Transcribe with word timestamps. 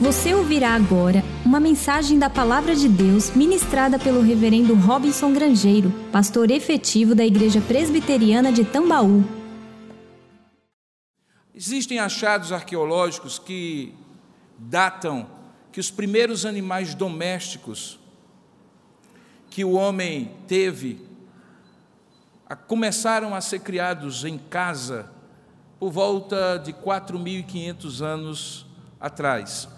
Você 0.00 0.32
ouvirá 0.32 0.74
agora 0.74 1.22
uma 1.44 1.60
mensagem 1.60 2.18
da 2.18 2.30
Palavra 2.30 2.74
de 2.74 2.88
Deus 2.88 3.36
ministrada 3.36 3.98
pelo 3.98 4.22
Reverendo 4.22 4.74
Robinson 4.74 5.30
Grangeiro, 5.30 5.90
pastor 6.10 6.50
efetivo 6.50 7.14
da 7.14 7.22
Igreja 7.22 7.60
Presbiteriana 7.60 8.50
de 8.50 8.64
Tambaú. 8.64 9.22
Existem 11.54 11.98
achados 11.98 12.50
arqueológicos 12.50 13.38
que 13.38 13.94
datam 14.58 15.28
que 15.70 15.78
os 15.78 15.90
primeiros 15.90 16.46
animais 16.46 16.94
domésticos 16.94 18.00
que 19.50 19.66
o 19.66 19.72
homem 19.72 20.32
teve 20.48 20.98
começaram 22.66 23.34
a 23.34 23.40
ser 23.42 23.58
criados 23.58 24.24
em 24.24 24.38
casa 24.38 25.12
por 25.78 25.92
volta 25.92 26.56
de 26.56 26.72
4.500 26.72 28.00
anos 28.00 28.66
atrás. 28.98 29.68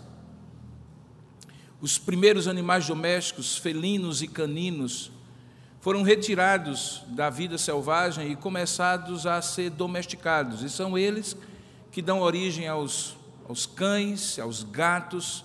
Os 1.82 1.98
primeiros 1.98 2.46
animais 2.46 2.86
domésticos, 2.86 3.58
felinos 3.58 4.22
e 4.22 4.28
caninos, 4.28 5.10
foram 5.80 6.04
retirados 6.04 7.02
da 7.08 7.28
vida 7.28 7.58
selvagem 7.58 8.30
e 8.30 8.36
começados 8.36 9.26
a 9.26 9.42
ser 9.42 9.68
domesticados. 9.68 10.62
E 10.62 10.70
são 10.70 10.96
eles 10.96 11.36
que 11.90 12.00
dão 12.00 12.20
origem 12.20 12.68
aos, 12.68 13.16
aos 13.48 13.66
cães, 13.66 14.38
aos 14.38 14.62
gatos, 14.62 15.44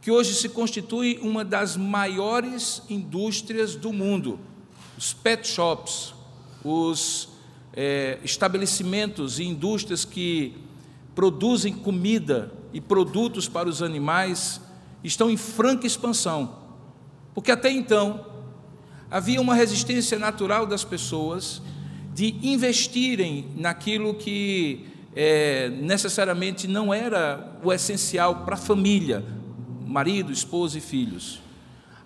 que 0.00 0.12
hoje 0.12 0.34
se 0.34 0.48
constitui 0.48 1.18
uma 1.20 1.44
das 1.44 1.76
maiores 1.76 2.80
indústrias 2.88 3.74
do 3.74 3.92
mundo. 3.92 4.38
Os 4.96 5.12
pet 5.12 5.44
shops, 5.44 6.14
os 6.64 7.30
é, 7.72 8.20
estabelecimentos 8.22 9.40
e 9.40 9.42
indústrias 9.42 10.04
que 10.04 10.54
produzem 11.16 11.72
comida 11.74 12.52
e 12.72 12.80
produtos 12.80 13.48
para 13.48 13.68
os 13.68 13.82
animais 13.82 14.60
estão 15.04 15.30
em 15.30 15.36
franca 15.36 15.86
expansão, 15.86 16.58
porque 17.34 17.52
até 17.52 17.70
então 17.70 18.26
havia 19.10 19.40
uma 19.40 19.54
resistência 19.54 20.18
natural 20.18 20.66
das 20.66 20.82
pessoas 20.82 21.62
de 22.14 22.34
investirem 22.42 23.50
naquilo 23.56 24.14
que 24.14 24.86
é, 25.14 25.68
necessariamente 25.68 26.66
não 26.66 26.92
era 26.92 27.58
o 27.62 27.72
essencial 27.72 28.44
para 28.44 28.54
a 28.54 28.58
família, 28.58 29.24
marido, 29.86 30.32
esposa 30.32 30.78
e 30.78 30.80
filhos. 30.80 31.40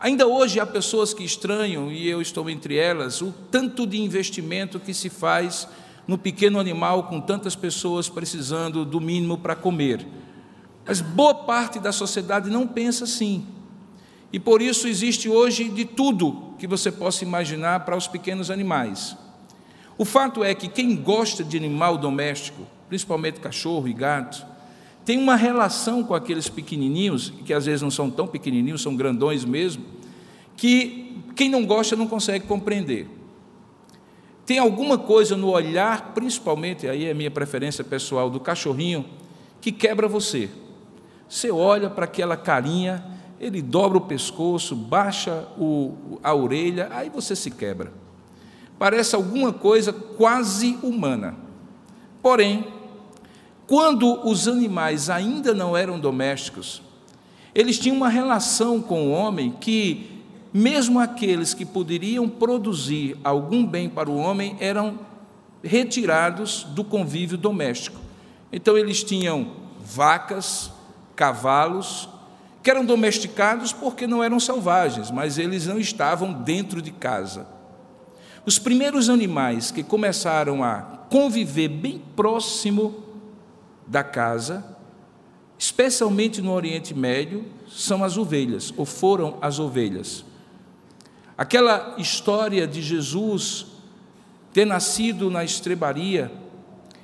Ainda 0.01 0.27
hoje 0.27 0.61
há 0.61 0.67
pessoas 0.67 1.13
que 1.13 1.25
estranham, 1.25 1.91
e 1.91 2.09
eu 2.09 2.21
estou 2.21 2.49
entre 2.49 2.77
elas, 2.77 3.21
o 3.21 3.33
tanto 3.51 3.87
de 3.87 4.01
investimento 4.01 4.79
que 4.79 4.95
se 4.95 5.11
faz 5.11 5.67
no 6.07 6.17
pequeno 6.17 6.61
animal 6.61 7.05
com 7.05 7.21
tantas 7.21 7.57
pessoas 7.57 8.09
precisando 8.09 8.85
do 8.85 9.01
mínimo 9.01 9.37
para 9.39 9.57
comer. 9.57 10.07
Mas 10.89 11.03
boa 11.03 11.35
parte 11.35 11.79
da 11.79 11.93
sociedade 11.93 12.49
não 12.49 12.67
pensa 12.67 13.05
assim. 13.05 13.47
E 14.33 14.41
por 14.41 14.63
isso 14.63 14.89
existe 14.89 15.29
hoje 15.29 15.69
de 15.69 15.85
tudo 15.85 16.55
que 16.59 16.67
você 16.67 16.91
possa 16.91 17.25
imaginar 17.25 17.85
para 17.85 17.95
os 17.95 18.09
pequenos 18.09 18.51
animais. 18.51 19.15
O 19.99 20.05
fato 20.07 20.43
é 20.43 20.55
que 20.55 20.67
quem 20.67 20.97
gosta 20.97 21.45
de 21.45 21.59
animal 21.59 21.99
doméstico, 21.99 22.67
principalmente 22.89 23.39
cachorro 23.39 23.87
e 23.87 23.93
gato, 23.93 24.47
tem 25.05 25.19
uma 25.19 25.37
relação 25.37 26.03
com 26.03 26.15
aqueles 26.15 26.49
pequenininhos, 26.49 27.33
que 27.45 27.53
às 27.53 27.67
vezes 27.67 27.83
não 27.83 27.91
são 27.91 28.11
tão 28.11 28.27
pequenininhos, 28.27 28.81
são 28.81 28.97
grandões 28.97 29.45
mesmo, 29.45 29.85
que 30.57 31.23
quem 31.37 31.51
não 31.51 31.67
gosta 31.67 31.97
não 31.97 32.07
consegue 32.07 32.47
compreender. 32.47 33.09
Tem 34.47 34.59
alguma 34.59 34.97
coisa 34.97 35.37
no 35.37 35.51
olhar, 35.51 36.15
principalmente, 36.15 36.89
aí 36.89 37.05
é 37.05 37.11
a 37.11 37.15
minha 37.15 37.31
preferência 37.31 37.85
pessoal, 37.85 38.31
do 38.31 38.41
cachorrinho, 38.41 39.05
que 39.61 39.71
quebra 39.71 40.09
você. 40.09 40.49
Você 41.29 41.51
olha 41.51 41.91
para 41.91 42.07
aquela 42.07 42.37
carinha, 42.37 43.05
ele 43.41 43.61
dobra 43.61 43.99
o 43.99 44.03
pescoço, 44.03 44.75
baixa 44.75 45.47
o, 45.59 46.19
a 46.23 46.35
orelha, 46.35 46.89
aí 46.91 47.11
você 47.11 47.37
se 47.37 47.51
quebra. 47.51 47.93
Parece 48.79 49.15
alguma 49.15 49.53
coisa 49.53 49.93
quase 49.93 50.79
humana. 50.83 51.37
Porém, 52.23 52.67
quando 53.67 54.27
os 54.27 54.49
animais 54.49 55.11
ainda 55.11 55.53
não 55.53 55.77
eram 55.77 56.01
domésticos, 56.01 56.81
eles 57.55 57.79
tinham 57.79 57.97
uma 57.97 58.09
relação 58.09 58.81
com 58.81 59.09
o 59.09 59.11
homem 59.11 59.51
que, 59.61 60.23
mesmo 60.53 60.99
aqueles 60.99 61.53
que 61.53 61.67
poderiam 61.67 62.29
produzir 62.29 63.17
algum 63.23 63.67
bem 63.67 63.89
para 63.89 64.09
o 64.09 64.17
homem, 64.17 64.57
eram 64.61 64.99
retirados 65.63 66.65
do 66.71 66.85
convívio 66.85 67.37
doméstico. 67.37 68.01
Então, 68.53 68.79
eles 68.79 69.03
tinham 69.03 69.53
vacas, 69.85 70.71
cavalos, 71.19 72.09
que 72.63 72.71
eram 72.71 72.85
domesticados 72.85 73.73
porque 73.73 74.07
não 74.07 74.23
eram 74.23 74.39
selvagens, 74.39 75.11
mas 75.11 75.37
eles 75.37 75.67
não 75.67 75.77
estavam 75.77 76.33
dentro 76.33 76.81
de 76.81 76.93
casa. 76.93 77.45
Os 78.47 78.57
primeiros 78.57 79.11
animais 79.11 79.73
que 79.73 79.83
começaram 79.83 80.63
a 80.63 80.81
conviver 81.11 81.67
bem 81.67 82.01
próximo 82.15 83.03
da 83.85 84.05
casa, 84.05 84.65
especialmente 85.59 86.41
no 86.41 86.53
Oriente 86.53 86.95
Médio, 86.95 87.45
são 87.69 88.05
as 88.05 88.17
ovelhas, 88.17 88.73
ou 88.77 88.85
foram 88.85 89.39
as 89.43 89.59
ovelhas. 89.59 90.25
Aquela 91.37 91.97
história 91.99 92.65
de 92.65 92.81
Jesus 92.81 93.67
ter 94.53 94.65
nascido 94.65 95.31
na 95.31 95.43
estrebaria 95.43 96.31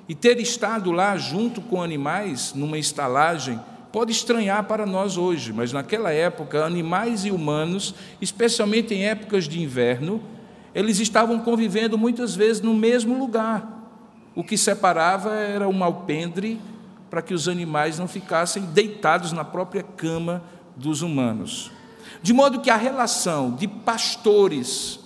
e 0.08 0.14
ter 0.14 0.38
estado 0.38 0.92
lá 0.92 1.16
junto 1.16 1.60
com 1.60 1.82
animais 1.82 2.52
numa 2.54 2.78
estalagem 2.78 3.60
pode 3.94 4.10
estranhar 4.10 4.64
para 4.64 4.84
nós 4.84 5.16
hoje, 5.16 5.52
mas 5.52 5.72
naquela 5.72 6.10
época, 6.10 6.64
animais 6.64 7.24
e 7.24 7.30
humanos, 7.30 7.94
especialmente 8.20 8.92
em 8.92 9.06
épocas 9.06 9.44
de 9.44 9.62
inverno, 9.62 10.20
eles 10.74 10.98
estavam 10.98 11.38
convivendo 11.38 11.96
muitas 11.96 12.34
vezes 12.34 12.60
no 12.60 12.74
mesmo 12.74 13.16
lugar. 13.16 13.88
O 14.34 14.42
que 14.42 14.58
separava 14.58 15.32
era 15.36 15.68
um 15.68 15.84
alpendre 15.84 16.60
para 17.08 17.22
que 17.22 17.32
os 17.32 17.46
animais 17.46 17.96
não 17.96 18.08
ficassem 18.08 18.64
deitados 18.64 19.30
na 19.30 19.44
própria 19.44 19.84
cama 19.84 20.42
dos 20.74 21.00
humanos. 21.00 21.70
De 22.20 22.32
modo 22.32 22.60
que 22.60 22.70
a 22.70 22.76
relação 22.76 23.52
de 23.52 23.68
pastores 23.68 24.98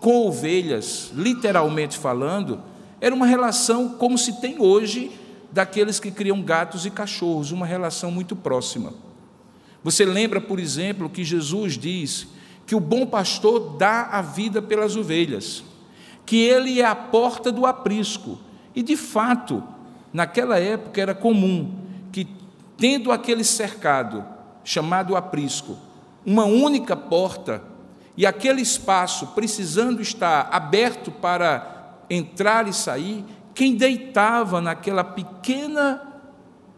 com 0.00 0.26
ovelhas, 0.26 1.12
literalmente 1.14 1.98
falando, 1.98 2.62
era 2.98 3.14
uma 3.14 3.26
relação 3.26 3.90
como 3.90 4.16
se 4.16 4.40
tem 4.40 4.58
hoje 4.58 5.12
daqueles 5.56 5.98
que 5.98 6.10
criam 6.10 6.42
gatos 6.42 6.84
e 6.84 6.90
cachorros, 6.90 7.50
uma 7.50 7.64
relação 7.64 8.10
muito 8.10 8.36
próxima. 8.36 8.92
Você 9.82 10.04
lembra, 10.04 10.38
por 10.38 10.60
exemplo, 10.60 11.08
que 11.08 11.24
Jesus 11.24 11.78
diz 11.78 12.28
que 12.66 12.74
o 12.74 12.80
bom 12.80 13.06
pastor 13.06 13.78
dá 13.78 14.02
a 14.02 14.20
vida 14.20 14.60
pelas 14.60 14.96
ovelhas, 14.96 15.64
que 16.26 16.36
ele 16.36 16.78
é 16.78 16.84
a 16.84 16.94
porta 16.94 17.50
do 17.50 17.64
aprisco. 17.64 18.38
E 18.74 18.82
de 18.82 18.98
fato, 18.98 19.64
naquela 20.12 20.58
época 20.58 21.00
era 21.00 21.14
comum 21.14 21.74
que, 22.12 22.28
tendo 22.76 23.10
aquele 23.10 23.42
cercado 23.42 24.22
chamado 24.62 25.16
aprisco, 25.16 25.78
uma 26.22 26.44
única 26.44 26.94
porta 26.94 27.62
e 28.14 28.26
aquele 28.26 28.60
espaço 28.60 29.28
precisando 29.28 30.02
estar 30.02 30.50
aberto 30.52 31.10
para 31.10 31.94
entrar 32.10 32.68
e 32.68 32.74
sair, 32.74 33.24
quem 33.56 33.74
deitava 33.74 34.60
naquela 34.60 35.02
pequena 35.02 36.02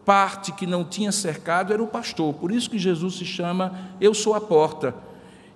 parte 0.04 0.52
que 0.52 0.64
não 0.64 0.84
tinha 0.84 1.10
cercado 1.10 1.72
era 1.72 1.82
o 1.82 1.88
pastor. 1.88 2.32
Por 2.34 2.52
isso 2.52 2.70
que 2.70 2.78
Jesus 2.78 3.16
se 3.16 3.24
chama 3.24 3.76
Eu 4.00 4.14
sou 4.14 4.32
a 4.32 4.40
porta. 4.40 4.94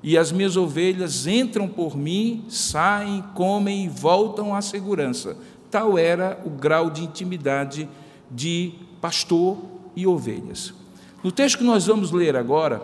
E 0.03 0.19
as 0.19 0.33
minhas 0.33 0.57
ovelhas 0.57 1.29
entram 1.29 1.69
por 1.69 1.97
mim, 1.97 2.45
saem, 2.49 3.23
comem 3.37 3.85
e 3.85 3.89
voltam 3.89 4.53
à 4.53 4.61
segurança. 4.61 5.37
Tal 5.71 5.97
era 5.97 6.43
o 6.45 6.51
grau 6.51 6.91
de 6.91 7.05
intimidade 7.05 7.89
de 8.29 8.73
pastor 9.01 9.59
e 9.95 10.09
ovelhas. 10.09 10.75
No 11.23 11.31
texto 11.31 11.59
que 11.59 11.65
nós 11.65 11.87
vamos 11.87 12.11
ler 12.11 12.35
agora, 12.35 12.83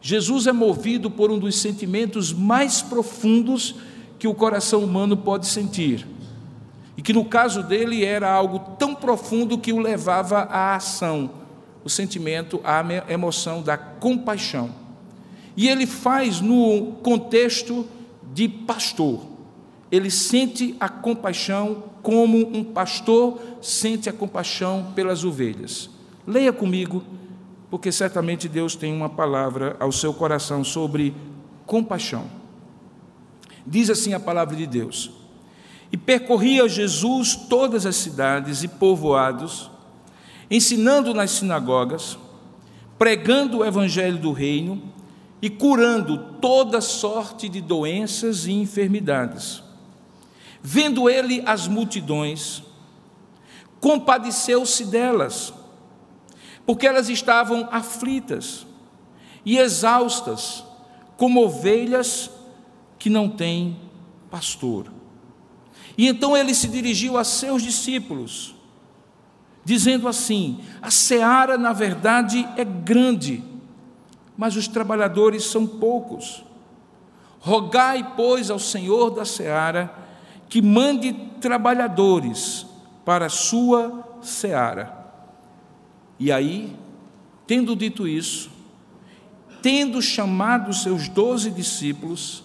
Jesus 0.00 0.46
é 0.46 0.52
movido 0.52 1.10
por 1.10 1.32
um 1.32 1.38
dos 1.38 1.58
sentimentos 1.58 2.32
mais 2.32 2.80
profundos 2.80 3.74
que 4.20 4.28
o 4.28 4.34
coração 4.34 4.84
humano 4.84 5.16
pode 5.16 5.48
sentir 5.48 6.06
e 6.96 7.02
que 7.02 7.12
no 7.12 7.24
caso 7.24 7.62
dele 7.62 8.04
era 8.04 8.30
algo 8.30 8.58
tão 8.78 8.94
profundo 8.94 9.58
que 9.58 9.72
o 9.72 9.78
levava 9.78 10.40
à 10.42 10.74
ação, 10.74 11.30
o 11.84 11.90
sentimento, 11.90 12.60
a 12.64 12.82
emoção 13.12 13.62
da 13.62 13.76
compaixão. 13.76 14.70
E 15.56 15.68
ele 15.68 15.86
faz 15.86 16.40
no 16.40 16.92
contexto 17.02 17.86
de 18.32 18.48
pastor. 18.48 19.22
Ele 19.90 20.10
sente 20.10 20.74
a 20.80 20.88
compaixão 20.88 21.84
como 22.02 22.38
um 22.56 22.62
pastor 22.62 23.40
sente 23.60 24.08
a 24.08 24.12
compaixão 24.12 24.92
pelas 24.94 25.24
ovelhas. 25.24 25.90
Leia 26.24 26.52
comigo, 26.52 27.02
porque 27.68 27.90
certamente 27.90 28.48
Deus 28.48 28.76
tem 28.76 28.94
uma 28.94 29.08
palavra 29.08 29.76
ao 29.80 29.90
seu 29.90 30.14
coração 30.14 30.62
sobre 30.62 31.12
compaixão. 31.66 32.26
Diz 33.66 33.90
assim 33.90 34.14
a 34.14 34.20
palavra 34.20 34.54
de 34.54 34.66
Deus: 34.66 35.10
e 35.90 35.96
percorria 35.96 36.68
Jesus 36.68 37.36
todas 37.36 37.86
as 37.86 37.96
cidades 37.96 38.62
e 38.62 38.68
povoados, 38.68 39.70
ensinando 40.50 41.14
nas 41.14 41.30
sinagogas, 41.32 42.18
pregando 42.98 43.58
o 43.58 43.64
evangelho 43.64 44.18
do 44.18 44.32
reino 44.32 44.82
e 45.40 45.50
curando 45.50 46.18
toda 46.40 46.80
sorte 46.80 47.48
de 47.48 47.60
doenças 47.60 48.46
e 48.46 48.52
enfermidades. 48.52 49.62
Vendo 50.62 51.08
ele 51.08 51.42
as 51.46 51.68
multidões, 51.68 52.62
compadeceu-se 53.80 54.86
delas, 54.86 55.52
porque 56.64 56.86
elas 56.86 57.08
estavam 57.08 57.68
aflitas 57.70 58.66
e 59.44 59.58
exaustas, 59.58 60.64
como 61.16 61.44
ovelhas 61.44 62.30
que 62.98 63.08
não 63.08 63.28
têm 63.28 63.78
pastor. 64.28 64.95
E 65.96 66.06
então 66.06 66.36
ele 66.36 66.54
se 66.54 66.68
dirigiu 66.68 67.16
a 67.16 67.24
seus 67.24 67.62
discípulos, 67.62 68.54
dizendo 69.64 70.06
assim: 70.06 70.60
A 70.82 70.90
seara, 70.90 71.56
na 71.56 71.72
verdade, 71.72 72.46
é 72.56 72.64
grande, 72.64 73.42
mas 74.36 74.56
os 74.56 74.68
trabalhadores 74.68 75.44
são 75.44 75.66
poucos. 75.66 76.44
Rogai, 77.40 78.12
pois, 78.16 78.50
ao 78.50 78.58
Senhor 78.58 79.10
da 79.10 79.24
seara 79.24 79.94
que 80.48 80.60
mande 80.60 81.12
trabalhadores 81.40 82.66
para 83.04 83.26
a 83.26 83.30
sua 83.30 84.18
seara. 84.22 84.94
E 86.18 86.30
aí, 86.30 86.76
tendo 87.46 87.74
dito 87.74 88.06
isso, 88.06 88.50
tendo 89.62 90.00
chamado 90.00 90.72
seus 90.72 91.08
doze 91.08 91.50
discípulos, 91.50 92.44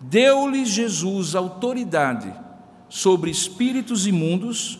deu-lhes 0.00 0.68
Jesus 0.68 1.34
autoridade 1.34 2.43
sobre 2.94 3.28
espíritos 3.28 4.06
imundos 4.06 4.78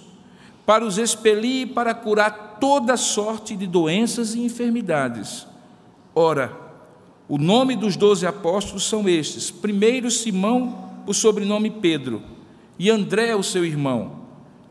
para 0.65 0.85
os 0.85 0.99
expelir 0.99 1.63
e 1.63 1.67
para 1.67 1.93
curar 1.93 2.59
toda 2.61 2.97
sorte 2.97 3.57
de 3.57 3.67
doenças 3.67 4.37
e 4.37 4.41
enfermidades. 4.41 5.45
Ora, 6.15 6.57
o 7.29 7.37
nome 7.39 7.75
dos 7.75 7.97
doze 7.97 8.25
apóstolos 8.25 8.85
são 8.85 9.09
estes: 9.09 9.51
primeiro 9.51 10.13
Simão, 10.13 10.93
o 11.09 11.13
sobrenome 11.13 11.69
Pedro, 11.69 12.23
e 12.79 12.89
André, 12.89 13.35
o 13.35 13.43
seu 13.43 13.65
irmão, 13.65 14.13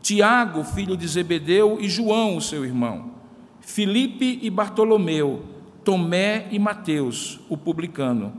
Tiago, 0.00 0.64
filho 0.64 0.96
de 0.96 1.06
Zebedeu, 1.06 1.76
e 1.78 1.86
João, 1.86 2.38
o 2.38 2.40
seu 2.40 2.64
irmão, 2.64 3.10
Filipe 3.60 4.38
e 4.40 4.48
Bartolomeu, 4.48 5.42
Tomé 5.84 6.48
e 6.50 6.58
Mateus, 6.58 7.40
o 7.50 7.58
publicano, 7.58 8.32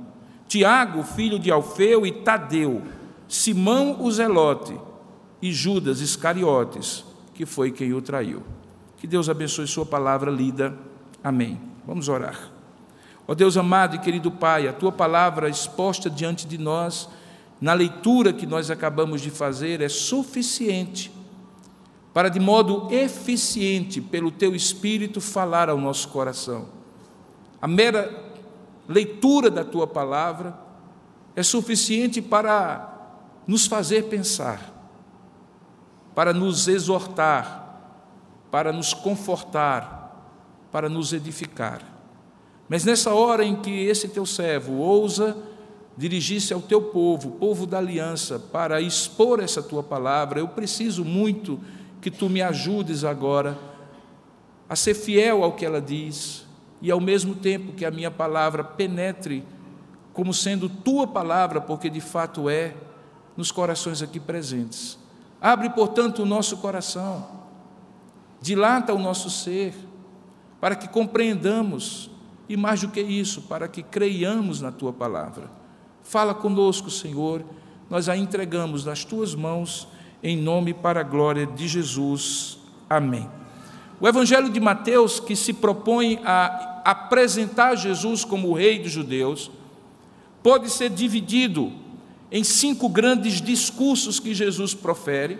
Tiago, 0.47 1.03
filho 1.03 1.37
de 1.37 1.51
Alfeu, 1.51 2.07
e 2.07 2.11
Tadeu, 2.11 2.81
Simão 3.27 3.97
o 4.01 4.11
Zelote, 4.11 4.73
e 5.45 5.53
Judas 5.53 6.01
Iscariotes, 6.01 7.05
que 7.35 7.45
foi 7.45 7.71
quem 7.71 7.93
o 7.93 8.01
traiu. 8.01 8.41
Que 8.97 9.05
Deus 9.05 9.29
abençoe 9.29 9.67
Sua 9.67 9.85
palavra 9.85 10.31
lida. 10.31 10.75
Amém. 11.23 11.61
Vamos 11.85 12.09
orar. 12.09 12.49
Ó 13.27 13.35
Deus 13.35 13.55
amado 13.55 13.95
e 13.95 13.99
querido 13.99 14.31
Pai, 14.31 14.67
a 14.67 14.73
Tua 14.73 14.91
palavra 14.91 15.47
exposta 15.47 16.09
diante 16.09 16.47
de 16.47 16.57
nós, 16.57 17.07
na 17.61 17.73
leitura 17.73 18.33
que 18.33 18.47
nós 18.47 18.71
acabamos 18.71 19.21
de 19.21 19.29
fazer, 19.29 19.81
é 19.81 19.87
suficiente 19.89 21.11
para, 22.11 22.27
de 22.27 22.39
modo 22.39 22.87
eficiente, 22.91 24.01
pelo 24.01 24.31
Teu 24.31 24.55
Espírito, 24.55 25.21
falar 25.21 25.69
ao 25.69 25.77
nosso 25.77 26.07
coração. 26.07 26.69
A 27.61 27.67
mera 27.67 28.33
leitura 28.89 29.51
da 29.51 29.63
Tua 29.63 29.85
palavra 29.85 30.57
é 31.35 31.43
suficiente 31.43 32.19
para 32.19 33.13
nos 33.45 33.67
fazer 33.67 34.05
pensar 34.05 34.73
para 36.15 36.33
nos 36.33 36.67
exortar, 36.67 37.99
para 38.49 38.71
nos 38.71 38.93
confortar, 38.93 40.31
para 40.71 40.87
nos 40.87 41.11
edificar. 41.13 41.81
Mas 42.69 42.85
nessa 42.85 43.13
hora 43.13 43.43
em 43.43 43.57
que 43.57 43.85
esse 43.85 44.07
teu 44.07 44.25
servo 44.25 44.77
ousa 44.77 45.37
dirigir-se 45.97 46.53
ao 46.53 46.61
teu 46.61 46.81
povo, 46.81 47.31
povo 47.31 47.65
da 47.65 47.77
aliança, 47.77 48.39
para 48.39 48.81
expor 48.81 49.39
essa 49.39 49.61
tua 49.61 49.83
palavra, 49.83 50.39
eu 50.39 50.47
preciso 50.47 51.05
muito 51.05 51.59
que 52.01 52.09
tu 52.09 52.29
me 52.29 52.41
ajudes 52.41 53.03
agora 53.03 53.57
a 54.67 54.75
ser 54.75 54.93
fiel 54.93 55.43
ao 55.43 55.53
que 55.53 55.65
ela 55.65 55.81
diz 55.81 56.45
e 56.81 56.91
ao 56.91 56.99
mesmo 56.99 57.35
tempo 57.35 57.73
que 57.73 57.85
a 57.85 57.91
minha 57.91 58.11
palavra 58.11 58.63
penetre 58.63 59.43
como 60.13 60.33
sendo 60.33 60.69
tua 60.69 61.05
palavra, 61.05 61.59
porque 61.59 61.89
de 61.89 61.99
fato 62.01 62.49
é, 62.49 62.73
nos 63.35 63.51
corações 63.51 64.01
aqui 64.01 64.19
presentes. 64.19 64.97
Abre, 65.45 65.69
portanto, 65.69 66.23
o 66.23 66.25
nosso 66.25 66.57
coração, 66.57 67.23
dilata 68.41 68.95
o 68.95 68.97
nosso 68.97 69.29
ser, 69.29 69.75
para 70.59 70.75
que 70.75 70.87
compreendamos, 70.87 72.09
e 72.49 72.57
mais 72.57 72.81
do 72.81 72.87
que 72.87 72.99
isso, 72.99 73.43
para 73.43 73.67
que 73.67 73.83
creiamos 73.83 74.59
na 74.59 74.71
tua 74.71 74.91
palavra. 74.91 75.51
Fala 76.01 76.33
conosco, 76.33 76.89
Senhor, 76.89 77.45
nós 77.87 78.09
a 78.09 78.17
entregamos 78.17 78.85
nas 78.85 79.05
tuas 79.05 79.35
mãos, 79.35 79.87
em 80.23 80.35
nome 80.35 80.73
para 80.73 81.01
a 81.01 81.03
glória 81.03 81.45
de 81.45 81.67
Jesus. 81.67 82.57
Amém. 82.89 83.29
O 84.01 84.07
Evangelho 84.07 84.49
de 84.49 84.59
Mateus, 84.59 85.19
que 85.19 85.35
se 85.35 85.53
propõe 85.53 86.19
a 86.25 86.81
apresentar 86.83 87.75
Jesus 87.75 88.25
como 88.25 88.47
o 88.47 88.53
Rei 88.55 88.79
dos 88.79 88.91
Judeus, 88.91 89.51
pode 90.41 90.71
ser 90.71 90.89
dividido 90.89 91.71
em 92.31 92.43
cinco 92.43 92.89
grandes 92.89 93.41
discursos 93.41 94.19
que 94.19 94.33
Jesus 94.33 94.73
profere, 94.73 95.39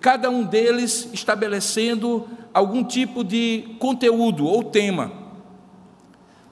cada 0.00 0.30
um 0.30 0.44
deles 0.44 1.08
estabelecendo 1.12 2.28
algum 2.52 2.84
tipo 2.84 3.22
de 3.22 3.76
conteúdo 3.78 4.46
ou 4.46 4.64
tema. 4.64 5.12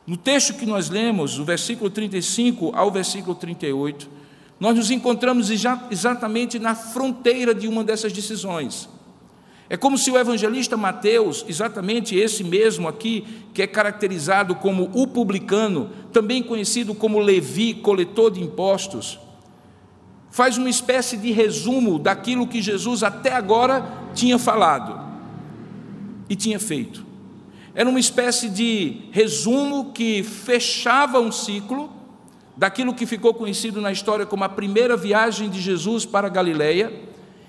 No 0.06 0.16
texto 0.16 0.54
que 0.54 0.66
nós 0.66 0.90
lemos, 0.90 1.36
do 1.36 1.44
versículo 1.44 1.88
35 1.88 2.72
ao 2.74 2.90
versículo 2.90 3.34
38, 3.34 4.08
nós 4.60 4.76
nos 4.76 4.90
encontramos 4.90 5.50
exatamente 5.90 6.58
na 6.58 6.74
fronteira 6.74 7.54
de 7.54 7.66
uma 7.66 7.82
dessas 7.82 8.12
decisões. 8.12 8.88
É 9.68 9.76
como 9.76 9.96
se 9.96 10.10
o 10.10 10.18
evangelista 10.18 10.76
Mateus, 10.76 11.44
exatamente 11.48 12.14
esse 12.14 12.44
mesmo 12.44 12.86
aqui, 12.86 13.24
que 13.54 13.62
é 13.62 13.66
caracterizado 13.66 14.54
como 14.54 14.90
o 14.92 15.06
publicano, 15.06 15.90
também 16.12 16.42
conhecido 16.42 16.94
como 16.94 17.18
Levi, 17.18 17.72
coletor 17.72 18.30
de 18.30 18.42
impostos, 18.42 19.18
faz 20.34 20.58
uma 20.58 20.68
espécie 20.68 21.16
de 21.16 21.30
resumo 21.30 21.96
daquilo 21.96 22.48
que 22.48 22.60
Jesus 22.60 23.04
até 23.04 23.32
agora 23.34 23.86
tinha 24.16 24.36
falado 24.36 25.00
e 26.28 26.34
tinha 26.34 26.58
feito. 26.58 27.06
Era 27.72 27.88
uma 27.88 28.00
espécie 28.00 28.48
de 28.48 29.02
resumo 29.12 29.92
que 29.92 30.24
fechava 30.24 31.20
um 31.20 31.30
ciclo 31.30 31.88
daquilo 32.56 32.94
que 32.94 33.06
ficou 33.06 33.32
conhecido 33.32 33.80
na 33.80 33.92
história 33.92 34.26
como 34.26 34.42
a 34.42 34.48
primeira 34.48 34.96
viagem 34.96 35.48
de 35.48 35.60
Jesus 35.60 36.04
para 36.04 36.26
a 36.26 36.30
Galileia 36.30 36.92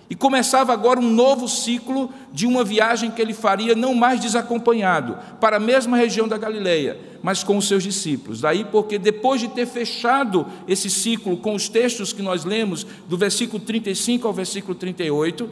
e 0.09 0.15
começava 0.15 0.71
agora 0.71 0.99
um 0.99 1.09
novo 1.09 1.47
ciclo 1.47 2.11
de 2.31 2.45
uma 2.45 2.63
viagem 2.63 3.09
que 3.09 3.21
ele 3.21 3.33
faria 3.33 3.73
não 3.73 3.95
mais 3.95 4.19
desacompanhado, 4.19 5.17
para 5.39 5.57
a 5.57 5.59
mesma 5.59 5.97
região 5.97 6.27
da 6.27 6.37
Galileia, 6.37 6.99
mas 7.23 7.43
com 7.43 7.57
os 7.57 7.67
seus 7.67 7.83
discípulos. 7.83 8.41
Daí 8.41 8.63
porque 8.65 8.99
depois 8.99 9.41
de 9.41 9.47
ter 9.47 9.65
fechado 9.65 10.45
esse 10.67 10.89
ciclo 10.89 11.37
com 11.37 11.55
os 11.55 11.67
textos 11.67 12.13
que 12.13 12.21
nós 12.21 12.45
lemos, 12.45 12.85
do 13.07 13.17
versículo 13.17 13.59
35 13.59 14.27
ao 14.27 14.33
versículo 14.33 14.75
38, 14.75 15.49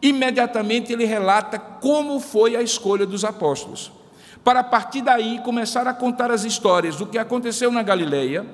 imediatamente 0.00 0.92
ele 0.92 1.04
relata 1.04 1.58
como 1.58 2.18
foi 2.20 2.56
a 2.56 2.62
escolha 2.62 3.04
dos 3.04 3.24
apóstolos. 3.24 3.92
Para 4.42 4.60
a 4.60 4.64
partir 4.64 5.02
daí 5.02 5.38
começar 5.44 5.86
a 5.86 5.92
contar 5.92 6.30
as 6.30 6.44
histórias 6.44 6.96
do 6.96 7.06
que 7.06 7.18
aconteceu 7.18 7.70
na 7.70 7.82
Galileia, 7.82 8.46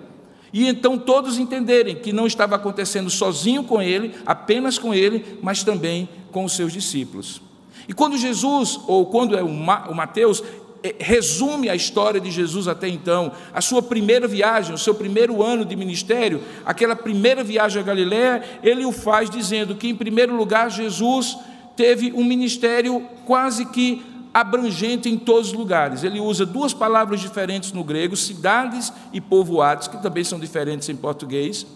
e 0.53 0.67
então 0.67 0.97
todos 0.97 1.38
entenderem 1.38 1.97
que 1.97 2.12
não 2.12 2.26
estava 2.26 2.57
acontecendo 2.57 3.11
sozinho 3.11 3.65
com 3.65 3.83
ele, 3.83 4.15
apenas 4.25 4.79
com 4.79 4.95
ele, 4.95 5.38
mas 5.43 5.62
também 5.62 6.09
com 6.33 6.45
os 6.45 6.55
seus 6.55 6.73
discípulos. 6.73 7.41
E 7.88 7.93
quando 7.93 8.17
Jesus, 8.17 8.81
ou 8.87 9.07
quando 9.07 9.37
é 9.37 9.43
o 9.43 9.95
Mateus, 9.95 10.43
é, 10.83 10.95
resume 10.99 11.69
a 11.69 11.75
história 11.75 12.21
de 12.21 12.31
Jesus 12.31 12.69
até 12.69 12.88
então, 12.88 13.33
a 13.53 13.61
sua 13.61 13.83
primeira 13.83 14.29
viagem, 14.29 14.75
o 14.75 14.79
seu 14.79 14.95
primeiro 14.95 15.43
ano 15.43 15.65
de 15.65 15.75
ministério, 15.75 16.43
aquela 16.65 16.95
primeira 16.95 17.43
viagem 17.43 17.81
a 17.81 17.85
Galiléia, 17.85 18.43
ele 18.62 18.85
o 18.85 18.93
faz 18.93 19.29
dizendo 19.31 19.75
que, 19.75 19.88
em 19.88 19.95
primeiro 19.95 20.37
lugar, 20.37 20.71
Jesus 20.71 21.37
teve 21.76 22.12
um 22.12 22.25
ministério 22.25 23.07
quase 23.25 23.67
que 23.67 24.03
abrangente 24.37 25.09
em 25.09 25.16
todos 25.16 25.49
os 25.49 25.55
lugares. 25.55 26.05
Ele 26.05 26.21
usa 26.21 26.45
duas 26.45 26.75
palavras 26.75 27.21
diferentes 27.23 27.73
no 27.73 27.83
grego, 27.83 28.14
cidades 28.14 28.93
e 29.11 29.19
povoados, 29.19 29.88
que 29.88 29.97
também 30.02 30.25
são 30.25 30.38
diferentes 30.38 30.90
em 30.90 30.95
português, 30.95 31.66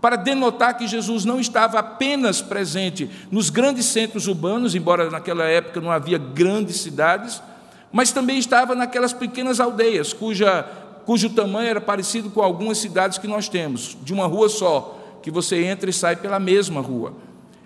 para 0.00 0.14
denotar 0.14 0.78
que 0.78 0.86
Jesus 0.86 1.24
não 1.24 1.40
estava 1.40 1.80
apenas 1.80 2.40
presente 2.40 3.10
nos 3.32 3.50
grandes 3.50 3.86
centros 3.86 4.28
urbanos, 4.28 4.76
embora 4.76 5.10
naquela 5.10 5.42
época 5.46 5.80
não 5.80 5.90
havia 5.90 6.18
grandes 6.18 6.76
cidades, 6.76 7.42
mas 7.90 8.12
também 8.12 8.38
estava 8.38 8.76
naquelas 8.76 9.12
pequenas 9.12 9.58
aldeias, 9.58 10.12
cuja, 10.12 10.62
cujo 11.04 11.30
tamanho 11.30 11.68
era 11.68 11.80
parecido 11.80 12.30
com 12.30 12.40
algumas 12.40 12.78
cidades 12.78 13.18
que 13.18 13.26
nós 13.26 13.48
temos, 13.48 13.98
de 14.04 14.12
uma 14.12 14.28
rua 14.28 14.48
só, 14.48 15.18
que 15.20 15.32
você 15.32 15.64
entra 15.64 15.90
e 15.90 15.92
sai 15.92 16.14
pela 16.14 16.38
mesma 16.38 16.80
rua. 16.80 17.12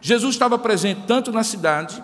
Jesus 0.00 0.34
estava 0.34 0.58
presente 0.58 1.02
tanto 1.06 1.30
na 1.30 1.44
cidade, 1.44 2.02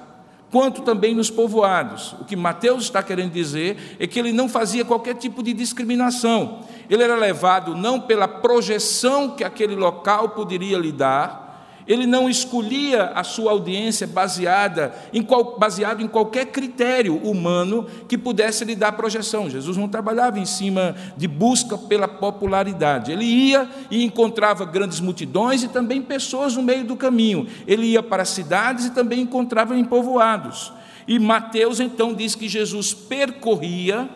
quanto 0.50 0.83
também 0.83 1.14
nos 1.14 1.31
povoados. 1.31 2.14
O 2.21 2.25
que 2.25 2.37
Mateus 2.37 2.85
está 2.85 3.02
querendo 3.02 3.33
dizer 3.33 3.97
é 3.99 4.07
que 4.07 4.19
ele 4.19 4.33
não 4.33 4.49
fazia 4.49 4.85
qualquer 4.85 5.14
tipo 5.14 5.43
de 5.43 5.52
discriminação. 5.52 6.61
Ele 6.88 7.02
era 7.02 7.17
levado 7.17 7.75
não 7.75 8.00
pela 8.00 8.26
projeção 8.26 9.31
que 9.31 9.45
aquele 9.45 9.75
local 9.75 10.31
poderia 10.31 10.78
lhe 10.78 10.93
dar, 10.93 11.48
ele 11.88 12.07
não 12.07 12.28
escolhia 12.28 13.12
a 13.14 13.25
sua 13.25 13.52
audiência 13.52 14.07
baseada 14.07 14.95
em 15.12 15.23
qual, 15.23 15.59
baseado 15.59 16.02
em 16.02 16.07
qualquer 16.07 16.47
critério 16.47 17.16
humano 17.16 17.87
que 18.07 18.18
pudesse 18.18 18.62
lhe 18.64 18.76
dar 18.76 18.92
projeção. 18.92 19.49
Jesus 19.49 19.76
não 19.78 19.88
trabalhava 19.88 20.38
em 20.38 20.45
cima 20.45 20.95
de 21.16 21.26
busca 21.26 21.78
pela 21.78 22.07
popularidade. 22.07 23.11
Ele 23.11 23.25
ia 23.25 23.68
e 23.90 24.04
encontrava 24.04 24.66
grandes 24.66 25.00
multidões 25.00 25.62
e 25.62 25.68
também 25.68 26.02
pessoas 26.02 26.54
no 26.54 26.62
meio 26.62 26.85
do 26.85 26.95
caminho. 26.95 27.47
Ele 27.66 27.87
ia 27.87 28.02
para 28.02 28.26
cidades 28.26 28.85
e 28.85 28.90
também 28.90 29.23
encontrava 29.23 29.75
em 29.75 29.85
povoados. 29.85 30.71
E 31.07 31.18
Mateus 31.18 31.80
então 31.80 32.12
diz 32.12 32.35
que 32.35 32.47
Jesus 32.47 32.92
percorria 32.92 34.11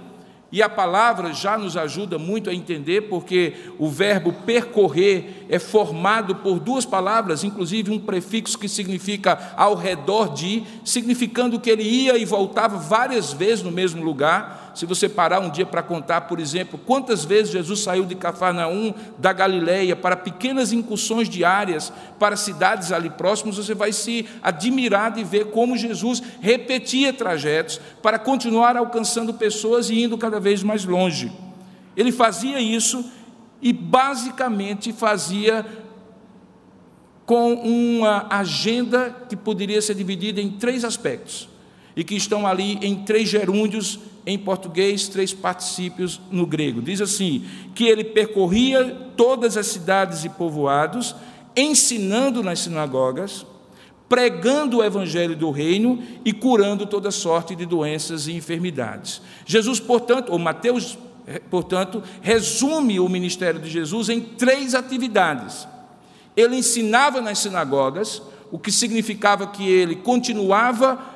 e 0.52 0.62
a 0.62 0.68
palavra 0.68 1.32
já 1.32 1.56
nos 1.56 1.78
ajuda 1.78 2.18
muito 2.18 2.50
a 2.50 2.54
entender, 2.54 3.09
porque 3.09 3.54
o 3.78 3.88
verbo 3.88 4.35
percorrer 4.44 5.47
é 5.49 5.59
formado 5.59 6.37
por 6.37 6.61
duas 6.61 6.85
palavras, 6.85 7.42
inclusive 7.42 7.90
um 7.90 7.99
prefixo 7.99 8.59
que 8.59 8.68
significa 8.68 9.54
ao 9.56 9.75
redor 9.75 10.35
de, 10.35 10.62
significando 10.85 11.59
que 11.59 11.71
ele 11.71 11.82
ia 11.82 12.18
e 12.18 12.26
voltava 12.26 12.76
várias 12.76 13.32
vezes 13.32 13.64
no 13.64 13.73
mesmo 13.73 14.04
lugar. 14.04 14.62
Se 14.75 14.87
você 14.87 15.09
parar 15.09 15.41
um 15.41 15.50
dia 15.50 15.67
para 15.67 15.83
contar, 15.83 16.23
por 16.23 16.41
exemplo, 16.41 16.79
quantas 16.79 17.25
vezes 17.25 17.52
Jesus 17.52 17.81
saiu 17.81 18.07
de 18.07 18.14
Cafarnaum, 18.14 18.95
da 19.19 19.33
Galileia, 19.33 19.95
para 19.95 20.17
pequenas 20.17 20.73
incursões 20.73 21.29
diárias, 21.29 21.93
para 22.19 22.37
cidades 22.37 22.91
ali 22.91 23.11
próximas, 23.11 23.57
você 23.57 23.75
vai 23.75 23.93
se 23.93 24.26
admirar 24.43 25.12
de 25.12 25.23
ver 25.25 25.47
como 25.47 25.76
Jesus 25.76 26.23
repetia 26.41 27.12
trajetos 27.12 27.79
para 28.02 28.19
continuar 28.19 28.76
alcançando 28.76 29.35
pessoas 29.35 29.91
e 29.91 30.02
indo 30.02 30.17
cada 30.17 30.41
vez 30.41 30.62
mais 30.62 30.85
longe. 30.85 31.31
Ele 31.95 32.11
fazia 32.11 32.59
isso 32.59 33.05
e 33.61 33.73
basicamente 33.75 34.91
fazia 34.93 35.67
com 37.26 37.55
uma 37.55 38.26
agenda 38.31 39.14
que 39.29 39.37
poderia 39.37 39.83
ser 39.83 39.95
dividida 39.95 40.41
em 40.41 40.50
três 40.50 40.83
aspectos 40.85 41.51
e 41.96 42.02
que 42.04 42.14
estão 42.14 42.46
ali 42.46 42.78
em 42.82 42.96
três 42.96 43.28
gerúndios 43.28 43.99
em 44.26 44.38
português, 44.38 45.08
três 45.08 45.32
particípios 45.32 46.20
no 46.30 46.46
grego. 46.46 46.80
Diz 46.80 47.00
assim: 47.00 47.44
que 47.75 47.84
ele 47.84 48.04
percorria 48.04 49.11
todas 49.16 49.56
as 49.56 49.66
cidades 49.66 50.25
e 50.25 50.28
povoados, 50.28 51.14
ensinando 51.56 52.42
nas 52.42 52.61
sinagogas, 52.61 53.44
pregando 54.08 54.78
o 54.78 54.84
evangelho 54.84 55.34
do 55.34 55.50
reino 55.50 56.02
e 56.25 56.32
curando 56.32 56.87
toda 56.87 57.11
sorte 57.11 57.54
de 57.54 57.66
doenças 57.66 58.26
e 58.26 58.32
enfermidades. 58.32 59.22
Jesus, 59.44 59.80
portanto, 59.80 60.30
ou 60.30 60.38
Mateus, 60.38 60.99
eh, 61.26 61.40
portanto, 61.50 62.02
resume 62.20 63.00
o 63.00 63.08
ministério 63.08 63.61
de 63.61 63.70
Jesus 63.70 64.08
em 64.08 64.20
três 64.20 64.75
atividades. 64.75 65.66
Ele 66.37 66.56
ensinava 66.56 67.20
nas 67.20 67.38
sinagogas, 67.38 68.22
o 68.50 68.58
que 68.58 68.70
significava 68.70 69.46
que 69.46 69.66
ele 69.66 69.96
continuava 69.96 71.12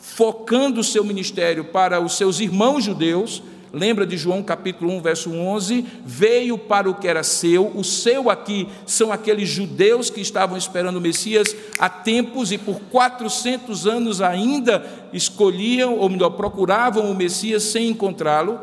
focando 0.00 0.80
o 0.80 0.84
seu 0.84 1.04
ministério 1.04 1.66
para 1.66 2.00
os 2.00 2.16
seus 2.16 2.40
irmãos 2.40 2.84
judeus, 2.84 3.42
lembra 3.72 4.06
de 4.06 4.16
João 4.16 4.42
capítulo 4.42 4.90
1, 4.94 5.02
verso 5.02 5.30
11, 5.30 5.86
veio 6.04 6.58
para 6.58 6.90
o 6.90 6.94
que 6.94 7.06
era 7.06 7.22
seu, 7.22 7.70
o 7.74 7.84
seu 7.84 8.30
aqui 8.30 8.66
são 8.86 9.12
aqueles 9.12 9.48
judeus 9.48 10.10
que 10.10 10.20
estavam 10.20 10.56
esperando 10.56 10.96
o 10.96 11.00
Messias 11.00 11.54
há 11.78 11.88
tempos 11.88 12.50
e 12.50 12.58
por 12.58 12.80
400 12.90 13.86
anos 13.86 14.20
ainda 14.20 14.84
escolhiam, 15.12 15.96
ou 15.98 16.08
melhor, 16.08 16.30
procuravam 16.30 17.10
o 17.10 17.14
Messias 17.14 17.62
sem 17.62 17.88
encontrá-lo. 17.88 18.58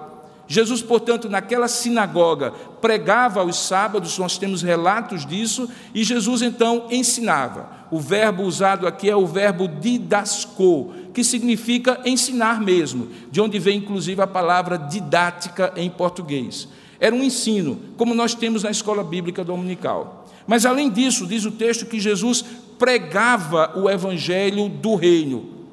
Jesus, 0.49 0.81
portanto, 0.81 1.29
naquela 1.29 1.67
sinagoga, 1.67 2.51
pregava 2.79 3.41
aos 3.41 3.67
sábados, 3.67 4.17
nós 4.17 4.37
temos 4.37 4.61
relatos 4.61 5.25
disso, 5.25 5.69
e 5.93 6.05
Jesus 6.05 6.41
então 6.41 6.87
ensinava. 6.89 7.69
O 7.91 7.99
verbo 7.99 8.43
usado 8.43 8.87
aqui 8.87 9.09
é 9.09 9.15
o 9.15 9.25
verbo 9.25 9.67
didasco, 9.67 10.93
que 11.17 11.23
significa 11.23 11.99
ensinar 12.05 12.61
mesmo, 12.61 13.07
de 13.31 13.41
onde 13.41 13.57
vem 13.57 13.79
inclusive 13.79 14.21
a 14.21 14.27
palavra 14.27 14.77
didática 14.77 15.73
em 15.75 15.89
português. 15.89 16.67
Era 16.99 17.15
um 17.15 17.23
ensino, 17.23 17.79
como 17.97 18.13
nós 18.13 18.35
temos 18.35 18.61
na 18.61 18.69
escola 18.69 19.03
bíblica 19.03 19.43
dominical. 19.43 20.27
Mas 20.45 20.63
além 20.63 20.91
disso, 20.91 21.25
diz 21.25 21.43
o 21.43 21.49
texto 21.49 21.87
que 21.87 21.99
Jesus 21.99 22.45
pregava 22.77 23.73
o 23.75 23.89
evangelho 23.89 24.69
do 24.69 24.93
reino. 24.93 25.65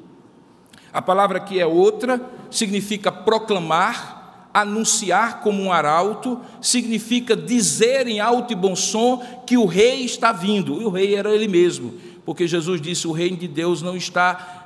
A 0.91 0.99
palavra 0.99 1.37
aqui 1.37 1.59
é 1.59 1.65
outra, 1.67 2.19
significa 2.49 3.11
proclamar, 3.11 4.49
anunciar 4.51 5.41
como 5.41 5.61
um 5.61 5.71
arauto, 5.71 6.41
significa 6.59 7.35
dizer 7.35 8.07
em 8.07 8.19
alto 8.19 8.51
e 8.51 8.55
bom 8.55 8.75
som 8.75 9.23
que 9.45 9.57
o 9.57 9.65
rei 9.67 10.05
está 10.05 10.31
vindo. 10.31 10.81
E 10.81 10.85
o 10.85 10.89
rei 10.89 11.13
era 11.13 11.29
ele 11.29 11.47
mesmo, 11.47 11.93
porque 12.25 12.47
Jesus 12.47 12.81
disse: 12.81 13.07
O 13.07 13.11
reino 13.11 13.37
de 13.37 13.47
Deus 13.47 13.83
não 13.83 13.95
está 13.95 14.64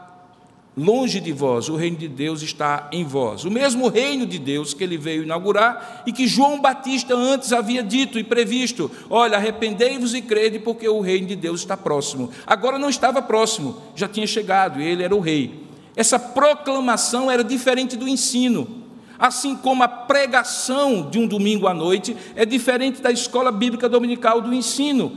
longe 0.79 1.19
de 1.19 1.33
vós, 1.33 1.67
o 1.67 1.75
reino 1.75 1.97
de 1.97 2.07
Deus 2.07 2.41
está 2.41 2.87
em 2.91 3.03
vós. 3.03 3.43
O 3.43 3.51
mesmo 3.51 3.89
reino 3.89 4.25
de 4.25 4.39
Deus 4.39 4.73
que 4.73 4.83
ele 4.83 4.97
veio 4.97 5.23
inaugurar 5.23 6.03
e 6.05 6.13
que 6.13 6.25
João 6.25 6.61
Batista 6.61 7.13
antes 7.13 7.51
havia 7.51 7.83
dito 7.83 8.17
e 8.17 8.23
previsto: 8.23 8.89
Olha, 9.09 9.37
arrependei-vos 9.37 10.13
e 10.13 10.21
crede, 10.21 10.57
porque 10.57 10.87
o 10.87 11.01
reino 11.01 11.27
de 11.27 11.35
Deus 11.35 11.59
está 11.59 11.75
próximo. 11.75 12.31
Agora 12.47 12.79
não 12.79 12.89
estava 12.89 13.21
próximo, 13.21 13.77
já 13.93 14.07
tinha 14.07 14.25
chegado, 14.25 14.81
e 14.81 14.87
ele 14.87 15.03
era 15.03 15.15
o 15.15 15.19
rei. 15.19 15.67
Essa 15.95 16.17
proclamação 16.17 17.29
era 17.29 17.43
diferente 17.43 17.97
do 17.97 18.07
ensino. 18.07 18.79
Assim 19.19 19.53
como 19.57 19.83
a 19.83 19.87
pregação 19.87 21.09
de 21.09 21.19
um 21.19 21.27
domingo 21.27 21.67
à 21.67 21.73
noite 21.73 22.15
é 22.37 22.45
diferente 22.45 23.01
da 23.01 23.11
escola 23.11 23.51
bíblica 23.51 23.89
dominical 23.89 24.39
do 24.39 24.53
ensino, 24.53 25.11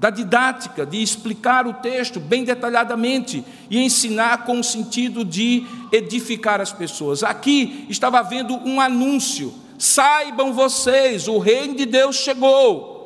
da 0.00 0.08
didática, 0.08 0.86
de 0.86 1.02
explicar 1.02 1.66
o 1.66 1.74
texto 1.74 2.18
bem 2.18 2.42
detalhadamente 2.42 3.44
e 3.68 3.78
ensinar 3.78 4.46
com 4.46 4.58
o 4.58 4.64
sentido 4.64 5.22
de 5.22 5.66
edificar 5.92 6.58
as 6.58 6.72
pessoas. 6.72 7.22
Aqui 7.22 7.84
estava 7.86 8.18
havendo 8.18 8.54
um 8.66 8.80
anúncio: 8.80 9.52
saibam 9.78 10.54
vocês, 10.54 11.28
o 11.28 11.36
reino 11.36 11.76
de 11.76 11.84
Deus 11.84 12.16
chegou. 12.16 12.96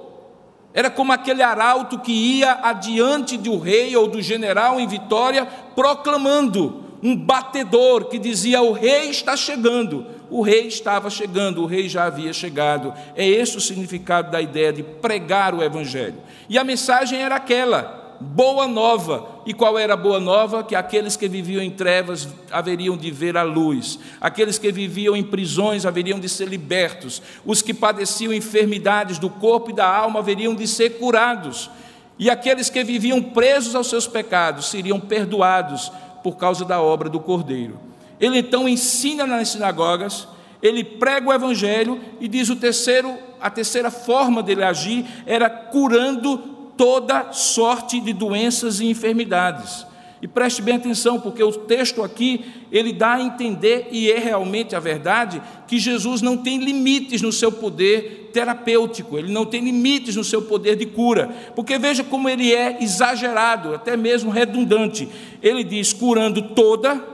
Era 0.73 0.89
como 0.89 1.13
aquele 1.13 1.43
arauto 1.43 1.99
que 1.99 2.13
ia 2.13 2.61
adiante 2.63 3.37
do 3.37 3.59
rei 3.59 3.97
ou 3.97 4.07
do 4.07 4.23
general 4.23 4.79
em 4.79 4.87
vitória, 4.87 5.45
proclamando 5.75 6.84
um 7.05 7.15
batedor 7.15 8.07
que 8.07 8.19
dizia: 8.19 8.63
O 8.63 8.73
rei 8.73 9.11
está 9.11 9.37
chegando, 9.37 10.07
o 10.31 10.41
rei 10.41 10.67
estava 10.67 11.11
chegando, 11.11 11.63
o 11.63 11.67
rei 11.67 11.87
já 11.87 12.05
havia 12.05 12.33
chegado. 12.33 12.95
É 13.15 13.29
esse 13.29 13.59
o 13.59 13.61
significado 13.61 14.31
da 14.31 14.41
ideia 14.41 14.73
de 14.73 14.83
pregar 14.83 15.55
o 15.55 15.63
evangelho. 15.63 16.17
E 16.49 16.57
a 16.57 16.65
mensagem 16.65 17.21
era 17.21 17.37
aquela: 17.37 18.17
boa 18.19 18.67
nova. 18.67 19.35
E 19.45 19.53
qual 19.53 19.79
era 19.79 19.93
a 19.93 19.99
boa 19.99 20.19
nova? 20.19 20.65
Que 20.65 20.75
aqueles 20.75 21.15
que 21.15 21.29
viviam 21.29 21.63
em 21.63 21.71
trevas 21.71 22.27
haveriam 22.51 22.97
de 22.97 23.11
ver 23.11 23.37
a 23.37 23.43
luz, 23.43 23.99
aqueles 24.19 24.57
que 24.59 24.73
viviam 24.73 25.15
em 25.15 25.23
prisões 25.23 25.85
haveriam 25.85 26.19
de 26.19 26.29
ser 26.31 26.49
libertos, 26.49 27.21
os 27.45 27.61
que 27.61 27.75
padeciam 27.75 28.33
enfermidades 28.33 29.19
do 29.19 29.29
corpo 29.29 29.71
e 29.71 29.75
da 29.75 29.87
alma 29.87 30.21
haveriam 30.21 30.55
de 30.55 30.67
ser 30.67 30.99
curados. 30.99 31.71
E 32.19 32.31
aqueles 32.31 32.71
que 32.71 32.83
viviam 32.85 33.21
presos 33.21 33.75
aos 33.75 33.89
seus 33.89 34.07
pecados 34.07 34.71
seriam 34.71 35.01
perdoados 35.01 35.91
por 36.25 36.39
causa 36.39 36.65
da 36.65 36.81
obra 36.81 37.11
do 37.11 37.21
Cordeiro. 37.21 37.79
Ele 38.19 38.39
então 38.39 38.67
ensina 38.67 39.27
nas 39.27 39.51
sinagogas, 39.51 40.27
ele 40.63 40.83
prega 40.83 41.29
o 41.29 41.33
evangelho 41.35 42.01
e 42.19 42.27
diz 42.27 42.49
o 42.49 42.57
terceiro, 42.57 43.15
a 43.39 43.51
terceira 43.51 43.91
forma 43.91 44.43
dele 44.43 44.65
agir 44.65 45.05
era 45.27 45.51
curando 45.51 46.39
toda 46.79 47.31
sorte 47.33 48.01
de 48.01 48.15
doenças 48.15 48.81
e 48.81 48.87
enfermidades. 48.87 49.87
E 50.25 50.27
preste 50.27 50.63
bem 50.63 50.77
atenção, 50.77 51.21
porque 51.21 51.45
o 51.45 51.53
texto 51.53 52.03
aqui, 52.03 52.47
ele 52.73 52.95
dá 52.95 53.17
a 53.17 53.21
entender, 53.21 53.89
e 53.93 54.11
é 54.11 54.19
realmente 54.19 54.75
a 54.75 54.81
verdade, 54.81 55.43
que 55.69 55.79
Jesus 55.79 56.23
não 56.23 56.39
tem 56.39 56.65
limites 56.65 57.21
no 57.21 57.31
seu 57.31 57.53
poder 57.53 58.31
terapêutico, 58.33 59.19
ele 59.19 59.31
não 59.31 59.45
tem 59.45 59.63
limites 59.63 60.17
no 60.17 60.25
seu 60.25 60.41
poder 60.41 60.77
de 60.77 60.87
cura, 60.87 61.29
porque 61.55 61.79
veja 61.79 62.03
como 62.03 62.27
ele 62.27 62.55
é 62.55 62.83
exagerado, 62.83 63.75
até 63.75 63.99
mesmo 63.99 64.31
redundante. 64.31 65.07
Ele 65.43 65.63
diz 65.63 65.93
curando 65.93 66.41
toda, 66.41 67.05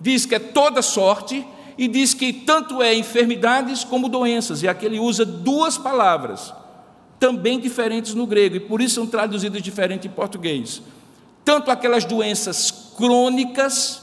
diz 0.00 0.26
que 0.26 0.34
é 0.34 0.40
toda 0.40 0.82
sorte, 0.82 1.46
e 1.78 1.86
diz 1.86 2.14
que 2.14 2.32
tanto 2.32 2.82
é 2.82 2.92
enfermidades 2.96 3.84
como 3.84 4.08
doenças, 4.08 4.60
e 4.60 4.66
aqui 4.66 4.84
ele 4.84 4.98
usa 4.98 5.24
duas 5.24 5.78
palavras, 5.78 6.52
também 7.20 7.60
diferentes 7.60 8.12
no 8.12 8.26
grego, 8.26 8.56
e 8.56 8.60
por 8.60 8.80
isso 8.80 8.96
são 8.96 9.06
traduzidas 9.06 9.62
diferente 9.62 10.08
em 10.08 10.10
português 10.10 10.82
tanto 11.44 11.70
aquelas 11.70 12.04
doenças 12.04 12.70
crônicas, 12.96 14.02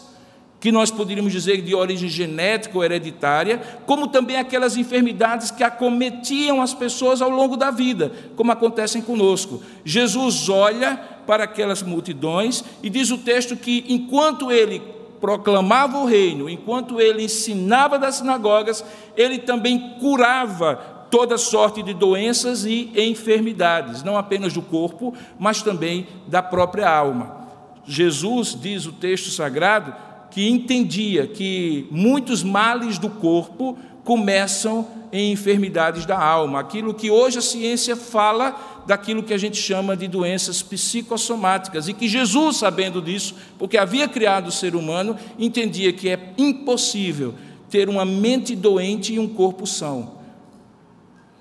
que 0.61 0.71
nós 0.71 0.91
poderíamos 0.91 1.31
dizer 1.31 1.59
de 1.63 1.73
origem 1.73 2.07
genética 2.07 2.77
ou 2.77 2.83
hereditária, 2.83 3.59
como 3.87 4.07
também 4.07 4.37
aquelas 4.37 4.77
enfermidades 4.77 5.49
que 5.49 5.63
acometiam 5.63 6.61
as 6.61 6.71
pessoas 6.71 7.19
ao 7.19 7.31
longo 7.31 7.57
da 7.57 7.71
vida, 7.71 8.11
como 8.35 8.51
acontecem 8.51 9.01
conosco. 9.01 9.63
Jesus 9.83 10.49
olha 10.49 10.97
para 11.25 11.45
aquelas 11.45 11.81
multidões, 11.81 12.63
e 12.83 12.91
diz 12.91 13.09
o 13.09 13.17
texto 13.17 13.55
que 13.55 13.85
enquanto 13.89 14.51
ele 14.51 14.83
proclamava 15.19 15.97
o 15.97 16.05
reino, 16.05 16.47
enquanto 16.47 17.01
ele 17.01 17.23
ensinava 17.23 17.97
das 17.97 18.15
sinagogas, 18.15 18.85
ele 19.17 19.39
também 19.39 19.95
curava 19.99 20.90
toda 21.11 21.37
sorte 21.37 21.83
de 21.83 21.93
doenças 21.93 22.65
e 22.65 22.89
enfermidades, 22.95 24.01
não 24.01 24.17
apenas 24.17 24.53
do 24.53 24.61
corpo, 24.61 25.13
mas 25.37 25.61
também 25.61 26.07
da 26.25 26.41
própria 26.41 26.89
alma. 26.89 27.41
Jesus, 27.85 28.57
diz 28.59 28.85
o 28.85 28.93
texto 28.93 29.29
sagrado, 29.29 29.93
que 30.31 30.49
entendia 30.49 31.27
que 31.27 31.85
muitos 31.91 32.41
males 32.41 32.97
do 32.97 33.09
corpo 33.09 33.77
começam 34.05 34.87
em 35.11 35.33
enfermidades 35.33 36.05
da 36.05 36.17
alma, 36.17 36.61
aquilo 36.61 36.93
que 36.93 37.11
hoje 37.11 37.37
a 37.37 37.41
ciência 37.41 37.97
fala 37.97 38.83
daquilo 38.87 39.21
que 39.21 39.33
a 39.33 39.37
gente 39.37 39.57
chama 39.57 39.95
de 39.97 40.07
doenças 40.07 40.63
psicossomáticas, 40.63 41.89
e 41.89 41.93
que 41.93 42.07
Jesus, 42.07 42.57
sabendo 42.57 43.01
disso, 43.01 43.35
porque 43.59 43.77
havia 43.77 44.07
criado 44.07 44.47
o 44.47 44.51
ser 44.51 44.73
humano, 44.73 45.17
entendia 45.37 45.91
que 45.91 46.07
é 46.07 46.33
impossível 46.37 47.33
ter 47.69 47.89
uma 47.89 48.05
mente 48.05 48.55
doente 48.55 49.13
e 49.13 49.19
um 49.19 49.27
corpo 49.27 49.67
são. 49.67 50.20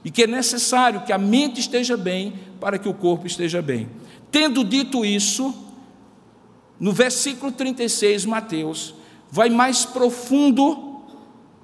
E 0.04 0.10
que 0.10 0.22
é 0.22 0.26
necessário 0.26 1.02
que 1.02 1.12
a 1.12 1.18
mente 1.18 1.60
esteja 1.60 1.96
bem 1.96 2.34
para 2.60 2.78
que 2.78 2.88
o 2.88 2.94
corpo 2.94 3.26
esteja 3.26 3.60
bem. 3.60 3.88
Tendo 4.30 4.64
dito 4.64 5.04
isso, 5.04 5.54
no 6.78 6.92
versículo 6.92 7.52
36, 7.52 8.24
Mateus 8.24 8.94
vai 9.30 9.50
mais 9.50 9.84
profundo 9.84 11.02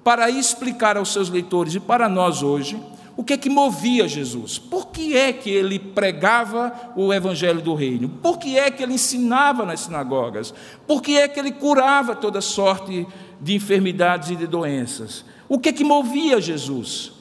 para 0.05 0.31
explicar 0.31 0.97
aos 0.97 1.13
seus 1.13 1.29
leitores 1.29 1.75
e 1.75 1.81
para 1.81 2.09
nós 2.09 2.43
hoje 2.43 2.81
o 3.17 3.25
que 3.25 3.33
é 3.33 3.37
que 3.37 3.49
movia 3.49 4.07
Jesus. 4.07 4.59
Por 4.59 4.89
que 4.89 5.17
é 5.17 5.33
que 5.33 5.49
ele 5.49 5.79
pregava 5.79 6.93
o 6.95 7.13
evangelho 7.15 7.63
do 7.63 7.75
reino? 7.75 8.09
Por 8.09 8.39
que 8.39 8.59
é 8.59 8.71
que 8.71 8.83
ele 8.83 8.93
ensinava 8.93 9.65
nas 9.65 9.81
sinagogas? 9.81 10.53
Por 10.87 11.01
que 11.01 11.17
é 11.17 11.27
que 11.27 11.41
ele 11.41 11.51
curava 11.51 12.15
toda 12.15 12.43
sorte 12.43 13.07
de 13.41 13.55
enfermidades 13.55 14.31
e 14.31 14.37
de 14.37 14.47
doenças? 14.47 15.25
O 15.49 15.59
que 15.59 15.71
é 15.71 15.73
que 15.73 15.83
movia 15.83 16.41
Jesus? 16.41 17.16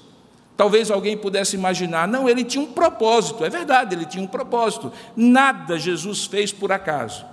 Talvez 0.58 0.90
alguém 0.90 1.18
pudesse 1.18 1.56
imaginar, 1.56 2.08
não, 2.08 2.30
ele 2.30 2.44
tinha 2.44 2.64
um 2.64 2.72
propósito, 2.72 3.44
é 3.44 3.50
verdade, 3.50 3.94
ele 3.94 4.06
tinha 4.06 4.24
um 4.24 4.28
propósito. 4.28 4.92
Nada 5.16 5.78
Jesus 5.78 6.26
fez 6.26 6.52
por 6.52 6.72
acaso. 6.72 7.26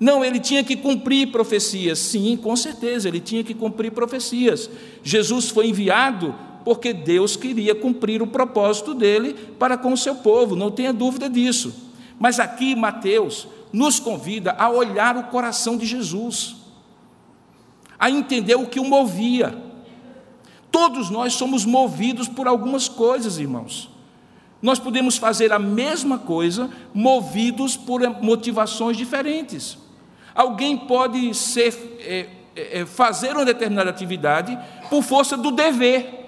Não, 0.00 0.24
ele 0.24 0.40
tinha 0.40 0.64
que 0.64 0.74
cumprir 0.74 1.30
profecias. 1.30 1.98
Sim, 1.98 2.36
com 2.36 2.56
certeza, 2.56 3.06
ele 3.06 3.20
tinha 3.20 3.44
que 3.44 3.54
cumprir 3.54 3.92
profecias. 3.92 4.68
Jesus 5.02 5.50
foi 5.50 5.68
enviado 5.68 6.34
porque 6.64 6.92
Deus 6.92 7.36
queria 7.36 7.74
cumprir 7.74 8.22
o 8.22 8.26
propósito 8.26 8.94
dele 8.94 9.34
para 9.58 9.76
com 9.76 9.92
o 9.92 9.96
seu 9.96 10.16
povo, 10.16 10.56
não 10.56 10.70
tenha 10.70 10.92
dúvida 10.92 11.28
disso. 11.28 11.92
Mas 12.18 12.40
aqui 12.40 12.74
Mateus 12.74 13.48
nos 13.72 13.98
convida 13.98 14.52
a 14.58 14.70
olhar 14.70 15.16
o 15.16 15.24
coração 15.24 15.76
de 15.76 15.86
Jesus, 15.86 16.56
a 17.98 18.10
entender 18.10 18.54
o 18.54 18.66
que 18.66 18.80
o 18.80 18.84
movia. 18.84 19.56
Todos 20.72 21.10
nós 21.10 21.34
somos 21.34 21.66
movidos 21.66 22.26
por 22.26 22.48
algumas 22.48 22.88
coisas, 22.88 23.38
irmãos. 23.38 23.90
Nós 24.62 24.78
podemos 24.78 25.18
fazer 25.18 25.52
a 25.52 25.58
mesma 25.58 26.18
coisa 26.18 26.70
movidos 26.94 27.76
por 27.76 28.00
motivações 28.22 28.96
diferentes. 28.96 29.76
Alguém 30.34 30.78
pode 30.78 31.34
ser, 31.34 31.74
é, 32.00 32.28
é, 32.56 32.80
é, 32.80 32.86
fazer 32.86 33.36
uma 33.36 33.44
determinada 33.44 33.90
atividade 33.90 34.58
por 34.88 35.02
força 35.02 35.36
do 35.36 35.50
dever. 35.50 36.20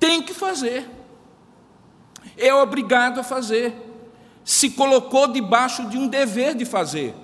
Tem 0.00 0.22
que 0.22 0.32
fazer. 0.32 0.88
É 2.38 2.54
obrigado 2.54 3.20
a 3.20 3.22
fazer. 3.22 3.74
Se 4.42 4.70
colocou 4.70 5.28
debaixo 5.28 5.86
de 5.90 5.98
um 5.98 6.08
dever 6.08 6.54
de 6.54 6.64
fazer. 6.64 7.14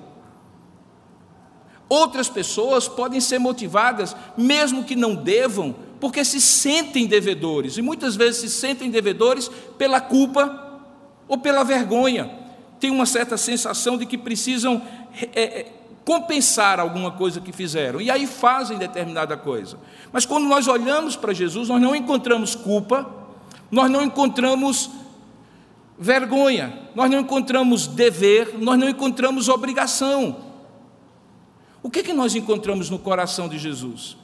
Outras 1.88 2.28
pessoas 2.28 2.86
podem 2.86 3.20
ser 3.20 3.38
motivadas, 3.38 4.14
mesmo 4.36 4.84
que 4.84 4.94
não 4.94 5.14
devam, 5.14 5.74
porque 5.98 6.24
se 6.24 6.40
sentem 6.40 7.06
devedores, 7.06 7.78
e 7.78 7.82
muitas 7.82 8.14
vezes 8.14 8.40
se 8.40 8.50
sentem 8.50 8.90
devedores 8.90 9.50
pela 9.78 10.00
culpa 10.00 10.80
ou 11.26 11.38
pela 11.38 11.64
vergonha. 11.64 12.30
Tem 12.78 12.90
uma 12.90 13.06
certa 13.06 13.36
sensação 13.36 13.96
de 13.96 14.06
que 14.06 14.18
precisam 14.18 14.82
é, 15.34 15.66
compensar 16.04 16.78
alguma 16.78 17.10
coisa 17.10 17.40
que 17.40 17.52
fizeram, 17.52 18.00
e 18.00 18.10
aí 18.10 18.26
fazem 18.26 18.78
determinada 18.78 19.36
coisa. 19.36 19.78
Mas 20.12 20.26
quando 20.26 20.46
nós 20.46 20.68
olhamos 20.68 21.16
para 21.16 21.32
Jesus, 21.32 21.68
nós 21.68 21.80
não 21.80 21.96
encontramos 21.96 22.54
culpa, 22.54 23.06
nós 23.70 23.90
não 23.90 24.02
encontramos 24.02 24.90
vergonha, 25.98 26.78
nós 26.94 27.10
não 27.10 27.20
encontramos 27.20 27.86
dever, 27.86 28.54
nós 28.58 28.78
não 28.78 28.88
encontramos 28.88 29.48
obrigação. 29.48 30.47
O 31.88 31.90
que, 31.90 32.02
que 32.02 32.12
nós 32.12 32.34
encontramos 32.34 32.90
no 32.90 32.98
coração 32.98 33.48
de 33.48 33.58
Jesus? 33.58 34.14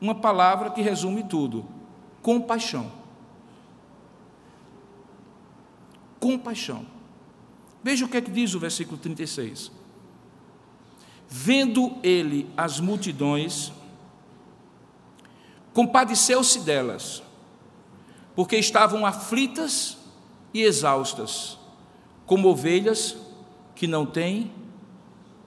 Uma 0.00 0.16
palavra 0.16 0.68
que 0.70 0.82
resume 0.82 1.22
tudo: 1.22 1.64
compaixão. 2.20 2.90
Compaixão. 6.18 6.84
Veja 7.84 8.04
o 8.04 8.08
que 8.08 8.16
é 8.16 8.20
que 8.20 8.32
diz 8.32 8.52
o 8.52 8.58
versículo 8.58 8.98
36. 8.98 9.70
Vendo 11.28 11.96
ele 12.02 12.50
as 12.56 12.80
multidões, 12.80 13.70
compadeceu-se 15.72 16.58
delas, 16.62 17.22
porque 18.34 18.56
estavam 18.56 19.06
aflitas 19.06 19.98
e 20.52 20.62
exaustas, 20.62 21.56
como 22.26 22.48
ovelhas 22.48 23.16
que 23.76 23.86
não 23.86 24.04
têm 24.04 24.50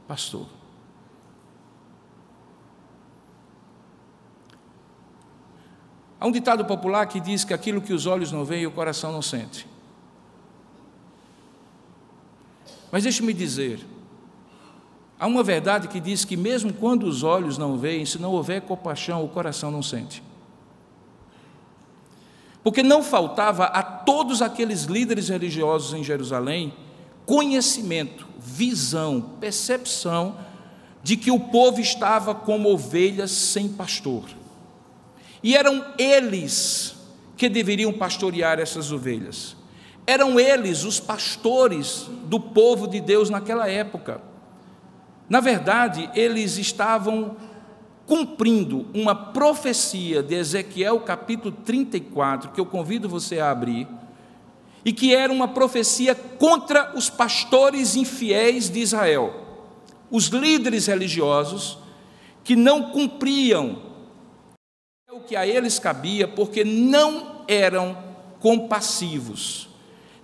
pastor. 0.07 0.52
Há 6.23 6.25
um 6.25 6.31
ditado 6.31 6.63
popular 6.63 7.05
que 7.05 7.19
diz 7.19 7.43
que 7.43 7.53
aquilo 7.53 7.81
que 7.81 7.91
os 7.91 8.05
olhos 8.05 8.31
não 8.31 8.45
veem, 8.45 8.65
o 8.65 8.71
coração 8.71 9.11
não 9.11 9.21
sente. 9.21 9.67
Mas 12.89 13.03
deixe-me 13.03 13.33
dizer, 13.33 13.85
há 15.19 15.27
uma 15.27 15.43
verdade 15.43 15.89
que 15.89 15.99
diz 15.99 16.23
que 16.23 16.37
mesmo 16.37 16.71
quando 16.71 17.03
os 17.03 17.23
olhos 17.23 17.57
não 17.57 17.77
veem, 17.77 18.05
se 18.05 18.17
não 18.17 18.31
houver 18.31 18.61
compaixão, 18.61 19.21
o 19.21 19.27
coração 19.27 19.69
não 19.69 19.83
sente. 19.83 20.23
Porque 22.63 22.81
não 22.81 23.03
faltava 23.03 23.65
a 23.65 23.83
todos 23.83 24.41
aqueles 24.41 24.83
líderes 24.83 25.27
religiosos 25.27 25.93
em 25.93 26.05
Jerusalém 26.05 26.73
conhecimento, 27.25 28.25
visão, 28.39 29.19
percepção 29.41 30.37
de 31.03 31.17
que 31.17 31.31
o 31.31 31.39
povo 31.41 31.81
estava 31.81 32.33
como 32.33 32.69
ovelhas 32.69 33.31
sem 33.31 33.67
pastor. 33.67 34.23
E 35.43 35.55
eram 35.57 35.85
eles 35.97 36.95
que 37.35 37.49
deveriam 37.49 37.91
pastorear 37.91 38.59
essas 38.59 38.91
ovelhas. 38.91 39.57
Eram 40.07 40.39
eles 40.39 40.83
os 40.85 40.99
pastores 40.99 42.07
do 42.25 42.39
povo 42.39 42.87
de 42.87 43.01
Deus 43.01 43.29
naquela 43.29 43.69
época. 43.69 44.21
Na 45.29 45.41
verdade, 45.41 46.09
eles 46.15 46.57
estavam 46.57 47.35
cumprindo 48.05 48.85
uma 48.93 49.15
profecia 49.15 50.21
de 50.21 50.35
Ezequiel 50.35 50.99
capítulo 51.01 51.55
34, 51.63 52.51
que 52.51 52.59
eu 52.59 52.65
convido 52.65 53.07
você 53.09 53.39
a 53.39 53.49
abrir, 53.49 53.87
e 54.85 54.91
que 54.91 55.15
era 55.15 55.31
uma 55.31 55.47
profecia 55.47 56.13
contra 56.13 56.93
os 56.95 57.09
pastores 57.09 57.95
infiéis 57.95 58.69
de 58.69 58.79
Israel, 58.79 59.33
os 60.11 60.27
líderes 60.27 60.87
religiosos 60.87 61.77
que 62.43 62.55
não 62.55 62.91
cumpriam 62.91 63.92
o 65.15 65.21
que 65.21 65.35
a 65.35 65.45
eles 65.45 65.79
cabia, 65.79 66.27
porque 66.27 66.63
não 66.63 67.43
eram 67.47 67.97
compassivos 68.39 69.69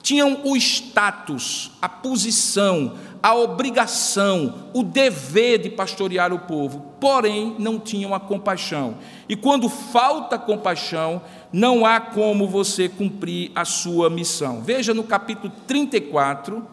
tinham 0.02 0.42
o 0.44 0.56
status, 0.56 1.72
a 1.82 1.90
posição, 1.90 2.96
a 3.22 3.36
obrigação, 3.36 4.70
o 4.74 4.82
dever 4.82 5.60
de 5.60 5.70
pastorear 5.70 6.34
o 6.34 6.40
povo, 6.40 6.94
porém 7.00 7.56
não 7.60 7.80
tinham 7.80 8.16
a 8.16 8.20
compaixão. 8.20 8.96
E 9.28 9.36
quando 9.36 9.68
falta 9.70 10.38
compaixão, 10.38 11.22
não 11.52 11.86
há 11.86 12.00
como 12.00 12.48
você 12.48 12.88
cumprir 12.88 13.52
a 13.54 13.66
sua 13.66 14.10
missão. 14.10 14.62
Veja 14.62 14.94
no 14.94 15.04
capítulo 15.04 15.52
34, 15.68 16.66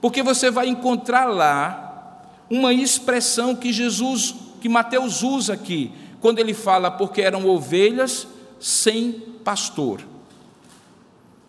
porque 0.00 0.22
você 0.22 0.50
vai 0.50 0.68
encontrar 0.68 1.24
lá 1.24 2.20
uma 2.50 2.72
expressão 2.72 3.54
que 3.54 3.72
Jesus, 3.72 4.34
que 4.60 4.68
Mateus 4.68 5.22
usa 5.22 5.54
aqui, 5.54 5.90
quando 6.20 6.38
ele 6.38 6.54
fala 6.54 6.90
porque 6.90 7.20
eram 7.20 7.46
ovelhas 7.46 8.26
sem 8.60 9.12
pastor. 9.44 10.02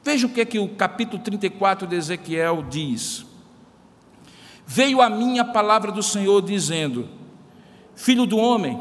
Veja 0.04 0.28
o 0.28 0.30
que 0.30 0.42
é 0.42 0.46
que 0.46 0.60
o 0.60 0.70
capítulo 0.70 1.22
34 1.22 1.88
de 1.88 1.96
Ezequiel 1.96 2.66
diz. 2.70 3.26
Veio 4.66 5.02
a 5.02 5.10
mim 5.10 5.40
a 5.40 5.46
palavra 5.46 5.92
do 5.92 6.04
Senhor 6.04 6.42
dizendo: 6.42 7.10
Filho 7.96 8.26
do 8.26 8.38
homem, 8.38 8.80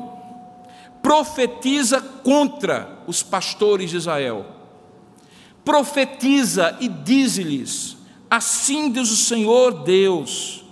profetiza 1.03 2.01
contra 2.01 2.99
os 3.07 3.23
pastores 3.23 3.91
de 3.91 3.97
Israel. 3.97 4.47
Profetiza 5.65 6.77
e 6.81 6.89
diz-lhes: 6.89 7.97
Assim 8.31 8.91
diz 8.91 9.11
o 9.11 9.17
Senhor 9.17 9.83
Deus: 9.83 10.65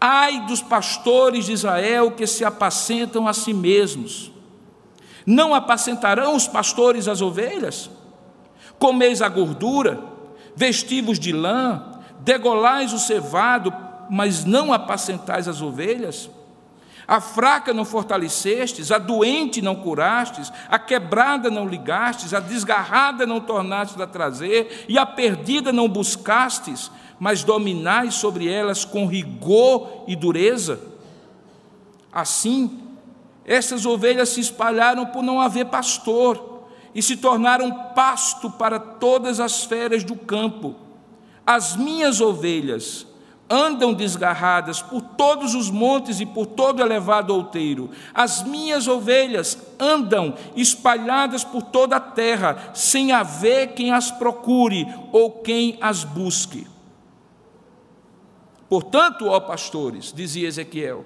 Ai 0.00 0.46
dos 0.46 0.62
pastores 0.62 1.46
de 1.46 1.52
Israel 1.52 2.12
que 2.12 2.26
se 2.26 2.44
apacentam 2.44 3.28
a 3.28 3.32
si 3.32 3.52
mesmos. 3.52 4.32
Não 5.26 5.54
apacentarão 5.54 6.34
os 6.34 6.48
pastores 6.48 7.08
as 7.08 7.20
ovelhas? 7.20 7.90
Comeis 8.78 9.22
a 9.22 9.28
gordura, 9.28 10.00
vestivos 10.56 11.18
de 11.18 11.32
lã, 11.32 12.00
degolais 12.20 12.92
o 12.92 12.98
cevado, 12.98 13.72
mas 14.10 14.44
não 14.44 14.72
apacentais 14.72 15.46
as 15.46 15.62
ovelhas? 15.62 16.28
A 17.06 17.20
fraca 17.20 17.72
não 17.74 17.84
fortalecestes, 17.84 18.92
a 18.92 18.98
doente 18.98 19.60
não 19.60 19.74
curastes, 19.74 20.52
a 20.68 20.78
quebrada 20.78 21.50
não 21.50 21.66
ligastes, 21.66 22.32
a 22.32 22.40
desgarrada 22.40 23.26
não 23.26 23.40
tornastes 23.40 24.00
a 24.00 24.06
trazer, 24.06 24.86
e 24.88 24.96
a 24.96 25.04
perdida 25.04 25.72
não 25.72 25.88
buscastes, 25.88 26.90
mas 27.18 27.44
dominais 27.44 28.14
sobre 28.14 28.48
elas 28.48 28.84
com 28.84 29.06
rigor 29.06 30.04
e 30.06 30.16
dureza. 30.16 30.80
Assim, 32.12 32.81
essas 33.44 33.84
ovelhas 33.84 34.30
se 34.30 34.40
espalharam 34.40 35.06
por 35.06 35.22
não 35.22 35.40
haver 35.40 35.66
pastor 35.66 36.66
e 36.94 37.02
se 37.02 37.16
tornaram 37.16 37.92
pasto 37.94 38.50
para 38.50 38.78
todas 38.78 39.40
as 39.40 39.64
feras 39.64 40.04
do 40.04 40.14
campo. 40.14 40.76
As 41.44 41.74
minhas 41.74 42.20
ovelhas 42.20 43.06
andam 43.50 43.92
desgarradas 43.92 44.80
por 44.80 45.02
todos 45.02 45.54
os 45.54 45.70
montes 45.70 46.20
e 46.20 46.26
por 46.26 46.46
todo 46.46 46.80
elevado 46.80 47.34
outeiro. 47.34 47.90
As 48.14 48.42
minhas 48.42 48.88
ovelhas 48.88 49.58
andam 49.78 50.34
espalhadas 50.56 51.44
por 51.44 51.62
toda 51.62 51.96
a 51.96 52.00
terra, 52.00 52.70
sem 52.72 53.12
haver 53.12 53.74
quem 53.74 53.92
as 53.92 54.10
procure 54.10 54.86
ou 55.12 55.30
quem 55.30 55.76
as 55.80 56.04
busque. 56.04 56.66
Portanto, 58.70 59.26
ó 59.26 59.38
pastores, 59.38 60.12
dizia 60.14 60.48
Ezequiel, 60.48 61.04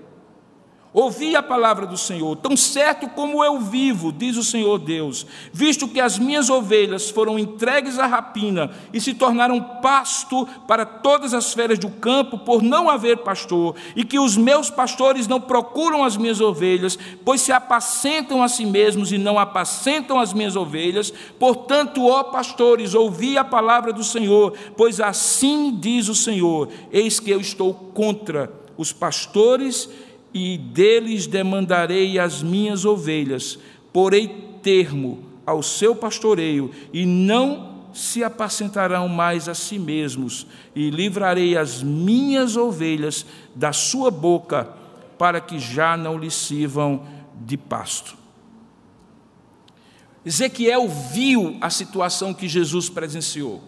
Ouvi 0.98 1.37
a 1.37 1.42
palavra 1.42 1.87
do 1.87 1.98
Senhor, 1.98 2.35
tão 2.37 2.56
certo 2.56 3.06
como 3.11 3.44
eu 3.44 3.61
vivo, 3.61 4.11
diz 4.11 4.35
o 4.38 4.42
Senhor 4.42 4.78
Deus, 4.78 5.26
visto 5.52 5.87
que 5.87 6.00
as 6.00 6.18
minhas 6.18 6.48
ovelhas 6.48 7.11
foram 7.11 7.38
entregues 7.38 7.98
à 7.98 8.06
rapina 8.06 8.70
e 8.94 8.98
se 8.98 9.12
tornaram 9.12 9.61
pasto 9.82 10.48
para 10.66 10.87
todas 10.87 11.35
as 11.35 11.52
feras 11.52 11.78
do 11.78 11.90
campo, 11.90 12.38
por 12.38 12.62
não 12.62 12.88
haver 12.88 13.18
pastor, 13.18 13.76
e 13.94 14.04
que 14.04 14.18
os 14.18 14.38
meus 14.38 14.70
pastores 14.70 15.28
não 15.28 15.38
procuram 15.38 16.02
as 16.02 16.16
minhas 16.16 16.40
ovelhas, 16.40 16.98
pois 17.22 17.42
se 17.42 17.52
apacentam 17.52 18.42
a 18.42 18.48
si 18.48 18.64
mesmos 18.64 19.12
e 19.12 19.18
não 19.18 19.38
apacentam 19.38 20.18
as 20.18 20.32
minhas 20.32 20.56
ovelhas. 20.56 21.12
Portanto, 21.38 22.06
ó 22.06 22.22
pastores, 22.22 22.94
ouvi 22.94 23.37
a 23.37 23.44
palavra 23.44 23.92
do 23.92 24.02
Senhor, 24.02 24.54
pois 24.74 24.98
assim 24.98 25.76
diz 25.78 26.09
o 26.09 26.14
Senhor: 26.14 26.70
eis 26.90 27.20
que 27.20 27.30
eu 27.30 27.38
estou 27.38 27.74
contra 27.74 28.50
os 28.78 28.92
pastores 28.92 29.90
e 30.37 30.59
deles 30.59 31.27
demandarei 31.27 32.18
as 32.18 32.42
minhas 32.42 32.85
ovelhas, 32.85 33.59
porei 33.90 34.29
termo 34.62 35.25
ao 35.46 35.62
seu 35.62 35.96
pastoreio, 35.96 36.70
e 36.92 37.07
não 37.07 37.87
se 37.94 38.22
apacentarão 38.22 39.09
mais 39.09 39.49
a 39.49 39.55
si 39.55 39.79
mesmos, 39.79 40.46
e 40.75 40.90
livrarei 40.90 41.57
as 41.57 41.83
minhas 41.83 42.55
ovelhas 42.55 43.25
da 43.55 43.72
sua 43.72 44.11
boca, 44.11 44.68
para 45.16 45.40
que 45.40 45.59
já 45.59 45.96
não 45.96 46.18
lhe 46.18 46.31
sirvam 46.31 47.03
de 47.40 47.57
pasto. 47.57 48.14
Ezequiel 50.22 50.87
viu 51.14 51.57
a 51.62 51.70
situação 51.70 52.35
que 52.35 52.46
Jesus 52.46 52.90
presenciou. 52.90 53.62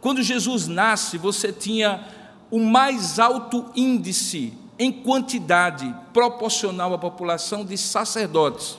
Quando 0.00 0.24
Jesus 0.24 0.66
nasce, 0.66 1.16
você 1.16 1.52
tinha 1.52 2.04
o 2.50 2.58
mais 2.58 3.20
alto 3.20 3.66
índice 3.76 4.58
em 4.80 4.90
quantidade 4.90 5.94
proporcional 6.10 6.94
à 6.94 6.98
população 6.98 7.66
de 7.66 7.76
sacerdotes. 7.76 8.78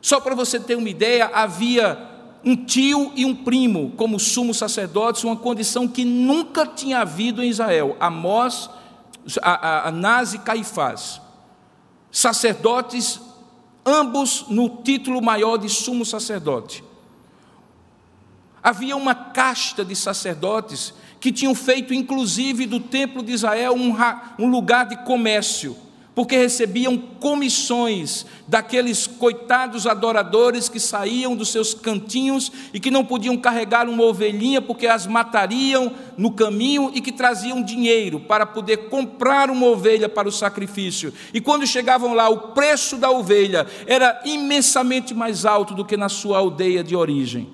Só 0.00 0.20
para 0.20 0.34
você 0.34 0.58
ter 0.58 0.74
uma 0.74 0.88
ideia, 0.88 1.30
havia 1.34 1.98
um 2.42 2.56
tio 2.56 3.12
e 3.14 3.26
um 3.26 3.34
primo 3.34 3.92
como 3.94 4.18
sumos 4.18 4.56
sacerdotes, 4.56 5.22
uma 5.22 5.36
condição 5.36 5.86
que 5.86 6.02
nunca 6.02 6.64
tinha 6.64 7.00
havido 7.00 7.44
em 7.44 7.50
Israel. 7.50 7.94
Amós, 8.00 8.70
Anás 9.42 10.32
e 10.32 10.38
Caifás. 10.38 11.20
Sacerdotes, 12.10 13.20
ambos 13.84 14.46
no 14.48 14.78
título 14.82 15.20
maior 15.20 15.58
de 15.58 15.68
sumo 15.68 16.06
sacerdote. 16.06 16.82
Havia 18.62 18.96
uma 18.96 19.14
casta 19.14 19.84
de 19.84 19.94
sacerdotes 19.94 20.94
que 21.20 21.32
tinham 21.32 21.54
feito, 21.54 21.92
inclusive, 21.92 22.66
do 22.66 22.80
templo 22.80 23.22
de 23.22 23.32
Israel 23.32 23.74
um, 23.74 23.94
um 24.38 24.48
lugar 24.48 24.86
de 24.86 24.96
comércio, 25.04 25.76
porque 26.14 26.36
recebiam 26.36 26.96
comissões 26.96 28.26
daqueles 28.46 29.06
coitados 29.06 29.86
adoradores 29.86 30.68
que 30.68 30.80
saíam 30.80 31.36
dos 31.36 31.50
seus 31.50 31.74
cantinhos 31.74 32.50
e 32.74 32.80
que 32.80 32.90
não 32.90 33.04
podiam 33.04 33.36
carregar 33.36 33.88
uma 33.88 34.02
ovelhinha 34.02 34.60
porque 34.60 34.88
as 34.88 35.06
matariam 35.06 35.92
no 36.16 36.32
caminho 36.32 36.90
e 36.92 37.00
que 37.00 37.12
traziam 37.12 37.62
dinheiro 37.62 38.18
para 38.18 38.44
poder 38.44 38.88
comprar 38.88 39.48
uma 39.48 39.66
ovelha 39.66 40.08
para 40.08 40.28
o 40.28 40.32
sacrifício. 40.32 41.14
E 41.32 41.40
quando 41.40 41.64
chegavam 41.66 42.14
lá, 42.14 42.28
o 42.28 42.48
preço 42.48 42.96
da 42.96 43.10
ovelha 43.10 43.64
era 43.86 44.20
imensamente 44.24 45.14
mais 45.14 45.44
alto 45.44 45.72
do 45.72 45.84
que 45.84 45.96
na 45.96 46.08
sua 46.08 46.38
aldeia 46.38 46.82
de 46.82 46.96
origem. 46.96 47.48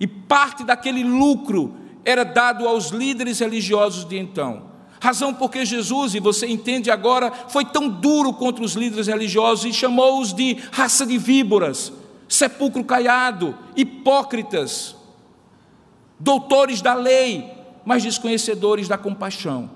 E 0.00 0.06
parte 0.06 0.64
daquele 0.64 1.04
lucro 1.04 1.83
era 2.04 2.24
dado 2.24 2.68
aos 2.68 2.90
líderes 2.90 3.38
religiosos 3.38 4.04
de 4.04 4.18
então. 4.18 4.74
Razão 5.00 5.34
porque 5.34 5.66
Jesus, 5.66 6.14
e 6.14 6.20
você 6.20 6.46
entende 6.46 6.90
agora, 6.90 7.30
foi 7.48 7.64
tão 7.64 7.88
duro 7.88 8.32
contra 8.32 8.64
os 8.64 8.72
líderes 8.72 9.06
religiosos 9.06 9.66
e 9.66 9.72
chamou-os 9.72 10.32
de 10.32 10.56
raça 10.72 11.04
de 11.04 11.18
víboras, 11.18 11.92
sepulcro 12.28 12.82
caiado, 12.82 13.54
hipócritas, 13.76 14.96
doutores 16.18 16.80
da 16.80 16.94
lei, 16.94 17.50
mas 17.84 18.02
desconhecedores 18.02 18.88
da 18.88 18.96
compaixão. 18.96 19.70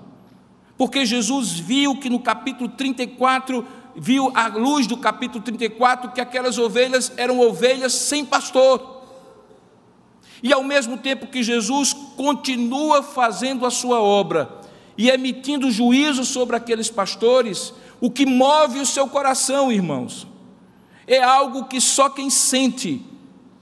Porque 0.77 1.05
Jesus 1.05 1.51
viu 1.51 1.97
que 1.97 2.09
no 2.09 2.19
capítulo 2.19 2.69
34, 2.69 3.63
viu 3.95 4.31
à 4.33 4.47
luz 4.47 4.87
do 4.87 4.97
capítulo 4.97 5.43
34, 5.43 6.11
que 6.11 6.21
aquelas 6.21 6.57
ovelhas 6.57 7.11
eram 7.17 7.39
ovelhas 7.39 7.93
sem 7.93 8.25
pastor. 8.25 8.98
E 10.41 10.53
ao 10.53 10.63
mesmo 10.63 10.97
tempo 10.97 11.27
que 11.27 11.43
Jesus 11.43 11.93
continua 12.15 13.03
fazendo 13.03 13.65
a 13.65 13.71
sua 13.71 14.01
obra 14.01 14.49
e 14.97 15.09
emitindo 15.09 15.71
juízo 15.71 16.25
sobre 16.25 16.55
aqueles 16.55 16.89
pastores, 16.89 17.73
o 18.01 18.09
que 18.09 18.25
move 18.25 18.79
o 18.79 18.85
seu 18.85 19.07
coração, 19.07 19.71
irmãos, 19.71 20.27
é 21.07 21.21
algo 21.21 21.65
que 21.65 21.81
só 21.81 22.09
quem 22.09 22.29
sente 22.29 23.05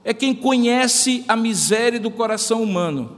é 0.04 0.14
quem 0.14 0.34
conhece 0.34 1.22
a 1.28 1.36
miséria 1.36 2.00
do 2.00 2.10
coração 2.10 2.62
humano. 2.62 3.16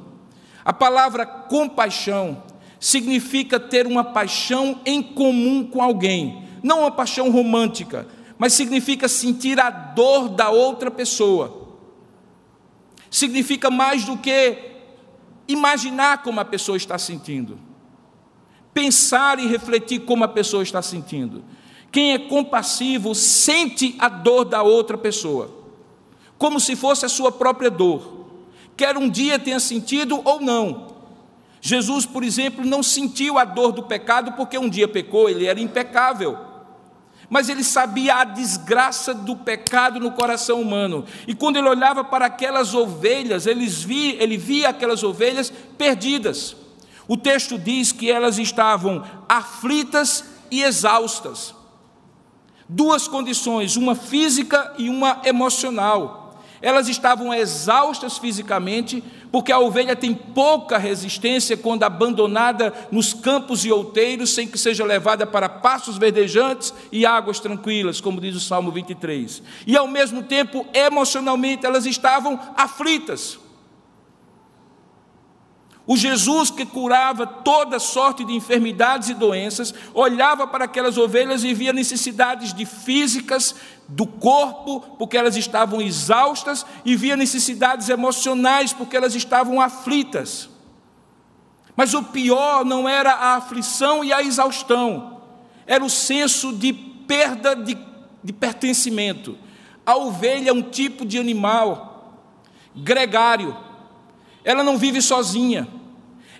A 0.64 0.72
palavra 0.72 1.24
compaixão 1.24 2.42
significa 2.80 3.60
ter 3.60 3.86
uma 3.86 4.02
paixão 4.02 4.80
em 4.84 5.00
comum 5.00 5.62
com 5.62 5.80
alguém, 5.80 6.42
não 6.62 6.80
uma 6.80 6.90
paixão 6.90 7.30
romântica, 7.30 8.08
mas 8.36 8.54
significa 8.54 9.06
sentir 9.06 9.60
a 9.60 9.70
dor 9.70 10.30
da 10.30 10.50
outra 10.50 10.90
pessoa 10.90 11.69
significa 13.10 13.70
mais 13.70 14.04
do 14.04 14.16
que 14.16 14.56
imaginar 15.48 16.22
como 16.22 16.38
a 16.40 16.44
pessoa 16.44 16.76
está 16.76 16.96
sentindo, 16.96 17.58
pensar 18.72 19.38
e 19.38 19.46
refletir 19.46 20.00
como 20.00 20.22
a 20.22 20.28
pessoa 20.28 20.62
está 20.62 20.80
sentindo. 20.80 21.42
Quem 21.90 22.12
é 22.12 22.18
compassivo 22.18 23.14
sente 23.14 23.96
a 23.98 24.08
dor 24.08 24.44
da 24.44 24.62
outra 24.62 24.96
pessoa, 24.96 25.50
como 26.38 26.60
se 26.60 26.76
fosse 26.76 27.04
a 27.04 27.08
sua 27.08 27.32
própria 27.32 27.70
dor, 27.70 28.28
quer 28.76 28.96
um 28.96 29.10
dia 29.10 29.38
tenha 29.38 29.58
sentido 29.58 30.20
ou 30.24 30.40
não. 30.40 30.88
Jesus, 31.60 32.06
por 32.06 32.22
exemplo, 32.22 32.64
não 32.64 32.82
sentiu 32.82 33.38
a 33.38 33.44
dor 33.44 33.72
do 33.72 33.82
pecado 33.82 34.32
porque 34.32 34.56
um 34.56 34.68
dia 34.68 34.86
pecou, 34.86 35.28
ele 35.28 35.46
era 35.46 35.60
impecável 35.60 36.49
mas 37.30 37.48
ele 37.48 37.62
sabia 37.62 38.16
a 38.16 38.24
desgraça 38.24 39.14
do 39.14 39.36
pecado 39.36 40.00
no 40.00 40.10
coração 40.10 40.60
humano. 40.60 41.04
E 41.28 41.34
quando 41.34 41.56
ele 41.56 41.68
olhava 41.68 42.02
para 42.02 42.26
aquelas 42.26 42.74
ovelhas, 42.74 43.44
via, 43.44 44.20
ele 44.20 44.36
via 44.36 44.70
aquelas 44.70 45.04
ovelhas 45.04 45.52
perdidas. 45.78 46.56
O 47.06 47.16
texto 47.16 47.56
diz 47.56 47.92
que 47.92 48.10
elas 48.10 48.36
estavam 48.36 49.04
aflitas 49.28 50.24
e 50.50 50.62
exaustas. 50.62 51.54
Duas 52.68 53.06
condições, 53.06 53.76
uma 53.76 53.94
física 53.94 54.74
e 54.76 54.88
uma 54.88 55.22
emocional. 55.24 56.42
Elas 56.60 56.88
estavam 56.88 57.32
exaustas 57.32 58.18
fisicamente, 58.18 59.02
porque 59.30 59.52
a 59.52 59.58
ovelha 59.58 59.94
tem 59.94 60.14
pouca 60.14 60.78
resistência 60.78 61.56
quando 61.56 61.84
abandonada 61.84 62.72
nos 62.90 63.12
campos 63.12 63.64
e 63.64 63.70
outeiros, 63.70 64.34
sem 64.34 64.46
que 64.46 64.58
seja 64.58 64.84
levada 64.84 65.26
para 65.26 65.48
pastos 65.48 65.98
verdejantes 65.98 66.74
e 66.90 67.06
águas 67.06 67.40
tranquilas, 67.40 68.00
como 68.00 68.20
diz 68.20 68.34
o 68.34 68.40
Salmo 68.40 68.70
23. 68.70 69.42
E 69.66 69.76
ao 69.76 69.86
mesmo 69.86 70.22
tempo, 70.22 70.66
emocionalmente, 70.72 71.66
elas 71.66 71.86
estavam 71.86 72.38
aflitas. 72.56 73.38
O 75.90 75.96
Jesus 75.96 76.52
que 76.52 76.64
curava 76.64 77.26
toda 77.26 77.80
sorte 77.80 78.24
de 78.24 78.32
enfermidades 78.32 79.08
e 79.08 79.14
doenças, 79.14 79.74
olhava 79.92 80.46
para 80.46 80.66
aquelas 80.66 80.96
ovelhas 80.96 81.42
e 81.42 81.52
via 81.52 81.72
necessidades 81.72 82.54
de 82.54 82.64
físicas 82.64 83.56
do 83.88 84.06
corpo, 84.06 84.82
porque 84.96 85.16
elas 85.16 85.36
estavam 85.36 85.82
exaustas, 85.82 86.64
e 86.84 86.94
via 86.94 87.16
necessidades 87.16 87.88
emocionais, 87.88 88.72
porque 88.72 88.96
elas 88.96 89.16
estavam 89.16 89.60
aflitas. 89.60 90.48
Mas 91.74 91.92
o 91.92 92.04
pior 92.04 92.64
não 92.64 92.88
era 92.88 93.12
a 93.12 93.34
aflição 93.34 94.04
e 94.04 94.12
a 94.12 94.22
exaustão, 94.22 95.20
era 95.66 95.84
o 95.84 95.90
senso 95.90 96.52
de 96.52 96.72
perda 96.72 97.56
de, 97.56 97.76
de 98.22 98.32
pertencimento. 98.32 99.36
A 99.84 99.96
ovelha 99.96 100.50
é 100.50 100.52
um 100.52 100.62
tipo 100.62 101.04
de 101.04 101.18
animal 101.18 102.14
gregário, 102.76 103.56
ela 104.44 104.62
não 104.62 104.78
vive 104.78 105.02
sozinha 105.02 105.79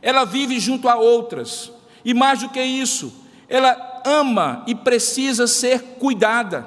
ela 0.03 0.25
vive 0.25 0.59
junto 0.59 0.89
a 0.89 0.97
outras, 0.97 1.71
e 2.05 2.15
mais 2.15 2.41
do 2.41 2.49
que 2.49 2.63
isso, 2.63 3.13
ela 3.49 4.03
ama 4.05 4.63
e 4.67 4.75
precisa 4.75 5.47
ser 5.47 5.83
cuidada, 5.99 6.67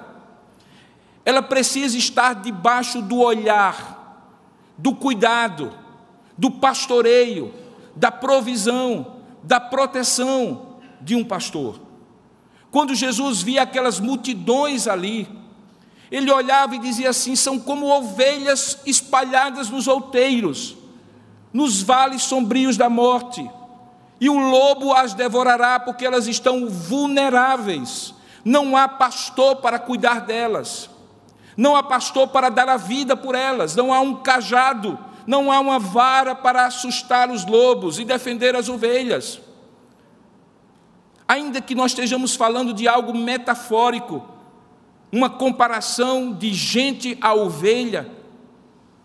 ela 1.25 1.41
precisa 1.41 1.97
estar 1.97 2.35
debaixo 2.35 3.01
do 3.01 3.19
olhar, 3.19 4.29
do 4.77 4.93
cuidado, 4.93 5.73
do 6.37 6.51
pastoreio, 6.51 7.53
da 7.95 8.11
provisão, 8.11 9.17
da 9.41 9.59
proteção 9.59 10.77
de 10.99 11.15
um 11.15 11.23
pastor. 11.23 11.79
Quando 12.69 12.95
Jesus 12.95 13.41
via 13.41 13.61
aquelas 13.61 13.99
multidões 13.99 14.87
ali, 14.87 15.27
ele 16.11 16.31
olhava 16.31 16.75
e 16.75 16.79
dizia 16.79 17.09
assim: 17.11 17.35
são 17.35 17.59
como 17.59 17.87
ovelhas 17.87 18.79
espalhadas 18.85 19.69
nos 19.69 19.87
outeiros 19.87 20.82
nos 21.53 21.83
vales 21.83 22.23
sombrios 22.23 22.75
da 22.75 22.89
morte, 22.89 23.49
e 24.19 24.29
o 24.29 24.37
lobo 24.37 24.91
as 24.93 25.13
devorará, 25.13 25.79
porque 25.79 26.05
elas 26.05 26.27
estão 26.27 26.67
vulneráveis. 26.67 28.13
Não 28.43 28.75
há 28.75 28.87
pastor 28.87 29.57
para 29.57 29.77
cuidar 29.77 30.21
delas, 30.21 30.89
não 31.55 31.75
há 31.75 31.83
pastor 31.83 32.27
para 32.27 32.49
dar 32.49 32.67
a 32.67 32.77
vida 32.77 33.15
por 33.15 33.35
elas, 33.35 33.75
não 33.75 33.93
há 33.93 33.99
um 33.99 34.15
cajado, 34.15 34.97
não 35.27 35.51
há 35.51 35.59
uma 35.59 35.79
vara 35.79 36.33
para 36.33 36.65
assustar 36.65 37.29
os 37.29 37.45
lobos 37.45 37.99
e 37.99 38.05
defender 38.05 38.55
as 38.55 38.67
ovelhas. 38.67 39.39
Ainda 41.27 41.61
que 41.61 41.75
nós 41.75 41.91
estejamos 41.91 42.35
falando 42.35 42.73
de 42.73 42.87
algo 42.87 43.15
metafórico, 43.15 44.23
uma 45.11 45.29
comparação 45.29 46.33
de 46.33 46.53
gente 46.53 47.17
a 47.21 47.33
ovelha, 47.33 48.09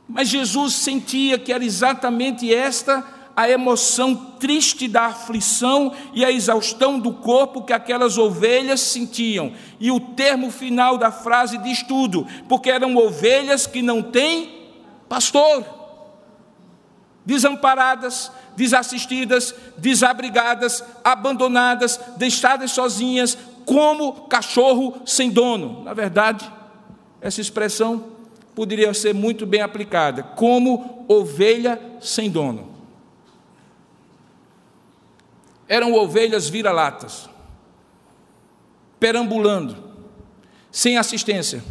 mas 0.09 0.29
Jesus 0.29 0.75
sentia 0.75 1.39
que 1.39 1.53
era 1.53 1.65
exatamente 1.65 2.53
esta 2.53 3.05
a 3.39 3.49
emoção 3.49 4.17
triste 4.41 4.89
da 4.89 5.07
aflição 5.07 5.93
e 6.13 6.25
a 6.25 6.33
exaustão 6.33 6.99
do 6.99 7.13
corpo 7.13 7.63
que 7.63 7.73
aquelas 7.73 8.19
ovelhas 8.19 8.81
sentiam. 8.81 9.53
E 9.79 9.93
o 9.93 10.01
termo 10.01 10.51
final 10.51 10.99
da 10.99 11.13
frase 11.13 11.57
diz 11.59 11.85
tudo, 11.85 12.27
porque 12.49 12.69
eram 12.69 12.97
ovelhas 12.97 13.65
que 13.65 13.81
não 13.81 14.03
têm 14.03 14.73
pastor. 15.09 15.65
Desamparadas, 17.25 18.33
desassistidas, 18.57 19.55
desabrigadas, 19.77 20.83
abandonadas, 21.05 22.01
deixadas 22.17 22.73
sozinhas, 22.73 23.39
como 23.65 24.27
cachorro 24.27 25.01
sem 25.07 25.31
dono. 25.31 25.85
Na 25.85 25.95
verdade, 25.95 26.51
essa 27.21 27.41
expressão 27.41 28.18
poderia 28.59 28.93
ser 28.93 29.15
muito 29.15 29.47
bem 29.47 29.61
aplicada, 29.61 30.21
como 30.21 31.05
ovelha 31.07 31.81
sem 32.01 32.29
dono. 32.29 32.75
Eram 35.69 35.95
ovelhas 35.95 36.49
vira-latas, 36.49 37.31
perambulando, 38.99 39.77
sem 40.73 40.99
assistência, 40.99 41.63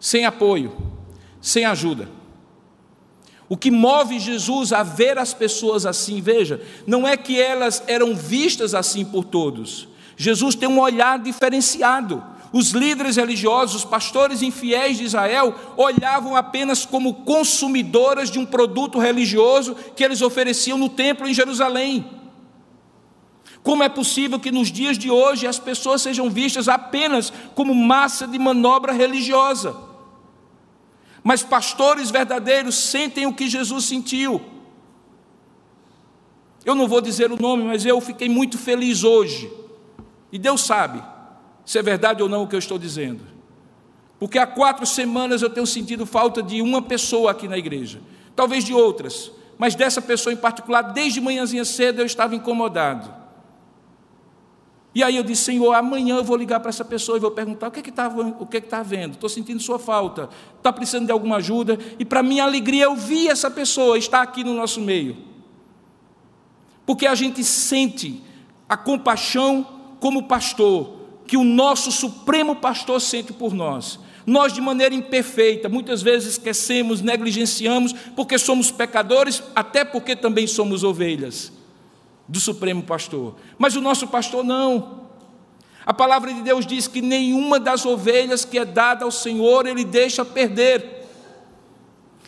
sem 0.00 0.24
apoio, 0.24 0.74
sem 1.42 1.66
ajuda. 1.66 2.08
O 3.46 3.54
que 3.54 3.70
move 3.70 4.18
Jesus 4.18 4.72
a 4.72 4.82
ver 4.82 5.18
as 5.18 5.34
pessoas 5.34 5.84
assim, 5.84 6.22
veja, 6.22 6.62
não 6.86 7.06
é 7.06 7.18
que 7.18 7.38
elas 7.38 7.82
eram 7.86 8.16
vistas 8.16 8.74
assim 8.74 9.04
por 9.04 9.24
todos. 9.24 9.86
Jesus 10.16 10.54
tem 10.54 10.70
um 10.70 10.80
olhar 10.80 11.18
diferenciado. 11.18 12.24
Os 12.52 12.70
líderes 12.70 13.16
religiosos, 13.16 13.76
os 13.76 13.84
pastores 13.84 14.40
infiéis 14.40 14.96
de 14.96 15.04
Israel, 15.04 15.54
olhavam 15.76 16.34
apenas 16.34 16.86
como 16.86 17.12
consumidoras 17.24 18.30
de 18.30 18.38
um 18.38 18.46
produto 18.46 18.98
religioso 18.98 19.74
que 19.94 20.02
eles 20.02 20.22
ofereciam 20.22 20.78
no 20.78 20.88
templo 20.88 21.28
em 21.28 21.34
Jerusalém. 21.34 22.08
Como 23.62 23.82
é 23.82 23.88
possível 23.88 24.40
que 24.40 24.50
nos 24.50 24.72
dias 24.72 24.96
de 24.96 25.10
hoje 25.10 25.46
as 25.46 25.58
pessoas 25.58 26.00
sejam 26.00 26.30
vistas 26.30 26.68
apenas 26.68 27.30
como 27.54 27.74
massa 27.74 28.26
de 28.26 28.38
manobra 28.38 28.92
religiosa? 28.92 29.76
Mas 31.22 31.42
pastores 31.42 32.10
verdadeiros 32.10 32.76
sentem 32.76 33.26
o 33.26 33.34
que 33.34 33.46
Jesus 33.46 33.84
sentiu. 33.84 34.40
Eu 36.64 36.74
não 36.74 36.88
vou 36.88 37.02
dizer 37.02 37.30
o 37.30 37.40
nome, 37.40 37.64
mas 37.64 37.84
eu 37.84 38.00
fiquei 38.00 38.28
muito 38.28 38.56
feliz 38.56 39.04
hoje. 39.04 39.52
E 40.32 40.38
Deus 40.38 40.62
sabe 40.62 41.02
se 41.68 41.78
é 41.78 41.82
verdade 41.82 42.22
ou 42.22 42.30
não 42.30 42.44
o 42.44 42.48
que 42.48 42.54
eu 42.54 42.58
estou 42.58 42.78
dizendo. 42.78 43.22
Porque 44.18 44.38
há 44.38 44.46
quatro 44.46 44.86
semanas 44.86 45.42
eu 45.42 45.50
tenho 45.50 45.66
sentido 45.66 46.06
falta 46.06 46.42
de 46.42 46.62
uma 46.62 46.80
pessoa 46.80 47.30
aqui 47.30 47.46
na 47.46 47.58
igreja, 47.58 48.00
talvez 48.34 48.64
de 48.64 48.72
outras, 48.72 49.30
mas 49.58 49.74
dessa 49.74 50.00
pessoa 50.00 50.32
em 50.32 50.36
particular, 50.38 50.80
desde 50.80 51.20
manhãzinha 51.20 51.66
cedo 51.66 52.00
eu 52.00 52.06
estava 52.06 52.34
incomodado. 52.34 53.14
E 54.94 55.02
aí 55.02 55.14
eu 55.14 55.22
disse, 55.22 55.44
Senhor, 55.44 55.74
amanhã 55.74 56.16
eu 56.16 56.24
vou 56.24 56.38
ligar 56.38 56.58
para 56.58 56.70
essa 56.70 56.86
pessoa 56.86 57.18
e 57.18 57.20
vou 57.20 57.32
perguntar 57.32 57.68
o 57.68 57.70
que 57.70 57.80
é 57.80 57.82
que 57.82 57.90
está 57.90 58.08
o 58.08 58.46
que 58.46 58.56
é 58.56 58.60
que 58.62 58.66
está 58.66 58.82
vendo. 58.82 59.12
Estou 59.12 59.28
sentindo 59.28 59.60
sua 59.60 59.78
falta, 59.78 60.30
está 60.56 60.72
precisando 60.72 61.04
de 61.04 61.12
alguma 61.12 61.36
ajuda. 61.36 61.78
E 61.98 62.04
para 62.04 62.22
minha 62.22 62.44
alegria 62.44 62.84
eu 62.84 62.96
vi 62.96 63.28
essa 63.28 63.50
pessoa 63.50 63.98
estar 63.98 64.22
aqui 64.22 64.42
no 64.42 64.54
nosso 64.54 64.80
meio. 64.80 65.18
Porque 66.86 67.06
a 67.06 67.14
gente 67.14 67.44
sente 67.44 68.22
a 68.66 68.74
compaixão 68.74 69.66
como 70.00 70.22
pastor, 70.22 70.97
que 71.28 71.36
o 71.36 71.44
nosso 71.44 71.92
supremo 71.92 72.56
pastor 72.56 73.00
sente 73.02 73.34
por 73.34 73.52
nós. 73.52 74.00
Nós, 74.26 74.52
de 74.52 74.62
maneira 74.62 74.94
imperfeita, 74.94 75.68
muitas 75.68 76.00
vezes 76.00 76.32
esquecemos, 76.32 77.02
negligenciamos, 77.02 77.92
porque 78.16 78.38
somos 78.38 78.70
pecadores, 78.70 79.42
até 79.54 79.84
porque 79.84 80.16
também 80.16 80.46
somos 80.46 80.82
ovelhas 80.82 81.52
do 82.26 82.40
supremo 82.40 82.82
pastor. 82.82 83.36
Mas 83.58 83.76
o 83.76 83.80
nosso 83.80 84.08
pastor 84.08 84.42
não. 84.42 85.06
A 85.84 85.92
palavra 85.92 86.32
de 86.32 86.40
Deus 86.40 86.66
diz 86.66 86.86
que 86.86 87.02
nenhuma 87.02 87.60
das 87.60 87.84
ovelhas 87.84 88.44
que 88.44 88.58
é 88.58 88.64
dada 88.64 89.04
ao 89.04 89.10
Senhor 89.10 89.66
ele 89.66 89.84
deixa 89.84 90.24
perder. 90.24 91.06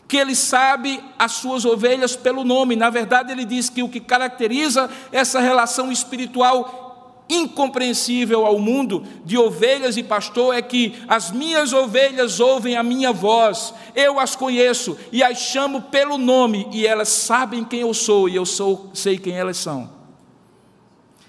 Que 0.06 0.18
ele 0.18 0.34
sabe 0.34 1.02
as 1.18 1.32
suas 1.32 1.64
ovelhas 1.64 2.16
pelo 2.16 2.44
nome. 2.44 2.76
Na 2.76 2.90
verdade, 2.90 3.32
ele 3.32 3.46
diz 3.46 3.70
que 3.70 3.82
o 3.82 3.88
que 3.88 4.00
caracteriza 4.00 4.90
essa 5.10 5.40
relação 5.40 5.90
espiritual 5.90 6.89
incompreensível 7.30 8.44
ao 8.44 8.58
mundo 8.58 9.04
de 9.24 9.38
ovelhas 9.38 9.96
e 9.96 10.02
pastor 10.02 10.54
é 10.54 10.60
que 10.60 10.94
as 11.06 11.30
minhas 11.30 11.72
ovelhas 11.72 12.40
ouvem 12.40 12.76
a 12.76 12.82
minha 12.82 13.12
voz, 13.12 13.72
eu 13.94 14.18
as 14.18 14.34
conheço 14.34 14.96
e 15.12 15.22
as 15.22 15.38
chamo 15.38 15.82
pelo 15.82 16.18
nome 16.18 16.68
e 16.72 16.86
elas 16.86 17.08
sabem 17.08 17.64
quem 17.64 17.80
eu 17.80 17.94
sou 17.94 18.28
e 18.28 18.36
eu 18.36 18.44
sou, 18.44 18.90
sei 18.92 19.16
quem 19.16 19.34
elas 19.34 19.56
são. 19.56 19.90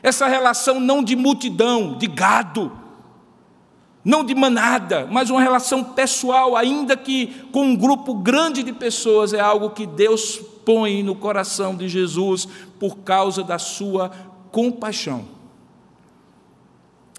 Essa 0.04 0.28
relação 0.28 0.80
não 0.80 1.04
de 1.04 1.16
multidão, 1.16 1.98
de 1.98 2.08
gado, 2.08 2.72
não 4.04 4.24
de 4.24 4.34
manada, 4.34 5.08
mas 5.12 5.30
uma 5.30 5.42
relação 5.42 5.84
pessoal, 5.84 6.56
ainda 6.56 6.98
que 6.98 7.28
com 7.52 7.64
um 7.64 7.76
grupo 7.76 8.16
grande 8.16 8.64
de 8.64 8.74
pessoas, 8.74 9.32
é 9.32 9.40
algo 9.40 9.70
que 9.70 9.86
Deus 9.86 10.40
põe 10.66 11.04
no 11.04 11.16
coração 11.16 11.76
de 11.76 11.88
Jesus 11.88 12.48
por 12.80 12.98
causa 12.98 13.44
da 13.44 13.60
sua 13.60 14.10
compaixão. 14.52 15.41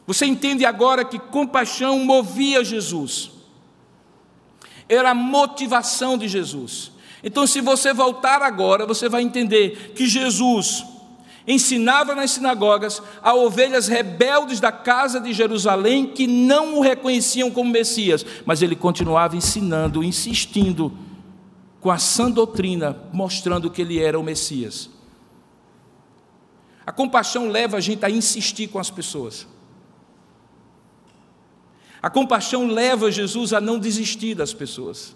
Você 0.07 0.27
entende 0.27 0.65
agora 0.65 1.05
que 1.05 1.19
compaixão 1.19 1.99
movia 2.01 2.65
Jesus, 2.65 3.31
era 4.89 5.11
a 5.11 5.15
motivação 5.15 6.19
de 6.19 6.29
Jesus. 6.29 6.93
Então, 7.23 7.47
se 7.47 7.61
você 7.61 7.93
voltar 7.93 8.43
agora, 8.43 8.85
você 8.85 9.09
vai 9.09 9.23
entender 9.23 9.93
que 9.95 10.07
Jesus 10.07 10.85
ensinava 11.47 12.15
nas 12.15 12.33
sinagogas 12.33 13.03
a 13.23 13.35
ovelhas 13.35 13.89
rebeldes 13.89 14.61
da 14.61 14.71
casa 14.71 15.21
de 15.21 15.33
Jerusalém 15.33 16.07
que 16.07 16.27
não 16.27 16.79
o 16.79 16.81
reconheciam 16.81 17.51
como 17.51 17.71
Messias, 17.71 18.25
mas 18.45 18.63
ele 18.63 18.77
continuava 18.77 19.37
ensinando, 19.37 20.05
insistindo 20.05 20.93
com 21.81 21.91
a 21.91 21.99
sã 21.99 22.31
doutrina, 22.31 22.97
mostrando 23.13 23.71
que 23.71 23.83
ele 23.83 23.99
era 23.99 24.19
o 24.19 24.23
Messias. 24.23 24.89
A 26.85 26.93
compaixão 26.93 27.49
leva 27.49 27.77
a 27.77 27.81
gente 27.81 28.05
a 28.05 28.11
insistir 28.11 28.69
com 28.69 28.79
as 28.79 28.91
pessoas. 28.91 29.47
A 32.03 32.11
compaixão 32.11 32.67
leva 32.67 33.13
Jesus 33.13 33.53
a 33.53 33.61
não 33.61 33.79
desistir 33.79 34.35
das 34.35 34.53
pessoas. 34.53 35.15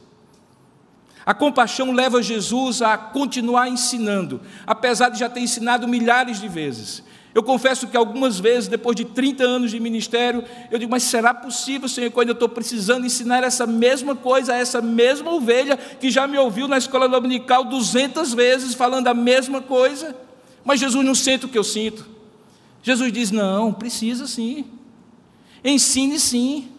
A 1.26 1.34
compaixão 1.34 1.90
leva 1.90 2.22
Jesus 2.22 2.80
a 2.80 2.96
continuar 2.96 3.68
ensinando, 3.68 4.40
apesar 4.64 5.08
de 5.08 5.18
já 5.18 5.28
ter 5.28 5.40
ensinado 5.40 5.88
milhares 5.88 6.40
de 6.40 6.46
vezes. 6.46 7.02
Eu 7.34 7.42
confesso 7.42 7.88
que 7.88 7.96
algumas 7.96 8.38
vezes, 8.38 8.68
depois 8.68 8.94
de 8.94 9.04
30 9.04 9.42
anos 9.42 9.72
de 9.72 9.80
ministério, 9.80 10.44
eu 10.70 10.78
digo, 10.78 10.90
mas 10.90 11.02
será 11.02 11.34
possível, 11.34 11.88
Senhor, 11.88 12.12
quando 12.12 12.28
eu 12.28 12.34
estou 12.34 12.48
precisando 12.48 13.04
ensinar 13.04 13.42
essa 13.42 13.66
mesma 13.66 14.14
coisa 14.14 14.54
a 14.54 14.56
essa 14.56 14.80
mesma 14.80 15.32
ovelha 15.32 15.76
que 15.76 16.10
já 16.10 16.28
me 16.28 16.38
ouviu 16.38 16.68
na 16.68 16.78
escola 16.78 17.08
dominical 17.08 17.64
200 17.64 18.32
vezes 18.32 18.74
falando 18.74 19.08
a 19.08 19.14
mesma 19.14 19.60
coisa? 19.60 20.16
Mas 20.64 20.78
Jesus 20.78 21.04
não 21.04 21.14
sente 21.14 21.44
o 21.44 21.48
que 21.48 21.58
eu 21.58 21.64
sinto. 21.64 22.06
Jesus 22.82 23.12
diz: 23.12 23.30
não, 23.32 23.72
precisa 23.72 24.26
sim. 24.26 24.64
Ensine 25.62 26.20
sim 26.20 26.75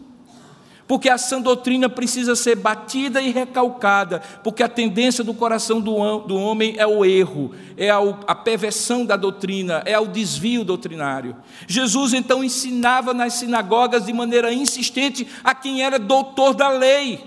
porque 0.88 1.10
a 1.10 1.18
sã 1.18 1.42
doutrina 1.42 1.90
precisa 1.90 2.36
ser 2.36 2.56
batida 2.56 3.22
e 3.22 3.30
recalcada, 3.30 4.22
porque 4.42 4.64
a 4.64 4.70
tendência 4.70 5.24
do 5.24 5.34
coração 5.34 5.82
do, 5.82 5.94
homem 5.96 6.76
é 6.78 6.88
o 6.88 7.04
erro, 7.04 7.54
é 7.76 7.90
a 7.90 8.34
perversão 8.34 9.06
da 9.06 9.18
doutrina, 9.18 9.84
é 9.86 10.00
o 10.00 10.08
desvio 10.08 10.64
doutrinário. 10.64 11.36
Jesus 11.68 12.14
então 12.14 12.42
ensinava 12.42 13.14
nas 13.14 13.34
sinagogas 13.34 14.06
de 14.06 14.14
maneira 14.14 14.54
insistente 14.54 15.28
a 15.44 15.54
quem 15.54 15.84
era 15.84 16.00
doutor 16.00 16.54
da 16.54 16.70
lei, 16.70 17.22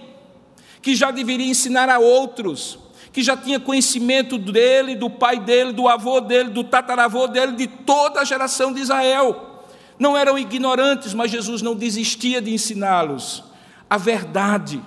que 0.81 0.95
já 0.95 1.11
deveria 1.11 1.51
ensinar 1.51 1.91
a 1.91 1.99
outros, 1.99 2.79
que 3.13 3.23
já 3.23 3.37
tinha 3.37 3.61
conhecimento 3.61 4.39
dele, 4.39 4.95
do 4.95 5.11
pai 5.11 5.39
dele, 5.39 5.75
do 5.75 5.87
avô 5.87 6.19
dele, 6.21 6.49
do 6.49 6.65
tataravô 6.65 7.27
dele, 7.27 7.53
de 7.53 7.67
toda 7.67 8.21
a 8.21 8.25
geração 8.25 8.73
de 8.73 8.81
Israel. 8.81 9.67
Não 9.99 10.17
eram 10.17 10.39
ignorantes, 10.39 11.13
mas 11.13 11.31
Jesus 11.31 11.61
não 11.61 11.75
desistia 11.75 12.41
de 12.41 12.55
ensiná-los 12.55 13.50
a 13.91 13.99
verdade. 13.99 14.81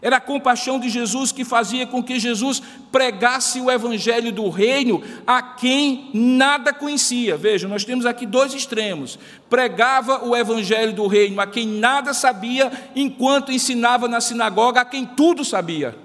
Era 0.00 0.16
a 0.16 0.20
compaixão 0.20 0.80
de 0.80 0.88
Jesus 0.88 1.30
que 1.30 1.44
fazia 1.44 1.86
com 1.86 2.02
que 2.02 2.18
Jesus 2.18 2.60
pregasse 2.90 3.60
o 3.60 3.70
evangelho 3.70 4.32
do 4.32 4.48
reino 4.48 5.00
a 5.24 5.40
quem 5.40 6.10
nada 6.12 6.72
conhecia. 6.72 7.36
Vejam, 7.36 7.70
nós 7.70 7.84
temos 7.84 8.04
aqui 8.04 8.26
dois 8.26 8.52
extremos. 8.52 9.16
Pregava 9.48 10.24
o 10.24 10.34
evangelho 10.34 10.92
do 10.92 11.06
reino 11.06 11.40
a 11.40 11.46
quem 11.46 11.68
nada 11.68 12.12
sabia, 12.12 12.72
enquanto 12.96 13.52
ensinava 13.52 14.08
na 14.08 14.20
sinagoga 14.20 14.80
a 14.80 14.84
quem 14.84 15.06
tudo 15.06 15.44
sabia. 15.44 15.96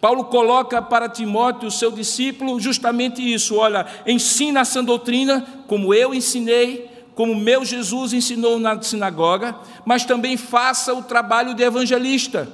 Paulo 0.00 0.24
coloca 0.24 0.80
para 0.80 1.10
Timóteo, 1.10 1.70
seu 1.70 1.90
discípulo, 1.90 2.58
justamente 2.58 3.20
isso: 3.20 3.56
olha, 3.56 3.84
ensina 4.06 4.62
a 4.62 4.64
sã 4.64 4.82
doutrina, 4.82 5.46
como 5.66 5.92
eu 5.92 6.14
ensinei, 6.14 6.95
como 7.16 7.34
meu 7.34 7.64
Jesus 7.64 8.12
ensinou 8.12 8.58
na 8.60 8.80
sinagoga, 8.80 9.56
mas 9.86 10.04
também 10.04 10.36
faça 10.36 10.92
o 10.92 11.02
trabalho 11.02 11.54
de 11.54 11.62
evangelista, 11.62 12.46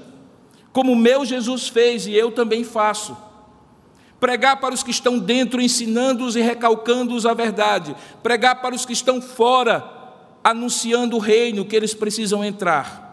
como 0.72 0.94
meu 0.94 1.24
Jesus 1.24 1.66
fez 1.66 2.06
e 2.06 2.14
eu 2.14 2.30
também 2.30 2.62
faço. 2.62 3.16
Pregar 4.20 4.60
para 4.60 4.72
os 4.72 4.84
que 4.84 4.92
estão 4.92 5.18
dentro, 5.18 5.60
ensinando-os 5.60 6.36
e 6.36 6.40
recalcando-os 6.40 7.26
a 7.26 7.34
verdade. 7.34 7.96
Pregar 8.22 8.62
para 8.62 8.72
os 8.72 8.86
que 8.86 8.92
estão 8.92 9.20
fora, 9.20 9.84
anunciando 10.44 11.16
o 11.16 11.18
reino 11.18 11.64
que 11.64 11.74
eles 11.74 11.92
precisam 11.92 12.44
entrar. 12.44 13.11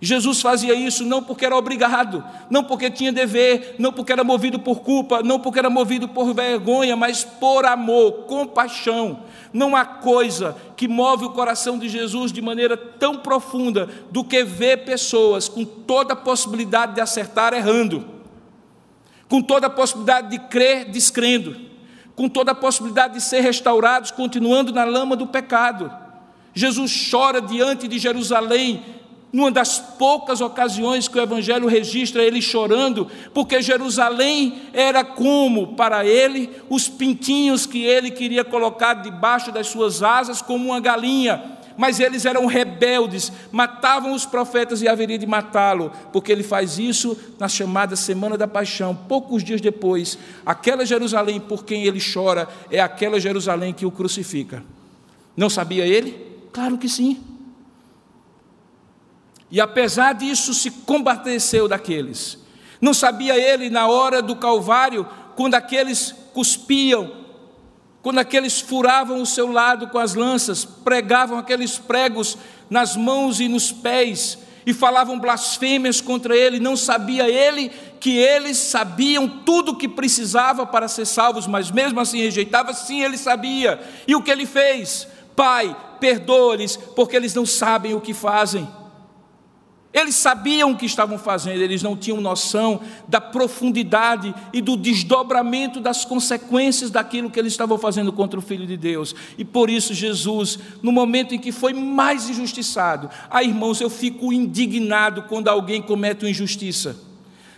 Jesus 0.00 0.42
fazia 0.42 0.74
isso 0.74 1.04
não 1.04 1.22
porque 1.22 1.46
era 1.46 1.56
obrigado, 1.56 2.22
não 2.50 2.64
porque 2.64 2.90
tinha 2.90 3.12
dever, 3.12 3.76
não 3.78 3.92
porque 3.92 4.12
era 4.12 4.24
movido 4.24 4.58
por 4.58 4.80
culpa, 4.80 5.22
não 5.22 5.38
porque 5.38 5.58
era 5.58 5.70
movido 5.70 6.08
por 6.08 6.34
vergonha, 6.34 6.96
mas 6.96 7.24
por 7.24 7.64
amor, 7.64 8.24
compaixão. 8.24 9.20
Não 9.52 9.76
há 9.76 9.84
coisa 9.84 10.56
que 10.76 10.88
move 10.88 11.26
o 11.26 11.30
coração 11.30 11.78
de 11.78 11.88
Jesus 11.88 12.32
de 12.32 12.42
maneira 12.42 12.76
tão 12.76 13.16
profunda 13.16 13.88
do 14.10 14.24
que 14.24 14.42
ver 14.42 14.84
pessoas 14.84 15.48
com 15.48 15.64
toda 15.64 16.12
a 16.12 16.16
possibilidade 16.16 16.94
de 16.94 17.00
acertar 17.00 17.54
errando, 17.54 18.04
com 19.28 19.40
toda 19.40 19.68
a 19.68 19.70
possibilidade 19.70 20.28
de 20.28 20.38
crer 20.38 20.90
descrendo, 20.90 21.56
com 22.16 22.28
toda 22.28 22.52
a 22.52 22.54
possibilidade 22.54 23.14
de 23.14 23.20
ser 23.20 23.40
restaurados 23.40 24.10
continuando 24.10 24.72
na 24.72 24.84
lama 24.84 25.16
do 25.16 25.28
pecado. 25.28 25.90
Jesus 26.52 27.08
chora 27.10 27.40
diante 27.40 27.88
de 27.88 27.98
Jerusalém 27.98 28.82
numa 29.34 29.50
das 29.50 29.80
poucas 29.80 30.40
ocasiões 30.40 31.08
que 31.08 31.18
o 31.18 31.20
Evangelho 31.20 31.66
registra 31.66 32.22
ele 32.22 32.40
chorando, 32.40 33.10
porque 33.34 33.60
Jerusalém 33.60 34.62
era 34.72 35.02
como 35.02 35.74
para 35.74 36.06
ele 36.06 36.48
os 36.70 36.88
pintinhos 36.88 37.66
que 37.66 37.82
ele 37.82 38.12
queria 38.12 38.44
colocar 38.44 38.94
debaixo 38.94 39.50
das 39.50 39.66
suas 39.66 40.04
asas, 40.04 40.40
como 40.40 40.66
uma 40.66 40.78
galinha. 40.78 41.58
Mas 41.76 41.98
eles 41.98 42.24
eram 42.24 42.46
rebeldes, 42.46 43.32
matavam 43.50 44.12
os 44.12 44.24
profetas 44.24 44.82
e 44.82 44.86
haveria 44.86 45.18
de 45.18 45.26
matá-lo, 45.26 45.90
porque 46.12 46.30
ele 46.30 46.44
faz 46.44 46.78
isso 46.78 47.18
na 47.36 47.48
chamada 47.48 47.96
Semana 47.96 48.38
da 48.38 48.46
Paixão. 48.46 48.94
Poucos 48.94 49.42
dias 49.42 49.60
depois, 49.60 50.16
aquela 50.46 50.86
Jerusalém 50.86 51.40
por 51.40 51.64
quem 51.64 51.86
ele 51.86 51.98
chora 52.00 52.48
é 52.70 52.80
aquela 52.80 53.18
Jerusalém 53.18 53.74
que 53.74 53.84
o 53.84 53.90
crucifica. 53.90 54.62
Não 55.36 55.50
sabia 55.50 55.84
ele? 55.84 56.24
Claro 56.52 56.78
que 56.78 56.88
sim. 56.88 57.33
E 59.54 59.60
apesar 59.60 60.14
disso, 60.14 60.52
se 60.52 60.68
combateceu 60.68 61.68
daqueles. 61.68 62.36
Não 62.80 62.92
sabia 62.92 63.36
ele, 63.36 63.70
na 63.70 63.86
hora 63.86 64.20
do 64.20 64.34
Calvário, 64.34 65.06
quando 65.36 65.54
aqueles 65.54 66.12
cuspiam, 66.32 67.12
quando 68.02 68.18
aqueles 68.18 68.60
furavam 68.60 69.22
o 69.22 69.26
seu 69.26 69.52
lado 69.52 69.86
com 69.86 69.98
as 70.00 70.16
lanças, 70.16 70.64
pregavam 70.64 71.38
aqueles 71.38 71.78
pregos 71.78 72.36
nas 72.68 72.96
mãos 72.96 73.38
e 73.38 73.46
nos 73.46 73.70
pés, 73.70 74.38
e 74.66 74.74
falavam 74.74 75.20
blasfêmias 75.20 76.00
contra 76.00 76.36
ele, 76.36 76.58
não 76.58 76.76
sabia 76.76 77.28
ele 77.28 77.70
que 78.00 78.16
eles 78.16 78.56
sabiam 78.56 79.28
tudo 79.28 79.70
o 79.70 79.76
que 79.76 79.86
precisava 79.86 80.66
para 80.66 80.88
ser 80.88 81.06
salvos, 81.06 81.46
mas 81.46 81.70
mesmo 81.70 82.00
assim 82.00 82.18
rejeitava, 82.18 82.74
sim, 82.74 83.04
ele 83.04 83.16
sabia. 83.16 83.80
E 84.04 84.16
o 84.16 84.20
que 84.20 84.32
ele 84.32 84.46
fez? 84.46 85.06
Pai, 85.36 85.76
perdoa-lhes, 86.00 86.76
porque 86.76 87.14
eles 87.14 87.34
não 87.34 87.46
sabem 87.46 87.94
o 87.94 88.00
que 88.00 88.12
fazem. 88.12 88.68
Eles 89.94 90.16
sabiam 90.16 90.72
o 90.72 90.76
que 90.76 90.86
estavam 90.86 91.16
fazendo, 91.16 91.62
eles 91.62 91.80
não 91.80 91.96
tinham 91.96 92.20
noção 92.20 92.80
da 93.06 93.20
profundidade 93.20 94.34
e 94.52 94.60
do 94.60 94.76
desdobramento 94.76 95.78
das 95.78 96.04
consequências 96.04 96.90
daquilo 96.90 97.30
que 97.30 97.38
eles 97.38 97.52
estavam 97.52 97.78
fazendo 97.78 98.12
contra 98.12 98.36
o 98.36 98.42
Filho 98.42 98.66
de 98.66 98.76
Deus. 98.76 99.14
E 99.38 99.44
por 99.44 99.70
isso, 99.70 99.94
Jesus, 99.94 100.58
no 100.82 100.90
momento 100.90 101.32
em 101.32 101.38
que 101.38 101.52
foi 101.52 101.72
mais 101.72 102.28
injustiçado, 102.28 103.08
ah, 103.30 103.44
irmãos, 103.44 103.80
eu 103.80 103.88
fico 103.88 104.32
indignado 104.32 105.22
quando 105.28 105.46
alguém 105.46 105.80
comete 105.80 106.24
uma 106.24 106.30
injustiça, 106.30 106.96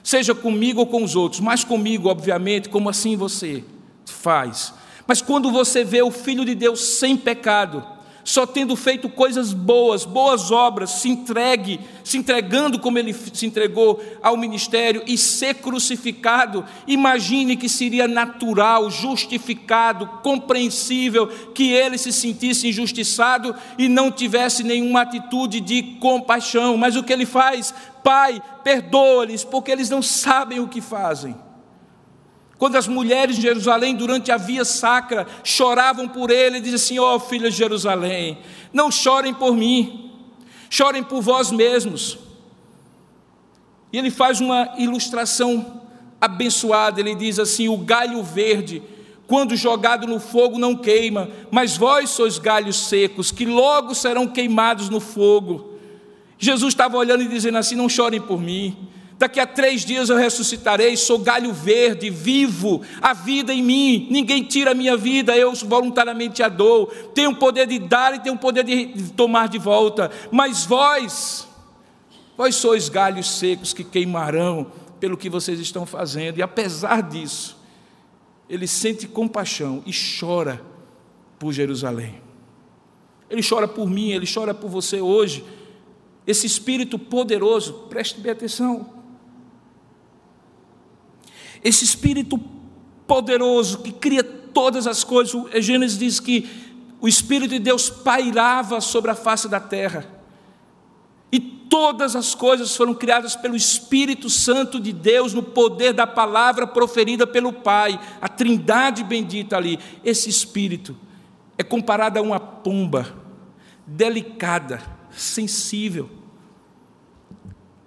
seja 0.02 0.34
comigo 0.34 0.80
ou 0.80 0.86
com 0.86 1.02
os 1.02 1.16
outros, 1.16 1.40
mas 1.40 1.64
comigo, 1.64 2.10
obviamente, 2.10 2.68
como 2.68 2.90
assim 2.90 3.16
você 3.16 3.64
faz. 4.04 4.74
Mas 5.06 5.22
quando 5.22 5.50
você 5.50 5.82
vê 5.82 6.02
o 6.02 6.10
Filho 6.10 6.44
de 6.44 6.54
Deus 6.54 6.98
sem 6.98 7.16
pecado, 7.16 7.95
só 8.26 8.44
tendo 8.44 8.74
feito 8.74 9.08
coisas 9.08 9.52
boas, 9.52 10.04
boas 10.04 10.50
obras, 10.50 10.90
se 10.90 11.08
entregue, 11.08 11.78
se 12.02 12.18
entregando 12.18 12.76
como 12.76 12.98
ele 12.98 13.14
se 13.14 13.46
entregou 13.46 14.02
ao 14.20 14.36
ministério 14.36 15.04
e 15.06 15.16
ser 15.16 15.54
crucificado, 15.54 16.64
imagine 16.88 17.56
que 17.56 17.68
seria 17.68 18.08
natural, 18.08 18.90
justificado, 18.90 20.08
compreensível 20.24 21.28
que 21.54 21.70
ele 21.70 21.96
se 21.96 22.12
sentisse 22.12 22.66
injustiçado 22.66 23.54
e 23.78 23.88
não 23.88 24.10
tivesse 24.10 24.64
nenhuma 24.64 25.02
atitude 25.02 25.60
de 25.60 25.82
compaixão. 26.00 26.76
Mas 26.76 26.96
o 26.96 27.04
que 27.04 27.12
ele 27.12 27.26
faz? 27.26 27.72
Pai, 28.02 28.42
perdoa-lhes, 28.64 29.44
porque 29.44 29.70
eles 29.70 29.88
não 29.88 30.02
sabem 30.02 30.58
o 30.58 30.66
que 30.66 30.80
fazem. 30.80 31.45
Quando 32.58 32.76
as 32.76 32.88
mulheres 32.88 33.36
de 33.36 33.42
Jerusalém, 33.42 33.94
durante 33.94 34.32
a 34.32 34.36
via 34.36 34.64
sacra, 34.64 35.26
choravam 35.44 36.08
por 36.08 36.30
ele, 36.30 36.60
diziam 36.60 36.76
assim: 36.76 36.98
Ó 36.98 37.16
oh, 37.16 37.20
filha 37.20 37.50
de 37.50 37.56
Jerusalém, 37.56 38.38
não 38.72 38.90
chorem 38.90 39.34
por 39.34 39.54
mim, 39.54 40.10
chorem 40.70 41.02
por 41.02 41.20
vós 41.20 41.50
mesmos. 41.50 42.18
E 43.92 43.98
ele 43.98 44.10
faz 44.10 44.40
uma 44.40 44.74
ilustração 44.78 45.82
abençoada, 46.18 46.98
ele 46.98 47.14
diz 47.14 47.38
assim: 47.38 47.68
O 47.68 47.76
galho 47.76 48.22
verde, 48.22 48.82
quando 49.26 49.54
jogado 49.54 50.06
no 50.06 50.18
fogo, 50.18 50.58
não 50.58 50.74
queima, 50.74 51.28
mas 51.50 51.76
vós 51.76 52.08
sois 52.08 52.38
galhos 52.38 52.88
secos, 52.88 53.30
que 53.30 53.44
logo 53.44 53.94
serão 53.94 54.26
queimados 54.26 54.88
no 54.88 54.98
fogo. 54.98 55.74
Jesus 56.38 56.72
estava 56.72 56.96
olhando 56.96 57.22
e 57.22 57.28
dizendo 57.28 57.58
assim: 57.58 57.74
Não 57.74 57.88
chorem 57.88 58.20
por 58.20 58.40
mim 58.40 58.88
Daqui 59.18 59.40
a 59.40 59.46
três 59.46 59.82
dias 59.82 60.10
eu 60.10 60.16
ressuscitarei, 60.16 60.94
sou 60.94 61.18
galho 61.18 61.50
verde, 61.52 62.10
vivo, 62.10 62.82
a 63.00 63.14
vida 63.14 63.52
em 63.52 63.62
mim, 63.62 64.08
ninguém 64.10 64.42
tira 64.42 64.72
a 64.72 64.74
minha 64.74 64.94
vida, 64.94 65.34
eu 65.34 65.54
voluntariamente 65.54 66.42
a 66.42 66.48
dou. 66.48 66.88
Tenho 67.14 67.30
o 67.30 67.36
poder 67.36 67.66
de 67.66 67.78
dar 67.78 68.14
e 68.14 68.20
tenho 68.20 68.34
o 68.34 68.38
poder 68.38 68.62
de 68.62 69.12
tomar 69.12 69.48
de 69.48 69.56
volta. 69.56 70.10
Mas 70.30 70.66
vós, 70.66 71.48
vós 72.36 72.56
sois 72.56 72.90
galhos 72.90 73.38
secos 73.38 73.72
que 73.72 73.82
queimarão 73.82 74.70
pelo 75.00 75.16
que 75.16 75.30
vocês 75.30 75.58
estão 75.60 75.86
fazendo. 75.86 76.38
E 76.38 76.42
apesar 76.42 77.02
disso, 77.02 77.56
ele 78.50 78.66
sente 78.66 79.08
compaixão 79.08 79.82
e 79.86 79.92
chora 80.20 80.60
por 81.38 81.52
Jerusalém. 81.52 82.20
Ele 83.30 83.42
chora 83.42 83.66
por 83.66 83.88
mim, 83.88 84.10
ele 84.10 84.26
chora 84.32 84.52
por 84.52 84.68
você 84.68 85.00
hoje 85.00 85.42
esse 86.26 86.46
Espírito 86.46 86.98
poderoso, 86.98 87.72
preste 87.88 88.20
bem 88.20 88.32
atenção. 88.32 88.95
Esse 91.62 91.84
Espírito 91.84 92.38
poderoso 93.06 93.78
que 93.78 93.92
cria 93.92 94.22
todas 94.22 94.86
as 94.86 95.04
coisas, 95.04 95.34
o 95.34 95.48
Gênesis 95.60 95.98
diz 95.98 96.20
que 96.20 96.48
o 97.00 97.06
Espírito 97.06 97.50
de 97.50 97.58
Deus 97.58 97.90
pairava 97.90 98.80
sobre 98.80 99.10
a 99.10 99.14
face 99.14 99.48
da 99.48 99.60
terra. 99.60 100.06
E 101.30 101.38
todas 101.38 102.16
as 102.16 102.34
coisas 102.34 102.74
foram 102.74 102.94
criadas 102.94 103.36
pelo 103.36 103.54
Espírito 103.54 104.30
Santo 104.30 104.80
de 104.80 104.92
Deus, 104.92 105.34
no 105.34 105.42
poder 105.42 105.92
da 105.92 106.06
palavra 106.06 106.66
proferida 106.66 107.26
pelo 107.26 107.52
Pai, 107.52 108.00
a 108.20 108.28
trindade 108.28 109.04
bendita 109.04 109.56
ali. 109.56 109.78
Esse 110.02 110.30
Espírito 110.30 110.96
é 111.58 111.62
comparado 111.62 112.18
a 112.18 112.22
uma 112.22 112.40
pomba 112.40 113.14
delicada, 113.86 114.82
sensível, 115.10 116.10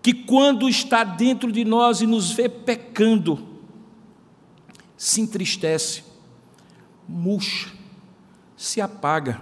que 0.01 0.13
quando 0.13 0.70
está 0.70 1.03
dentro 1.03 1.51
de 1.51 1.65
nós 1.65 2.01
e 2.01 2.07
nos 2.07 2.32
vê 2.32 2.47
pecando, 2.47 3.49
se 5.00 5.22
entristece, 5.22 6.04
murcha, 7.08 7.70
se 8.58 8.82
apaga. 8.82 9.41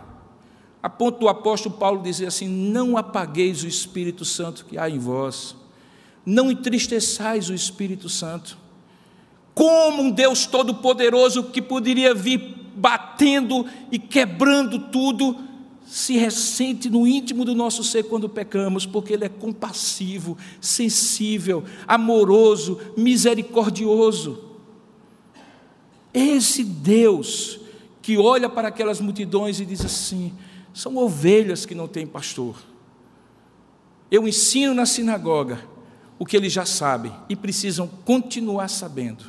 A 0.83 0.87
ponto 0.87 1.19
do 1.19 1.27
apóstolo 1.27 1.75
Paulo 1.75 2.03
dizer 2.03 2.27
assim: 2.27 2.47
Não 2.47 2.95
apagueis 2.95 3.63
o 3.63 3.67
Espírito 3.67 4.23
Santo 4.23 4.65
que 4.65 4.77
há 4.77 4.87
em 4.87 4.99
vós, 4.99 5.55
não 6.23 6.51
entristeçais 6.51 7.49
o 7.49 7.55
Espírito 7.55 8.07
Santo. 8.07 8.55
Como 9.55 10.03
um 10.03 10.11
Deus 10.11 10.45
todo-poderoso 10.45 11.45
que 11.45 11.59
poderia 11.59 12.13
vir 12.13 12.55
batendo 12.75 13.65
e 13.91 13.97
quebrando 13.97 14.77
tudo, 14.77 15.35
se 15.87 16.17
ressente 16.17 16.87
no 16.87 17.07
íntimo 17.07 17.43
do 17.43 17.55
nosso 17.55 17.83
ser 17.83 18.03
quando 18.03 18.29
pecamos, 18.29 18.85
porque 18.85 19.13
Ele 19.13 19.25
é 19.25 19.29
compassivo, 19.29 20.37
sensível, 20.61 21.63
amoroso, 21.87 22.79
misericordioso. 22.95 24.46
Esse 26.19 26.63
Deus 26.63 27.59
que 28.01 28.17
olha 28.17 28.49
para 28.49 28.69
aquelas 28.69 28.99
multidões 28.99 29.59
e 29.59 29.65
diz 29.65 29.85
assim: 29.85 30.33
são 30.73 30.97
ovelhas 30.97 31.63
que 31.63 31.75
não 31.75 31.87
têm 31.87 32.07
pastor. 32.07 32.55
Eu 34.09 34.27
ensino 34.27 34.73
na 34.73 34.87
sinagoga 34.87 35.63
o 36.17 36.25
que 36.25 36.35
eles 36.35 36.51
já 36.51 36.65
sabem 36.65 37.13
e 37.29 37.35
precisam 37.35 37.87
continuar 38.03 38.67
sabendo. 38.67 39.25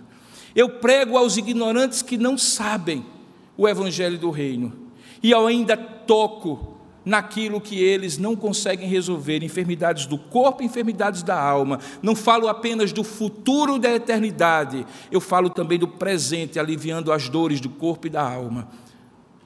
Eu 0.57 0.79
prego 0.79 1.19
aos 1.19 1.37
ignorantes 1.37 2.01
que 2.01 2.17
não 2.17 2.39
sabem 2.39 3.05
o 3.55 3.69
evangelho 3.69 4.19
do 4.19 4.31
reino 4.31 4.73
e 5.23 5.31
eu 5.31 5.47
ainda 5.47 5.77
toco 5.77 6.78
naquilo 7.09 7.59
que 7.59 7.83
eles 7.83 8.19
não 8.19 8.37
conseguem 8.37 8.87
resolver, 8.87 9.43
enfermidades 9.43 10.05
do 10.05 10.19
corpo, 10.19 10.63
enfermidades 10.63 11.23
da 11.23 11.41
alma. 11.41 11.81
Não 12.03 12.15
falo 12.15 12.49
apenas 12.49 12.93
do 12.93 13.03
futuro 13.03 13.79
da 13.79 13.91
eternidade, 13.91 14.87
eu 15.11 15.19
falo 15.19 15.49
também 15.49 15.79
do 15.79 15.89
presente, 15.89 16.59
aliviando 16.59 17.11
as 17.11 17.29
dores 17.31 17.63
do 17.63 17.71
corpo 17.71 18.07
e 18.07 18.11
da 18.11 18.23
alma. 18.23 18.69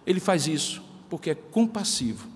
Ele 0.04 0.18
faz 0.18 0.48
isso 0.48 0.82
porque 1.08 1.30
é 1.30 1.34
compassivo. 1.36 2.26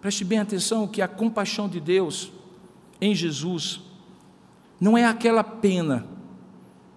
Preste 0.00 0.24
bem 0.24 0.38
atenção 0.38 0.88
que 0.88 1.02
a 1.02 1.06
compaixão 1.06 1.68
de 1.68 1.78
Deus 1.78 2.32
em 3.00 3.14
Jesus 3.14 3.82
não 4.80 4.96
é 4.96 5.04
aquela 5.04 5.44
pena 5.44 6.06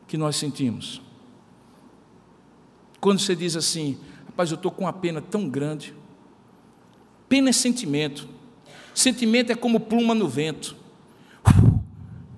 que 0.07 0.15
nós 0.15 0.37
sentimos. 0.37 1.01
Quando 3.01 3.19
você 3.19 3.35
diz 3.35 3.55
assim, 3.55 3.99
rapaz, 4.35 4.51
eu 4.51 4.55
estou 4.55 4.69
com 4.69 4.83
uma 4.83 4.91
pena 4.91 5.21
tão 5.21 5.47
grande. 5.47 5.93
Pena 7.29 7.51
é 7.51 7.53
sentimento. 7.53 8.27
Sentimento 8.93 9.49
é 9.49 9.55
como 9.55 9.79
pluma 9.79 10.13
no 10.13 10.27
vento. 10.27 10.75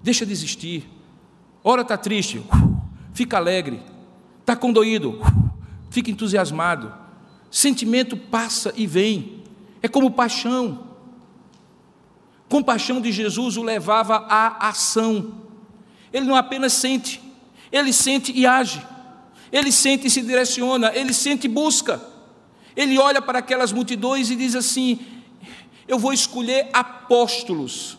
Deixa 0.04 0.24
de 0.24 0.32
existir. 0.32 0.88
Ora 1.64 1.82
está 1.82 1.98
triste, 1.98 2.40
fica 3.16 3.38
alegre. 3.38 3.82
Está 4.42 4.56
condoído, 4.56 5.20
fica 5.90 6.12
entusiasmado. 6.12 6.94
Sentimento 7.50 8.16
passa 8.16 8.72
e 8.78 8.86
vem. 8.86 9.42
É 9.82 9.88
como 9.88 10.12
paixão. 10.12 10.94
Compaixão 12.48 13.02
de 13.02 13.12
Jesus 13.12 13.58
o 13.58 13.64
levava 13.64 14.18
à 14.30 14.70
ação. 14.70 15.34
Ele 16.14 16.28
não 16.28 16.36
apenas 16.36 16.74
sente, 16.74 17.20
ele 17.72 17.92
sente 17.92 18.32
e 18.32 18.46
age. 18.46 18.86
Ele 19.52 19.72
sente 19.72 20.08
e 20.08 20.10
se 20.10 20.22
direciona, 20.22 20.92
ele 20.94 21.14
sente 21.14 21.46
e 21.46 21.50
busca. 21.50 22.02
Ele 22.76 22.98
olha 22.98 23.22
para 23.22 23.40
aquelas 23.40 23.72
multidões 23.72 24.30
e 24.30 24.36
diz 24.36 24.56
assim: 24.56 25.00
Eu 25.88 25.98
vou 25.98 26.14
escolher 26.14 26.70
apóstolos. 26.74 27.98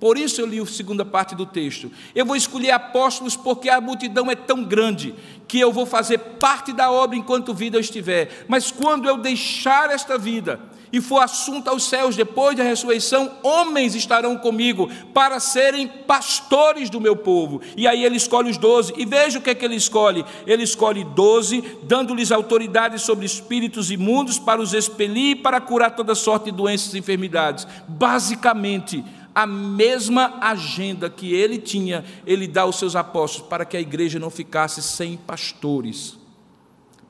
Por 0.00 0.16
isso 0.16 0.40
eu 0.40 0.46
li 0.46 0.58
a 0.58 0.64
segunda 0.64 1.04
parte 1.04 1.34
do 1.34 1.44
texto. 1.44 1.92
Eu 2.14 2.24
vou 2.24 2.34
escolher 2.34 2.70
apóstolos 2.70 3.36
porque 3.36 3.68
a 3.68 3.82
multidão 3.82 4.30
é 4.30 4.34
tão 4.34 4.64
grande 4.64 5.14
que 5.46 5.60
eu 5.60 5.70
vou 5.70 5.84
fazer 5.84 6.16
parte 6.18 6.72
da 6.72 6.90
obra 6.90 7.16
enquanto 7.16 7.52
vida 7.52 7.76
eu 7.76 7.80
estiver. 7.80 8.46
Mas 8.48 8.70
quando 8.70 9.06
eu 9.06 9.18
deixar 9.18 9.90
esta 9.90 10.16
vida, 10.16 10.58
e 10.92 11.00
for 11.00 11.20
assunto 11.20 11.68
aos 11.68 11.84
céus 11.84 12.16
depois 12.16 12.56
da 12.56 12.62
ressurreição, 12.62 13.30
homens 13.42 13.94
estarão 13.94 14.36
comigo 14.36 14.90
para 15.14 15.38
serem 15.38 15.86
pastores 15.86 16.90
do 16.90 17.00
meu 17.00 17.14
povo. 17.16 17.60
E 17.76 17.86
aí 17.86 18.04
ele 18.04 18.16
escolhe 18.16 18.50
os 18.50 18.58
doze, 18.58 18.92
e 18.96 19.04
veja 19.04 19.38
o 19.38 19.42
que 19.42 19.50
é 19.50 19.54
que 19.54 19.64
ele 19.64 19.76
escolhe: 19.76 20.24
ele 20.46 20.62
escolhe 20.62 21.04
doze, 21.04 21.62
dando-lhes 21.82 22.32
autoridade 22.32 22.98
sobre 22.98 23.24
espíritos 23.24 23.90
imundos 23.90 24.38
para 24.38 24.60
os 24.60 24.74
expelir 24.74 25.30
e 25.30 25.36
para 25.36 25.60
curar 25.60 25.94
toda 25.94 26.14
sorte 26.14 26.46
de 26.46 26.52
doenças 26.52 26.94
e 26.94 26.98
enfermidades. 26.98 27.66
Basicamente, 27.86 29.04
a 29.34 29.46
mesma 29.46 30.38
agenda 30.40 31.08
que 31.08 31.32
ele 31.32 31.58
tinha, 31.58 32.04
ele 32.26 32.48
dá 32.48 32.62
aos 32.62 32.78
seus 32.78 32.96
apóstolos 32.96 33.48
para 33.48 33.64
que 33.64 33.76
a 33.76 33.80
igreja 33.80 34.18
não 34.18 34.30
ficasse 34.30 34.82
sem 34.82 35.16
pastores, 35.16 36.18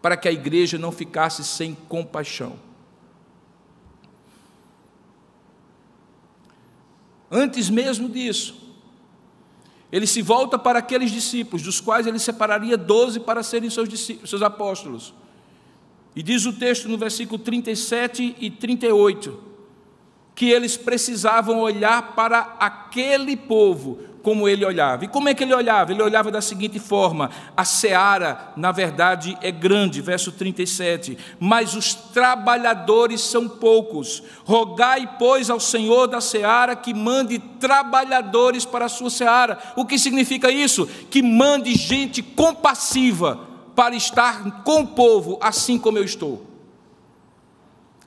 para 0.02 0.16
que 0.16 0.28
a 0.28 0.32
igreja 0.32 0.76
não 0.76 0.92
ficasse 0.92 1.42
sem 1.42 1.74
compaixão. 1.88 2.69
Antes 7.30 7.70
mesmo 7.70 8.08
disso, 8.08 8.54
ele 9.92 10.06
se 10.06 10.22
volta 10.22 10.58
para 10.58 10.78
aqueles 10.78 11.10
discípulos, 11.10 11.62
dos 11.62 11.80
quais 11.80 12.06
ele 12.06 12.18
separaria 12.18 12.76
doze 12.76 13.20
para 13.20 13.42
serem 13.42 13.70
seus, 13.70 13.88
seus 14.24 14.42
apóstolos. 14.42 15.14
E 16.14 16.22
diz 16.22 16.44
o 16.44 16.52
texto 16.52 16.88
no 16.88 16.98
versículo 16.98 17.38
37 17.38 18.36
e 18.38 18.50
38 18.50 19.50
que 20.34 20.50
eles 20.50 20.76
precisavam 20.76 21.60
olhar 21.60 22.14
para 22.14 22.56
aquele 22.58 23.36
povo 23.36 23.98
como 24.22 24.48
ele 24.48 24.64
olhava. 24.64 25.04
E 25.04 25.08
como 25.08 25.28
é 25.28 25.34
que 25.34 25.44
ele 25.44 25.54
olhava? 25.54 25.92
Ele 25.92 26.02
olhava 26.02 26.30
da 26.30 26.40
seguinte 26.40 26.78
forma: 26.78 27.30
a 27.56 27.64
seara, 27.64 28.52
na 28.56 28.72
verdade, 28.72 29.36
é 29.40 29.50
grande, 29.50 30.00
verso 30.00 30.32
37, 30.32 31.16
mas 31.38 31.74
os 31.74 31.94
trabalhadores 31.94 33.20
são 33.20 33.48
poucos. 33.48 34.22
Rogai, 34.44 35.16
pois, 35.18 35.50
ao 35.50 35.60
Senhor 35.60 36.06
da 36.06 36.20
seara 36.20 36.76
que 36.76 36.92
mande 36.92 37.38
trabalhadores 37.38 38.64
para 38.64 38.86
a 38.86 38.88
sua 38.88 39.10
seara. 39.10 39.58
O 39.76 39.84
que 39.84 39.98
significa 39.98 40.50
isso? 40.50 40.86
Que 41.10 41.22
mande 41.22 41.74
gente 41.74 42.22
compassiva 42.22 43.40
para 43.74 43.94
estar 43.94 44.62
com 44.62 44.82
o 44.82 44.86
povo, 44.88 45.38
assim 45.40 45.78
como 45.78 45.98
eu 45.98 46.04
estou. 46.04 46.49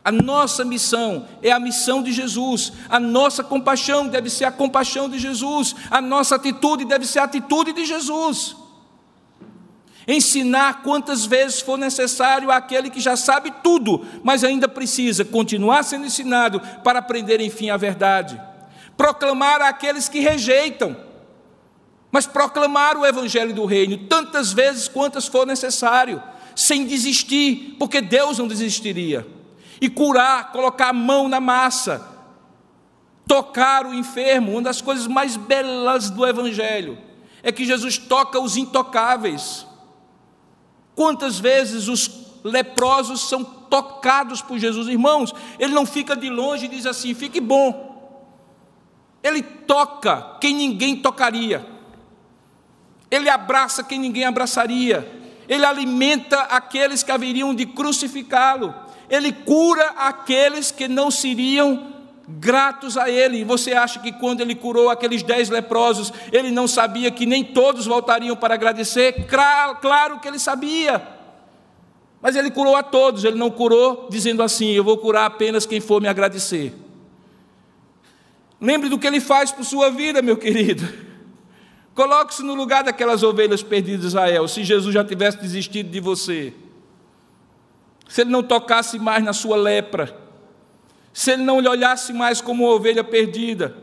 A 0.05 0.11
nossa 0.11 0.65
missão 0.65 1.25
é 1.41 1.49
a 1.51 1.59
missão 1.59 2.03
de 2.03 2.11
Jesus. 2.11 2.73
A 2.89 2.99
nossa 2.99 3.41
compaixão 3.41 4.07
deve 4.07 4.29
ser 4.29 4.43
a 4.43 4.51
compaixão 4.51 5.07
de 5.07 5.17
Jesus. 5.17 5.73
A 5.89 6.01
nossa 6.01 6.35
atitude 6.35 6.83
deve 6.83 7.05
ser 7.05 7.19
a 7.19 7.23
atitude 7.23 7.71
de 7.71 7.85
Jesus. 7.85 8.57
Ensinar 10.05 10.83
quantas 10.83 11.25
vezes 11.25 11.61
for 11.61 11.77
necessário 11.77 12.51
àquele 12.51 12.89
que 12.89 12.99
já 12.99 13.15
sabe 13.15 13.53
tudo, 13.63 14.05
mas 14.21 14.43
ainda 14.43 14.67
precisa 14.67 15.23
continuar 15.23 15.83
sendo 15.83 16.05
ensinado 16.05 16.59
para 16.83 16.99
aprender, 16.99 17.39
enfim, 17.39 17.69
a 17.69 17.77
verdade. 17.77 18.39
Proclamar 18.97 19.61
àqueles 19.61 20.09
que 20.09 20.19
rejeitam, 20.19 20.97
mas 22.11 22.27
proclamar 22.27 22.97
o 22.97 23.05
Evangelho 23.05 23.53
do 23.53 23.63
Reino 23.63 23.97
tantas 24.09 24.51
vezes 24.51 24.89
quantas 24.89 25.25
for 25.25 25.47
necessário, 25.47 26.21
sem 26.53 26.85
desistir, 26.85 27.77
porque 27.79 28.01
Deus 28.01 28.37
não 28.37 28.47
desistiria 28.49 29.25
e 29.83 29.89
curar, 29.89 30.53
colocar 30.53 30.91
a 30.91 30.93
mão 30.93 31.27
na 31.27 31.41
massa, 31.41 32.09
tocar 33.27 33.85
o 33.85 33.93
enfermo. 33.93 34.53
Uma 34.53 34.61
das 34.61 34.81
coisas 34.81 35.07
mais 35.07 35.35
belas 35.35 36.09
do 36.09 36.25
Evangelho 36.25 36.97
é 37.43 37.51
que 37.51 37.65
Jesus 37.65 37.97
toca 37.97 38.39
os 38.39 38.55
intocáveis. 38.55 39.67
Quantas 40.95 41.37
vezes 41.37 41.89
os 41.89 42.09
leprosos 42.45 43.27
são 43.27 43.43
tocados 43.43 44.41
por 44.41 44.57
Jesus, 44.57 44.87
irmãos? 44.87 45.33
Ele 45.59 45.73
não 45.73 45.85
fica 45.85 46.15
de 46.15 46.29
longe 46.29 46.63
e 46.67 46.69
diz 46.69 46.85
assim: 46.85 47.13
fique 47.13 47.41
bom. 47.41 48.31
Ele 49.21 49.43
toca 49.43 50.37
quem 50.39 50.55
ninguém 50.55 50.95
tocaria. 50.95 51.67
Ele 53.11 53.29
abraça 53.29 53.83
quem 53.83 53.99
ninguém 53.99 54.23
abraçaria. 54.23 55.21
ele 55.49 55.65
alimenta 55.65 56.39
aqueles 56.43 57.03
que 57.03 57.11
haveriam 57.11 57.53
de 57.53 57.65
crucificá-lo, 57.65 58.73
ele 59.13 59.31
cura 59.31 59.93
aqueles 59.97 60.71
que 60.71 60.87
não 60.87 61.11
seriam 61.11 61.93
gratos 62.27 62.97
a 62.97 63.09
Ele. 63.09 63.43
Você 63.43 63.73
acha 63.73 63.99
que 63.99 64.11
quando 64.11 64.41
Ele 64.41 64.55
curou 64.55 64.89
aqueles 64.89 65.21
dez 65.21 65.49
leprosos, 65.49 66.11
Ele 66.31 66.49
não 66.49 66.67
sabia 66.67 67.11
que 67.11 67.25
nem 67.25 67.43
todos 67.43 67.85
voltariam 67.85 68.35
para 68.35 68.55
agradecer? 68.55 69.27
Claro 69.27 70.19
que 70.19 70.27
Ele 70.27 70.39
sabia. 70.39 71.07
Mas 72.21 72.35
Ele 72.35 72.49
curou 72.49 72.75
a 72.75 72.81
todos, 72.81 73.23
Ele 73.23 73.37
não 73.37 73.51
curou 73.51 74.07
dizendo 74.09 74.41
assim: 74.41 74.71
Eu 74.71 74.83
vou 74.83 74.97
curar 74.97 75.25
apenas 75.25 75.65
quem 75.65 75.79
for 75.79 76.01
me 76.01 76.07
agradecer. 76.07 76.73
Lembre 78.59 78.89
do 78.89 78.97
que 78.97 79.05
Ele 79.05 79.19
faz 79.19 79.51
por 79.51 79.63
sua 79.63 79.91
vida, 79.91 80.21
meu 80.21 80.37
querido. 80.37 80.87
Coloque-se 81.93 82.41
no 82.41 82.55
lugar 82.55 82.83
daquelas 82.83 83.21
ovelhas 83.21 83.61
perdidas 83.61 84.01
de 84.01 84.07
Israel, 84.07 84.47
se 84.47 84.63
Jesus 84.63 84.91
já 84.91 85.03
tivesse 85.03 85.37
desistido 85.37 85.91
de 85.91 85.99
você. 85.99 86.53
Se 88.13 88.21
ele 88.21 88.29
não 88.29 88.43
tocasse 88.43 88.99
mais 88.99 89.23
na 89.23 89.33
sua 89.33 89.55
lepra, 89.55 90.15
se 91.11 91.31
ele 91.31 91.41
não 91.41 91.59
lhe 91.59 91.67
olhasse 91.67 92.13
mais 92.13 92.39
como 92.39 92.63
uma 92.63 92.75
ovelha 92.75 93.03
perdida, 93.03 93.75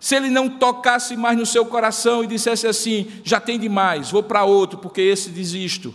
se 0.00 0.16
ele 0.16 0.30
não 0.30 0.48
tocasse 0.48 1.14
mais 1.14 1.36
no 1.36 1.44
seu 1.44 1.66
coração 1.66 2.24
e 2.24 2.26
dissesse 2.26 2.66
assim: 2.66 3.06
já 3.22 3.38
tem 3.38 3.58
demais, 3.58 4.10
vou 4.10 4.22
para 4.22 4.44
outro, 4.44 4.78
porque 4.78 5.02
esse 5.02 5.28
desisto. 5.28 5.94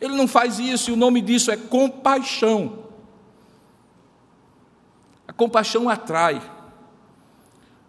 Ele 0.00 0.14
não 0.14 0.28
faz 0.28 0.60
isso 0.60 0.90
e 0.90 0.92
o 0.92 0.96
nome 0.96 1.20
disso 1.20 1.50
é 1.50 1.56
compaixão. 1.56 2.84
A 5.26 5.32
compaixão 5.32 5.88
atrai. 5.88 6.40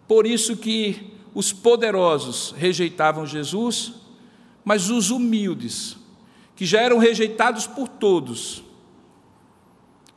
Por 0.08 0.26
isso 0.26 0.56
que 0.56 1.16
os 1.32 1.52
poderosos 1.52 2.52
rejeitavam 2.56 3.24
Jesus, 3.24 3.92
mas 4.64 4.90
os 4.90 5.10
humildes, 5.12 6.01
que 6.54 6.66
já 6.66 6.80
eram 6.80 6.98
rejeitados 6.98 7.66
por 7.66 7.88
todos, 7.88 8.62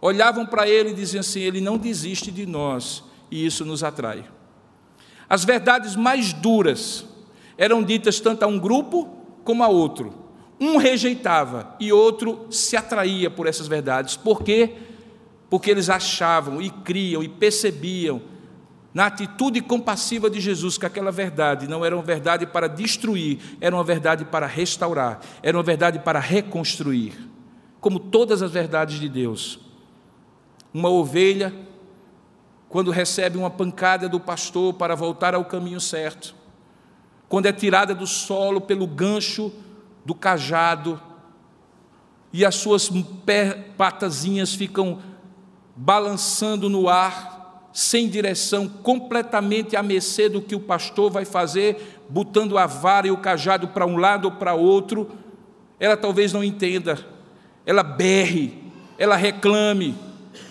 olhavam 0.01 0.45
para 0.45 0.67
ele 0.67 0.91
e 0.91 0.93
diziam 0.93 1.21
assim: 1.21 1.41
Ele 1.41 1.61
não 1.61 1.77
desiste 1.77 2.31
de 2.31 2.45
nós, 2.45 3.03
e 3.31 3.45
isso 3.45 3.65
nos 3.65 3.83
atrai. 3.83 4.25
As 5.27 5.43
verdades 5.43 5.95
mais 5.95 6.33
duras 6.33 7.05
eram 7.57 7.83
ditas 7.83 8.19
tanto 8.19 8.43
a 8.43 8.47
um 8.47 8.59
grupo 8.59 9.09
como 9.43 9.63
a 9.63 9.67
outro. 9.67 10.13
Um 10.59 10.77
rejeitava 10.77 11.75
e 11.79 11.91
outro 11.91 12.47
se 12.49 12.77
atraía 12.77 13.29
por 13.29 13.47
essas 13.47 13.67
verdades. 13.67 14.15
Por 14.15 14.43
quê? 14.43 14.73
Porque 15.49 15.69
eles 15.69 15.89
achavam 15.89 16.61
e 16.61 16.69
criam 16.69 17.23
e 17.23 17.27
percebiam 17.27 18.21
na 18.95 19.07
atitude 19.07 19.59
compassiva 19.59 20.29
de 20.29 20.39
Jesus 20.39 20.77
que 20.77 20.85
aquela 20.85 21.11
verdade 21.11 21.67
não 21.67 21.83
era 21.83 21.93
uma 21.93 22.01
verdade 22.01 22.47
para 22.47 22.69
destruir, 22.69 23.57
era 23.59 23.75
uma 23.75 23.83
verdade 23.83 24.23
para 24.23 24.47
restaurar, 24.47 25.19
era 25.43 25.57
uma 25.57 25.63
verdade 25.63 25.99
para 25.99 26.17
reconstruir. 26.17 27.13
Como 27.81 27.99
todas 27.99 28.41
as 28.41 28.49
verdades 28.49 28.97
de 28.97 29.09
Deus. 29.09 29.59
Uma 30.73 30.87
ovelha, 30.87 31.53
quando 32.69 32.89
recebe 32.89 33.37
uma 33.37 33.49
pancada 33.49 34.07
do 34.07 34.17
pastor 34.17 34.73
para 34.75 34.95
voltar 34.95 35.35
ao 35.35 35.43
caminho 35.43 35.81
certo, 35.81 36.33
quando 37.27 37.47
é 37.47 37.51
tirada 37.51 37.93
do 37.93 38.07
solo 38.07 38.61
pelo 38.61 38.87
gancho 38.87 39.51
do 40.05 40.15
cajado, 40.15 41.01
e 42.31 42.45
as 42.45 42.55
suas 42.55 42.89
patazinhas 43.75 44.53
ficam 44.53 44.99
balançando 45.75 46.69
no 46.69 46.87
ar, 46.87 47.34
sem 47.75 48.07
direção, 48.07 48.69
completamente 48.69 49.75
à 49.75 49.83
mercê 49.83 50.29
do 50.29 50.41
que 50.41 50.55
o 50.55 50.61
pastor 50.61 51.11
vai 51.11 51.25
fazer, 51.25 51.99
botando 52.07 52.57
a 52.57 52.65
vara 52.65 53.07
e 53.07 53.11
o 53.11 53.17
cajado 53.17 53.67
para 53.67 53.85
um 53.85 53.97
lado 53.97 54.23
ou 54.23 54.31
para 54.31 54.53
outro, 54.53 55.11
ela 55.77 55.97
talvez 55.97 56.31
não 56.31 56.41
entenda, 56.41 56.97
ela 57.65 57.83
berre, 57.83 58.53
ela 58.97 59.17
reclame, 59.17 59.93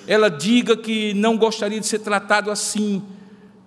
ela 0.06 0.28
diga 0.28 0.76
que 0.76 1.14
não 1.14 1.38
gostaria 1.38 1.80
de 1.80 1.86
ser 1.86 2.00
tratado 2.00 2.50
assim, 2.50 3.02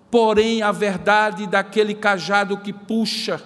porém 0.08 0.62
a 0.62 0.70
verdade 0.70 1.44
daquele 1.48 1.94
cajado 1.94 2.58
que 2.58 2.72
puxa, 2.72 3.42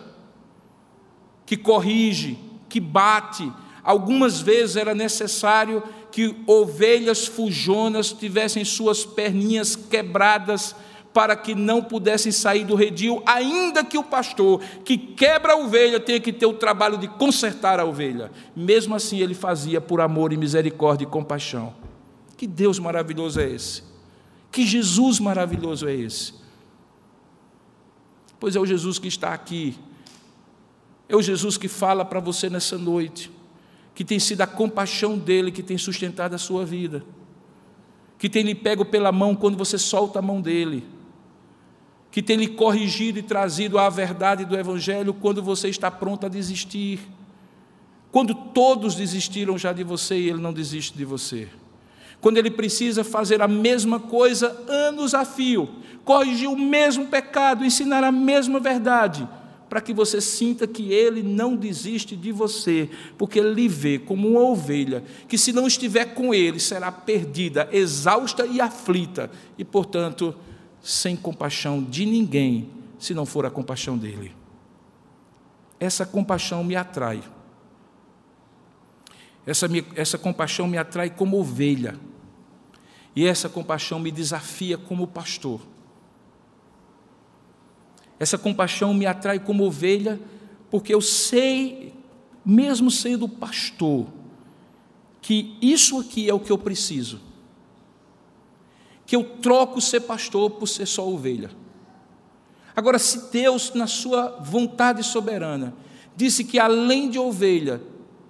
que 1.47 1.57
corrige, 1.57 2.39
que 2.69 2.79
bate, 2.79 3.51
algumas 3.83 4.43
vezes 4.43 4.77
era 4.77 4.95
necessário 4.95 5.83
que 6.13 6.37
ovelhas 6.47 7.27
fujonas 7.27 8.13
tivessem 8.13 8.65
suas 8.67 9.03
perninhas 9.03 9.75
quebradas 9.75 10.77
para 11.13 11.35
que 11.35 11.55
não 11.55 11.83
pudessem 11.83 12.31
sair 12.31 12.65
do 12.65 12.75
redil, 12.75 13.23
ainda 13.27 13.83
que 13.85 13.99
o 13.99 14.05
pastor 14.05 14.61
que 14.85 14.97
quebra 14.97 15.55
a 15.55 15.57
ovelha 15.57 15.99
tenha 15.99 16.21
que 16.21 16.33
ter 16.33 16.47
o 16.47 16.55
trabalho 16.55 16.99
de 16.99 17.09
consertar 17.09 17.81
a 17.81 17.85
ovelha. 17.85 18.31
Mesmo 18.55 18.95
assim, 18.95 19.21
ele 19.21 19.35
fazia 19.35 19.81
por 19.81 20.01
amor 20.01 20.33
e 20.33 20.37
misericórdia 20.37 21.05
e 21.05 21.09
compaixão. 21.09 21.75
Que 22.37 22.47
Deus 22.47 22.79
maravilhoso 22.79 23.41
é 23.41 23.51
esse? 23.51 23.83
Que 24.51 24.67
Jesus 24.67 25.19
maravilhoso 25.19 25.89
é 25.89 25.95
esse? 25.95 26.35
Pois 28.39 28.55
é 28.55 28.61
o 28.61 28.67
Jesus 28.67 28.99
que 28.99 29.09
está 29.09 29.33
aqui, 29.33 29.79
é 31.09 31.17
o 31.17 31.23
Jesus 31.23 31.57
que 31.57 31.69
fala 31.69 32.05
para 32.05 32.21
você 32.21 32.51
nessa 32.51 32.77
noite 32.77 33.31
que 33.95 34.05
tem 34.05 34.19
sido 34.19 34.41
a 34.41 34.47
compaixão 34.47 35.19
dele 35.19 35.51
que 35.51 35.63
tem 35.63 35.77
sustentado 35.77 36.35
a 36.35 36.39
sua 36.39 36.65
vida, 36.65 37.05
que 38.19 38.29
tem 38.29 38.43
lhe 38.43 38.55
pego 38.55 38.85
pela 38.85 39.13
mão 39.13 39.35
quando 39.35 39.57
você 39.57 39.77
solta 39.79 40.19
a 40.19 40.23
mão 40.23 40.41
dele, 40.41 40.85
que 42.11 42.23
tem 42.23 42.37
lhe 42.37 42.49
corrigido 42.49 43.19
e 43.19 43.23
trazido 43.23 43.79
a 43.79 43.89
verdade 43.89 44.45
do 44.45 44.57
Evangelho 44.57 45.15
quando 45.15 45.43
você 45.43 45.69
está 45.69 45.91
pronto 45.91 46.27
a 46.27 46.29
desistir. 46.29 47.01
Quando 48.11 48.35
todos 48.35 48.95
desistiram 48.95 49.57
já 49.57 49.73
de 49.73 49.83
você 49.83 50.19
e 50.19 50.29
ele 50.29 50.41
não 50.41 50.53
desiste 50.53 50.97
de 50.97 51.05
você. 51.05 51.49
Quando 52.21 52.37
ele 52.37 52.51
precisa 52.51 53.03
fazer 53.03 53.41
a 53.41 53.49
mesma 53.49 53.99
coisa 53.99 54.55
anos 54.69 55.15
a 55.15 55.25
fio, 55.25 55.69
corrigir 56.05 56.49
o 56.49 56.57
mesmo 56.57 57.07
pecado, 57.07 57.65
ensinar 57.65 58.05
a 58.05 58.13
mesma 58.13 58.61
verdade, 58.61 59.27
para 59.73 59.81
que 59.81 59.95
você 59.95 60.21
sinta 60.21 60.67
que 60.67 60.93
ele 60.93 61.23
não 61.23 61.57
desiste 61.57 62.15
de 62.15 62.31
você, 62.31 62.91
porque 63.17 63.39
ele 63.39 63.55
lhe 63.55 63.69
vê 63.69 63.99
como 63.99 64.29
uma 64.29 64.43
ovelha 64.43 65.03
que, 65.27 65.39
se 65.39 65.51
não 65.51 65.67
estiver 65.67 66.13
com 66.13 66.35
ele, 66.35 66.61
será 66.61 66.93
perdida, 66.93 67.67
exausta 67.73 68.45
e 68.45 68.61
aflita, 68.61 69.31
e, 69.57 69.65
portanto, 69.65 70.35
sem 70.83 71.17
compaixão 71.17 71.83
de 71.83 72.05
ninguém, 72.05 72.69
se 72.99 73.15
não 73.15 73.25
for 73.25 73.47
a 73.47 73.51
compaixão 73.51 73.97
dele. 73.97 74.37
Essa 75.81 76.05
compaixão 76.05 76.63
me 76.63 76.77
atrai. 76.77 77.23
Essa, 79.47 79.69
me, 79.69 79.87
essa 79.97 80.19
compaixão 80.19 80.69
me 80.69 80.77
atrai 80.77 81.09
como 81.09 81.41
ovelha. 81.41 81.99
E 83.17 83.27
essa 83.27 83.49
compaixão 83.49 83.99
me 83.99 84.11
desafia 84.11 84.77
como 84.77 85.07
pastor. 85.07 85.63
Essa 88.23 88.39
compaixão 88.39 88.95
me 88.95 89.05
atrai 89.05 89.41
como 89.41 89.65
ovelha, 89.65 90.21
porque 90.71 90.95
eu 90.95 91.01
sei, 91.01 91.93
mesmo 92.47 92.89
sendo 92.89 93.29
pastor, 93.29 94.07
que 95.21 95.59
isso 95.61 95.99
aqui 95.99 96.31
é 96.31 96.33
o 96.33 96.39
que 96.39 96.53
eu 96.53 96.57
preciso. 96.57 97.21
Que 99.05 99.17
eu 99.17 99.25
troco 99.25 99.81
ser 99.81 100.03
pastor 100.03 100.53
por 100.53 100.69
ser 100.69 100.87
só 100.87 101.05
ovelha. 101.05 101.51
Agora, 102.77 102.97
se 102.97 103.29
Deus, 103.33 103.75
na 103.75 103.89
sua 103.89 104.39
vontade 104.41 105.03
soberana, 105.03 105.75
disse 106.15 106.45
que 106.45 106.61
além 106.61 107.11
de 107.11 107.19
ovelha, 107.19 107.83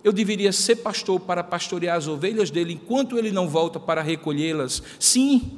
eu 0.03 0.11
deveria 0.11 0.53
ser 0.53 0.77
pastor 0.77 1.21
para 1.21 1.45
pastorear 1.45 1.99
as 1.99 2.09
ovelhas 2.09 2.51
dele 2.51 2.73
enquanto 2.73 3.19
ele 3.19 3.31
não 3.31 3.47
volta 3.47 3.79
para 3.79 4.01
recolhê-las, 4.01 4.83
sim, 4.99 5.53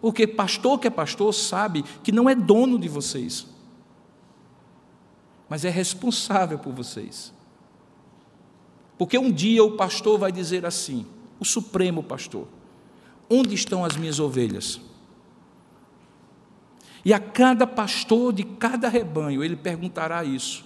porque 0.00 0.26
pastor 0.26 0.78
que 0.78 0.86
é 0.86 0.90
pastor 0.90 1.34
sabe 1.34 1.84
que 2.02 2.10
não 2.10 2.30
é 2.30 2.34
dono 2.34 2.78
de 2.78 2.88
vocês 2.88 3.52
mas 5.54 5.64
é 5.64 5.70
responsável 5.70 6.58
por 6.58 6.72
vocês. 6.72 7.32
Porque 8.98 9.16
um 9.16 9.30
dia 9.30 9.62
o 9.62 9.76
pastor 9.76 10.18
vai 10.18 10.32
dizer 10.32 10.66
assim, 10.66 11.06
o 11.38 11.44
supremo 11.44 12.02
pastor: 12.02 12.48
onde 13.30 13.54
estão 13.54 13.84
as 13.84 13.96
minhas 13.96 14.18
ovelhas? 14.18 14.80
E 17.04 17.14
a 17.14 17.20
cada 17.20 17.68
pastor 17.68 18.32
de 18.32 18.42
cada 18.42 18.88
rebanho 18.88 19.44
ele 19.44 19.54
perguntará 19.54 20.24
isso. 20.24 20.64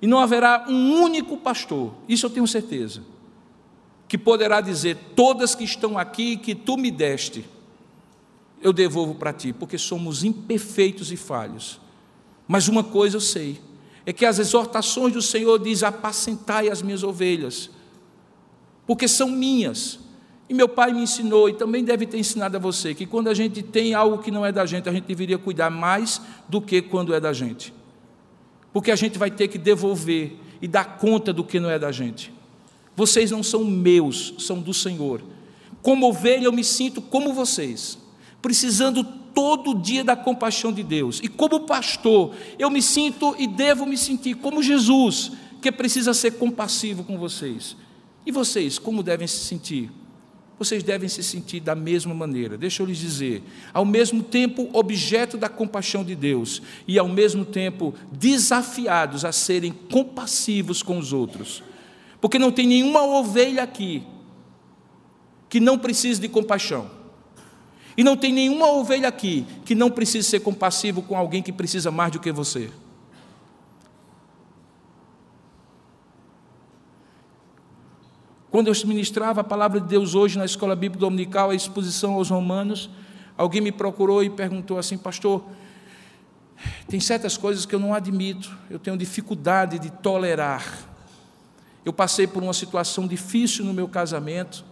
E 0.00 0.08
não 0.08 0.18
haverá 0.18 0.66
um 0.68 1.00
único 1.00 1.36
pastor, 1.36 1.94
isso 2.08 2.26
eu 2.26 2.30
tenho 2.30 2.48
certeza, 2.48 3.04
que 4.08 4.18
poderá 4.18 4.60
dizer: 4.60 4.96
todas 5.14 5.54
que 5.54 5.62
estão 5.62 5.96
aqui 5.96 6.36
que 6.36 6.52
tu 6.52 6.76
me 6.76 6.90
deste, 6.90 7.48
eu 8.60 8.72
devolvo 8.72 9.14
para 9.14 9.32
ti, 9.32 9.52
porque 9.52 9.78
somos 9.78 10.24
imperfeitos 10.24 11.12
e 11.12 11.16
falhos. 11.16 11.80
Mas 12.46 12.68
uma 12.68 12.84
coisa 12.84 13.16
eu 13.16 13.20
sei, 13.20 13.60
é 14.04 14.12
que 14.12 14.26
as 14.26 14.38
exortações 14.38 15.12
do 15.12 15.22
Senhor 15.22 15.58
diz: 15.58 15.82
apacentai 15.82 16.68
as 16.68 16.82
minhas 16.82 17.02
ovelhas, 17.02 17.70
porque 18.86 19.08
são 19.08 19.28
minhas. 19.28 20.00
E 20.48 20.54
meu 20.54 20.68
pai 20.68 20.92
me 20.92 21.00
ensinou, 21.00 21.48
e 21.48 21.54
também 21.54 21.82
deve 21.82 22.04
ter 22.04 22.18
ensinado 22.18 22.56
a 22.56 22.60
você, 22.60 22.94
que 22.94 23.06
quando 23.06 23.28
a 23.28 23.34
gente 23.34 23.62
tem 23.62 23.94
algo 23.94 24.18
que 24.18 24.30
não 24.30 24.44
é 24.44 24.52
da 24.52 24.66
gente, 24.66 24.86
a 24.86 24.92
gente 24.92 25.04
deveria 25.04 25.38
cuidar 25.38 25.70
mais 25.70 26.20
do 26.46 26.60
que 26.60 26.82
quando 26.82 27.14
é 27.14 27.20
da 27.20 27.32
gente. 27.32 27.72
Porque 28.72 28.90
a 28.90 28.96
gente 28.96 29.18
vai 29.18 29.30
ter 29.30 29.48
que 29.48 29.58
devolver. 29.58 30.36
e 30.60 30.68
dar 30.68 30.96
conta 30.96 31.32
do 31.32 31.42
que 31.42 31.58
não 31.58 31.68
é 31.68 31.76
da 31.76 31.90
gente. 31.90 32.32
Vocês 32.94 33.32
não 33.32 33.42
são 33.42 33.64
meus, 33.64 34.34
são 34.38 34.60
do 34.60 34.72
Senhor. 34.72 35.20
Como 35.82 36.06
ovelha, 36.06 36.44
eu 36.44 36.52
me 36.52 36.62
sinto 36.62 37.02
como 37.02 37.32
vocês, 37.32 37.98
precisando 38.40 39.04
todo 39.34 39.74
dia 39.74 40.04
da 40.04 40.16
compaixão 40.16 40.72
de 40.72 40.82
Deus. 40.82 41.20
E 41.22 41.28
como 41.28 41.60
pastor, 41.60 42.34
eu 42.58 42.70
me 42.70 42.82
sinto 42.82 43.34
e 43.38 43.46
devo 43.46 43.86
me 43.86 43.96
sentir 43.96 44.34
como 44.34 44.62
Jesus, 44.62 45.32
que 45.60 45.70
precisa 45.70 46.14
ser 46.14 46.32
compassivo 46.32 47.04
com 47.04 47.18
vocês. 47.18 47.76
E 48.24 48.32
vocês, 48.32 48.78
como 48.78 49.02
devem 49.02 49.26
se 49.26 49.44
sentir? 49.44 49.90
Vocês 50.58 50.82
devem 50.82 51.08
se 51.08 51.22
sentir 51.22 51.60
da 51.60 51.74
mesma 51.74 52.14
maneira. 52.14 52.56
Deixa 52.56 52.82
eu 52.82 52.86
lhes 52.86 52.98
dizer, 52.98 53.42
ao 53.74 53.84
mesmo 53.84 54.22
tempo 54.22 54.68
objeto 54.72 55.36
da 55.36 55.48
compaixão 55.48 56.04
de 56.04 56.14
Deus 56.14 56.62
e 56.86 56.98
ao 56.98 57.08
mesmo 57.08 57.44
tempo 57.44 57.94
desafiados 58.12 59.24
a 59.24 59.32
serem 59.32 59.72
compassivos 59.72 60.82
com 60.82 60.98
os 60.98 61.12
outros. 61.12 61.64
Porque 62.20 62.38
não 62.38 62.52
tem 62.52 62.66
nenhuma 62.66 63.02
ovelha 63.02 63.64
aqui 63.64 64.04
que 65.48 65.58
não 65.58 65.76
precise 65.76 66.20
de 66.20 66.28
compaixão. 66.28 67.01
E 67.96 68.02
não 68.02 68.16
tem 68.16 68.32
nenhuma 68.32 68.70
ovelha 68.70 69.08
aqui 69.08 69.46
que 69.64 69.74
não 69.74 69.90
precise 69.90 70.28
ser 70.28 70.40
compassivo 70.40 71.02
com 71.02 71.16
alguém 71.16 71.42
que 71.42 71.52
precisa 71.52 71.90
mais 71.90 72.12
do 72.12 72.20
que 72.20 72.32
você. 72.32 72.70
Quando 78.52 78.68
eu 78.68 78.74
ministrava 78.84 79.40
a 79.40 79.44
palavra 79.44 79.80
de 79.80 79.86
Deus 79.86 80.14
hoje 80.14 80.36
na 80.36 80.44
escola 80.44 80.76
bíblica 80.76 81.00
dominical, 81.00 81.48
a 81.48 81.54
exposição 81.54 82.14
aos 82.14 82.28
romanos, 82.28 82.90
alguém 83.34 83.62
me 83.62 83.72
procurou 83.72 84.22
e 84.22 84.28
perguntou 84.28 84.78
assim, 84.78 84.98
pastor, 84.98 85.42
tem 86.86 87.00
certas 87.00 87.38
coisas 87.38 87.64
que 87.64 87.74
eu 87.74 87.80
não 87.80 87.94
admito, 87.94 88.54
eu 88.68 88.78
tenho 88.78 88.96
dificuldade 88.96 89.78
de 89.78 89.90
tolerar. 89.90 90.86
Eu 91.82 91.94
passei 91.94 92.26
por 92.26 92.42
uma 92.42 92.52
situação 92.52 93.06
difícil 93.06 93.64
no 93.64 93.72
meu 93.72 93.88
casamento 93.88 94.64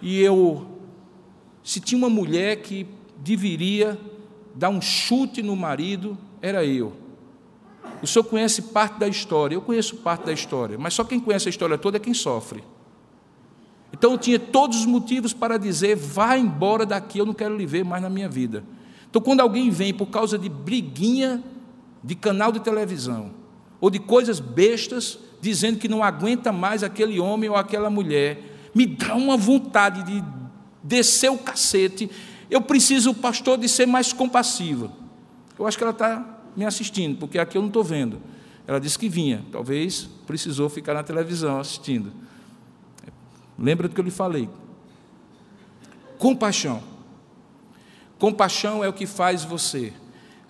e 0.00 0.18
eu, 0.18 0.79
se 1.62 1.80
tinha 1.80 1.98
uma 1.98 2.10
mulher 2.10 2.56
que 2.62 2.86
deveria 3.18 3.98
dar 4.54 4.70
um 4.70 4.80
chute 4.80 5.42
no 5.42 5.54
marido, 5.54 6.16
era 6.40 6.64
eu. 6.64 6.92
O 8.02 8.06
senhor 8.06 8.24
conhece 8.24 8.62
parte 8.62 8.98
da 8.98 9.08
história, 9.08 9.54
eu 9.54 9.60
conheço 9.60 9.96
parte 9.96 10.26
da 10.26 10.32
história, 10.32 10.78
mas 10.78 10.94
só 10.94 11.04
quem 11.04 11.20
conhece 11.20 11.48
a 11.48 11.50
história 11.50 11.76
toda 11.76 11.98
é 11.98 12.00
quem 12.00 12.14
sofre. 12.14 12.64
Então 13.92 14.12
eu 14.12 14.18
tinha 14.18 14.38
todos 14.38 14.78
os 14.80 14.86
motivos 14.86 15.32
para 15.32 15.58
dizer: 15.58 15.96
vá 15.96 16.38
embora 16.38 16.86
daqui, 16.86 17.18
eu 17.18 17.26
não 17.26 17.34
quero 17.34 17.56
lhe 17.56 17.66
ver 17.66 17.84
mais 17.84 18.02
na 18.02 18.08
minha 18.08 18.28
vida. 18.28 18.64
Então, 19.08 19.20
quando 19.20 19.40
alguém 19.40 19.70
vem 19.70 19.92
por 19.92 20.06
causa 20.06 20.38
de 20.38 20.48
briguinha 20.48 21.42
de 22.02 22.14
canal 22.14 22.52
de 22.52 22.60
televisão, 22.60 23.32
ou 23.80 23.90
de 23.90 23.98
coisas 23.98 24.40
bestas, 24.40 25.18
dizendo 25.40 25.78
que 25.78 25.88
não 25.88 26.02
aguenta 26.02 26.52
mais 26.52 26.82
aquele 26.82 27.18
homem 27.18 27.50
ou 27.50 27.56
aquela 27.56 27.90
mulher, 27.90 28.70
me 28.74 28.86
dá 28.86 29.14
uma 29.14 29.36
vontade 29.36 30.02
de 30.04 30.24
descer 30.82 31.30
o 31.30 31.38
cacete. 31.38 32.10
Eu 32.50 32.60
preciso, 32.60 33.14
pastor, 33.14 33.58
de 33.58 33.68
ser 33.68 33.86
mais 33.86 34.12
compassiva. 34.12 34.92
Eu 35.58 35.66
acho 35.66 35.76
que 35.76 35.84
ela 35.84 35.92
está 35.92 36.40
me 36.56 36.64
assistindo, 36.64 37.18
porque 37.18 37.38
aqui 37.38 37.56
eu 37.56 37.62
não 37.62 37.68
estou 37.68 37.84
vendo. 37.84 38.20
Ela 38.66 38.80
disse 38.80 38.98
que 38.98 39.08
vinha, 39.08 39.44
talvez 39.50 40.08
precisou 40.26 40.68
ficar 40.68 40.94
na 40.94 41.02
televisão 41.02 41.58
assistindo. 41.58 42.12
Lembra 43.58 43.88
do 43.88 43.94
que 43.94 44.00
eu 44.00 44.04
lhe 44.04 44.10
falei? 44.10 44.48
Compaixão. 46.18 46.82
Compaixão 48.18 48.84
é 48.84 48.88
o 48.88 48.92
que 48.92 49.06
faz 49.06 49.44
você 49.44 49.92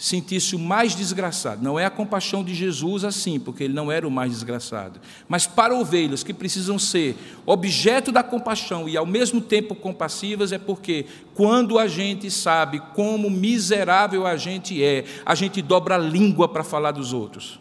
sentir-se 0.01 0.57
o 0.57 0.59
mais 0.59 0.96
desgraçado. 0.96 1.62
Não 1.62 1.78
é 1.78 1.84
a 1.84 1.90
compaixão 1.90 2.42
de 2.42 2.55
Jesus 2.55 3.05
assim, 3.05 3.38
porque 3.38 3.64
ele 3.64 3.74
não 3.74 3.92
era 3.92 4.09
o 4.09 4.11
mais 4.11 4.32
desgraçado. 4.32 4.98
Mas 5.28 5.46
para 5.46 5.74
ovelhas 5.74 6.24
que 6.24 6.32
precisam 6.32 6.78
ser 6.78 7.18
objeto 7.44 8.11
da 8.11 8.22
compaixão 8.22 8.88
e 8.88 8.96
ao 8.96 9.05
mesmo 9.05 9.42
tempo 9.42 9.74
compassivas, 9.74 10.53
é 10.53 10.59
porque 10.59 11.05
quando 11.34 11.78
a 11.78 11.86
gente 11.86 12.30
sabe 12.30 12.80
como 12.94 13.28
miserável 13.28 14.26
a 14.26 14.38
gente 14.38 14.82
é, 14.82 15.05
a 15.26 15.34
gente 15.34 15.61
dobra 15.61 15.96
a 15.96 15.98
língua 15.98 16.48
para 16.48 16.64
falar 16.64 16.92
dos 16.92 17.12
outros. 17.12 17.61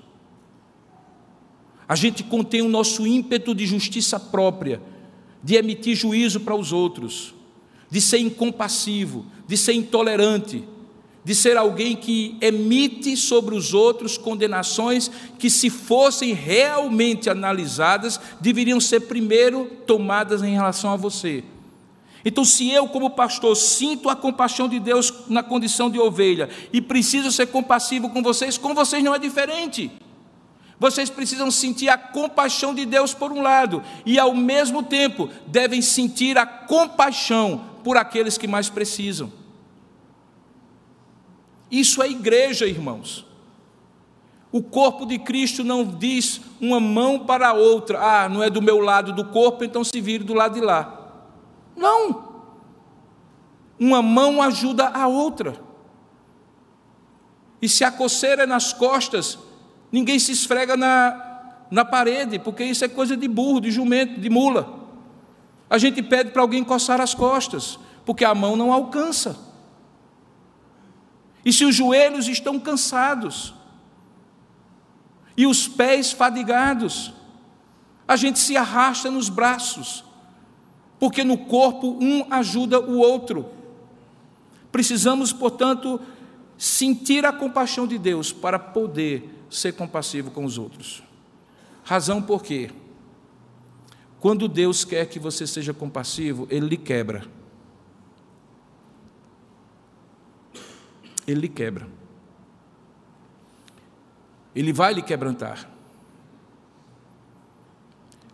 A 1.89 1.95
gente 1.95 2.23
contém 2.23 2.61
o 2.61 2.69
nosso 2.69 3.05
ímpeto 3.05 3.53
de 3.53 3.65
justiça 3.65 4.17
própria, 4.17 4.81
de 5.43 5.55
emitir 5.55 5.93
juízo 5.93 6.39
para 6.39 6.55
os 6.55 6.71
outros, 6.71 7.35
de 7.91 7.99
ser 7.99 8.19
incompassivo, 8.19 9.25
de 9.45 9.57
ser 9.57 9.73
intolerante 9.73 10.63
de 11.24 11.36
ser 11.36 11.57
alguém 11.57 11.95
que 11.95 12.38
emite 12.41 13.15
sobre 13.17 13.53
os 13.53 13.74
outros 13.74 14.17
condenações 14.17 15.11
que, 15.38 15.49
se 15.49 15.70
fossem 15.70 16.34
realmente 16.34 17.30
analisadas, 17.30 18.20
deveriam 18.39 18.80
ser 18.80 19.01
primeiro 19.01 19.65
tomadas 19.86 20.41
em 20.41 20.53
relação 20.53 20.91
a 20.91 20.95
você. 20.95 21.43
Então, 22.24 22.43
se 22.43 22.70
eu, 22.70 22.88
como 22.88 23.09
pastor, 23.11 23.55
sinto 23.55 24.09
a 24.09 24.15
compaixão 24.15 24.67
de 24.67 24.80
Deus 24.80 25.13
na 25.30 25.41
condição 25.41 25.89
de 25.89 25.99
ovelha 25.99 26.49
e 26.72 26.82
preciso 26.82 27.32
ser 27.32 27.47
compassivo 27.47 28.09
com 28.09 28.22
vocês, 28.22 28.57
com 28.57 28.74
vocês 28.74 29.03
não 29.03 29.15
é 29.15 29.20
diferente. 29.20 29.91
Vocês 30.80 31.09
precisam 31.09 31.51
sentir 31.51 31.89
a 31.89 31.97
compaixão 31.97 32.74
de 32.74 32.86
Deus 32.86 33.13
por 33.13 33.32
um 33.32 33.41
lado, 33.41 33.84
e 34.05 34.17
ao 34.17 34.34
mesmo 34.34 34.82
tempo 34.82 35.30
devem 35.45 35.82
sentir 35.82 36.38
a 36.38 36.45
compaixão 36.45 37.65
por 37.84 37.97
aqueles 37.97 38.38
que 38.38 38.47
mais 38.47 38.70
precisam. 38.70 39.38
Isso 41.72 42.01
é 42.01 42.09
igreja, 42.09 42.65
irmãos. 42.65 43.26
O 44.51 44.63
corpo 44.63 45.05
de 45.05 45.20
Cristo 45.20 45.63
não 45.63 45.86
diz 45.86 46.41
uma 46.59 46.80
mão 46.80 47.20
para 47.20 47.49
a 47.49 47.53
outra, 47.53 47.99
ah, 48.01 48.30
não 48.30 48.41
é 48.41 48.49
do 48.49 48.61
meu 48.61 48.80
lado 48.80 49.13
do 49.13 49.26
corpo, 49.26 49.63
então 49.63 49.84
se 49.84 50.01
vire 50.01 50.24
do 50.24 50.34
lado 50.34 50.55
de 50.55 50.61
lá. 50.61 51.13
Não. 51.76 52.30
Uma 53.80 54.01
mão 54.01 54.41
ajuda 54.41 54.88
a 54.88 55.07
outra. 55.07 55.55
E 57.61 57.70
se 57.70 57.84
a 57.84 57.91
coceira 57.91 58.43
é 58.43 58.45
nas 58.47 58.74
costas, 58.74 59.38
ninguém 59.91 60.17
se 60.17 60.32
esfrega 60.32 60.76
na, 60.76 61.55
na 61.70 61.86
parede, 61.86 62.39
porque 62.39 62.63
isso 62.63 62.84
é 62.84 62.88
coisa 62.88 63.15
de 63.15 63.28
burro, 63.28 63.61
de 63.61 63.70
jumento, 63.70 64.20
de 64.20 64.30
mula. 64.30 64.80
A 65.70 65.78
gente 65.78 66.01
pede 66.01 66.32
para 66.32 66.41
alguém 66.41 66.63
coçar 66.63 66.99
as 66.99 67.13
costas, 67.13 67.78
porque 68.03 68.26
a 68.26 68.34
mão 68.34 68.55
não 68.55 68.74
alcança. 68.74 69.49
E 71.43 71.53
se 71.53 71.65
os 71.65 71.75
joelhos 71.75 72.27
estão 72.27 72.59
cansados 72.59 73.53
e 75.37 75.47
os 75.47 75.67
pés 75.67 76.11
fadigados, 76.11 77.13
a 78.07 78.15
gente 78.15 78.39
se 78.39 78.57
arrasta 78.57 79.09
nos 79.09 79.29
braços, 79.29 80.03
porque 80.99 81.23
no 81.23 81.37
corpo 81.37 81.97
um 82.01 82.25
ajuda 82.31 82.79
o 82.79 82.97
outro. 82.97 83.45
Precisamos, 84.71 85.31
portanto, 85.31 85.99
sentir 86.57 87.25
a 87.25 87.31
compaixão 87.31 87.87
de 87.87 87.97
Deus 87.97 88.33
para 88.33 88.59
poder 88.59 89.43
ser 89.49 89.73
compassivo 89.73 90.29
com 90.29 90.43
os 90.43 90.57
outros. 90.57 91.01
Razão 91.83 92.21
por 92.21 92.43
quê? 92.43 92.69
Quando 94.19 94.47
Deus 94.47 94.83
quer 94.83 95.05
que 95.05 95.17
você 95.17 95.47
seja 95.47 95.73
compassivo, 95.73 96.45
Ele 96.51 96.67
lhe 96.67 96.77
quebra. 96.77 97.38
Ele 101.32 101.41
lhe 101.41 101.49
quebra. 101.49 101.88
Ele 104.55 104.73
vai 104.73 104.93
lhe 104.93 105.01
quebrantar. 105.01 105.69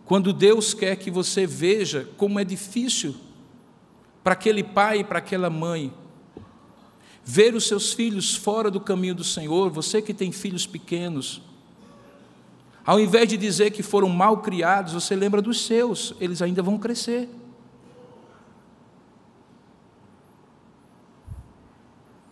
Quando 0.04 0.32
Deus 0.32 0.72
quer 0.72 0.96
que 0.96 1.10
você 1.10 1.46
veja 1.46 2.08
como 2.16 2.38
é 2.38 2.44
difícil 2.44 3.14
para 4.22 4.32
aquele 4.32 4.62
pai 4.62 5.00
e 5.00 5.04
para 5.04 5.18
aquela 5.18 5.50
mãe 5.50 5.92
ver 7.24 7.54
os 7.54 7.66
seus 7.66 7.92
filhos 7.92 8.36
fora 8.36 8.70
do 8.70 8.80
caminho 8.80 9.14
do 9.14 9.24
Senhor, 9.24 9.68
você 9.70 10.00
que 10.00 10.14
tem 10.14 10.30
filhos 10.30 10.64
pequenos, 10.64 11.42
ao 12.84 13.00
invés 13.00 13.28
de 13.28 13.36
dizer 13.36 13.72
que 13.72 13.82
foram 13.82 14.08
mal 14.08 14.42
criados, 14.42 14.92
você 14.92 15.16
lembra 15.16 15.42
dos 15.42 15.66
seus, 15.66 16.14
eles 16.20 16.40
ainda 16.40 16.62
vão 16.62 16.78
crescer. 16.78 17.28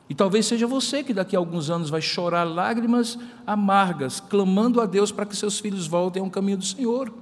E 0.08 0.14
talvez 0.14 0.44
seja 0.46 0.66
você 0.66 1.02
que 1.02 1.14
daqui 1.14 1.34
a 1.34 1.38
alguns 1.38 1.70
anos 1.70 1.88
vai 1.88 2.02
chorar 2.02 2.44
lágrimas 2.44 3.18
amargas, 3.46 4.20
clamando 4.20 4.80
a 4.80 4.86
Deus 4.86 5.10
para 5.10 5.24
que 5.24 5.34
seus 5.34 5.58
filhos 5.58 5.86
voltem 5.86 6.22
ao 6.22 6.30
caminho 6.30 6.58
do 6.58 6.64
Senhor. 6.64 7.12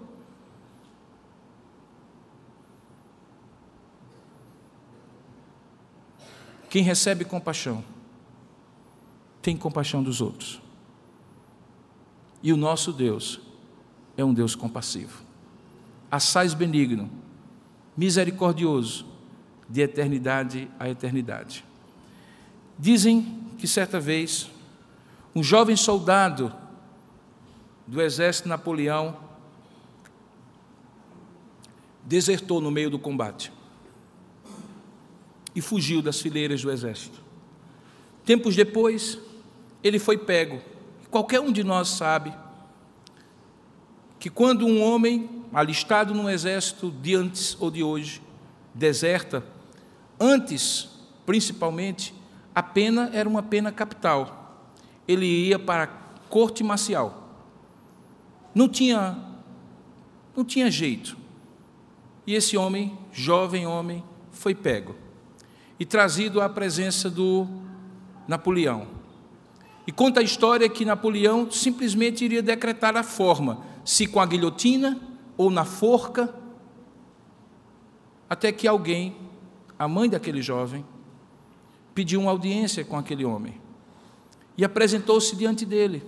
Quem 6.69 6.83
recebe 6.83 7.25
compaixão, 7.25 7.85
tem 9.41 9.57
compaixão 9.57 10.03
dos 10.03 10.21
outros. 10.21 10.61
E 12.43 12.53
o 12.53 12.57
nosso 12.57 12.93
Deus 12.93 13.41
é 14.17 14.25
um 14.25 14.35
Deus 14.35 14.55
compassivo, 14.55 15.23
assaz 16.11 16.55
benigno, 16.55 17.11
misericordioso, 17.97 19.07
de 19.69 19.83
eternidade 19.83 20.69
a 20.79 20.89
eternidade. 20.89 21.65
Dizem 22.79 23.41
que 23.59 23.69
certa 23.69 24.01
vez 24.01 24.51
um 25.35 25.43
jovem 25.43 25.77
soldado 25.77 26.53
do 27.87 28.01
exército 28.01 28.49
Napoleão 28.49 29.17
desertou 32.05 32.61
no 32.61 32.71
meio 32.71 32.91
do 32.91 32.99
combate 32.99 33.53
e 35.55 35.61
fugiu 35.61 36.03
das 36.03 36.21
fileiras 36.21 36.63
do 36.63 36.71
exército. 36.71 37.21
Tempos 38.25 38.57
depois, 38.57 39.19
ele 39.83 39.99
foi 39.99 40.17
pego. 40.17 40.61
Qualquer 41.11 41.41
um 41.41 41.53
de 41.53 41.63
nós 41.63 41.89
sabe 41.89 42.33
que 44.19 44.31
quando 44.31 44.67
um 44.67 44.83
homem 44.83 45.45
alistado 45.53 46.15
no 46.15 46.31
exército 46.31 46.91
de 46.91 47.15
antes 47.15 47.57
ou 47.61 47.71
de 47.71 47.83
hoje 47.83 48.23
deserta, 48.75 49.45
antes, 50.19 50.89
principalmente, 51.27 52.15
a 52.55 52.63
pena 52.63 53.11
era 53.13 53.29
uma 53.29 53.43
pena 53.43 53.73
capital. 53.73 54.69
Ele 55.07 55.27
ia 55.27 55.59
para 55.59 55.85
a 55.85 55.87
corte 56.29 56.63
marcial. 56.63 57.29
Não 58.55 58.69
tinha 58.69 59.19
não 60.35 60.45
tinha 60.45 60.71
jeito. 60.71 61.17
E 62.27 62.35
esse 62.35 62.57
homem, 62.57 62.97
jovem 63.13 63.67
homem, 63.67 64.03
foi 64.31 64.55
pego 64.55 64.95
e 65.83 65.85
trazido 65.85 66.41
à 66.41 66.49
presença 66.49 67.11
do 67.11 67.45
Napoleão. 68.29 68.87
E 69.85 69.91
conta 69.91 70.21
a 70.21 70.23
história 70.23 70.69
que 70.69 70.85
Napoleão 70.85 71.51
simplesmente 71.51 72.25
iria 72.25 72.41
decretar 72.41 72.97
a 72.97 73.03
forma, 73.03 73.65
se 73.85 74.07
com 74.07 74.21
a 74.21 74.27
guilhotina 74.27 75.01
ou 75.37 75.51
na 75.51 75.65
forca, 75.65 76.33
até 78.31 78.53
que 78.53 78.69
alguém, 78.69 79.17
a 79.77 79.89
mãe 79.89 80.09
daquele 80.09 80.41
jovem, 80.41 80.85
pediu 81.95 82.21
uma 82.21 82.31
audiência 82.31 82.85
com 82.85 82.97
aquele 82.97 83.25
homem 83.25 83.61
e 84.57 84.65
apresentou-se 84.65 85.35
diante 85.37 85.65
dele 85.65 86.03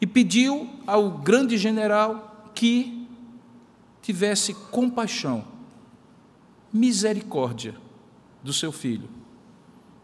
e 0.00 0.06
pediu 0.06 0.68
ao 0.86 1.10
grande 1.10 1.56
general 1.56 2.50
que 2.54 3.06
tivesse 4.00 4.54
compaixão, 4.54 5.44
misericórdia 6.72 7.74
do 8.42 8.52
seu 8.52 8.72
filho. 8.72 9.08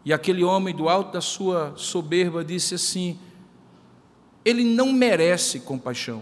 E 0.03 0.13
aquele 0.13 0.43
homem, 0.43 0.75
do 0.75 0.87
alto 0.87 1.13
da 1.13 1.21
sua 1.21 1.73
soberba, 1.75 2.43
disse 2.43 2.75
assim: 2.75 3.17
Ele 4.43 4.63
não 4.63 4.93
merece 4.93 5.59
compaixão, 5.61 6.21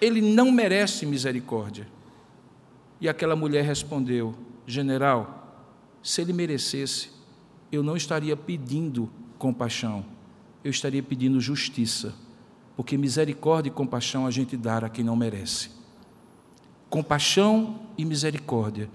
ele 0.00 0.20
não 0.20 0.50
merece 0.50 1.06
misericórdia. 1.06 1.88
E 3.00 3.08
aquela 3.08 3.34
mulher 3.34 3.64
respondeu: 3.64 4.34
General, 4.66 5.62
se 6.02 6.20
ele 6.20 6.34
merecesse, 6.34 7.13
eu 7.74 7.82
não 7.82 7.96
estaria 7.96 8.36
pedindo 8.36 9.10
compaixão, 9.38 10.04
eu 10.62 10.70
estaria 10.70 11.02
pedindo 11.02 11.40
justiça, 11.40 12.14
porque 12.76 12.96
misericórdia 12.96 13.70
e 13.70 13.72
compaixão 13.72 14.26
a 14.26 14.30
gente 14.30 14.56
dá 14.56 14.78
a 14.78 14.88
quem 14.88 15.04
não 15.04 15.16
merece. 15.16 15.70
Compaixão 16.88 17.80
e 17.98 18.04
misericórdia 18.04 18.88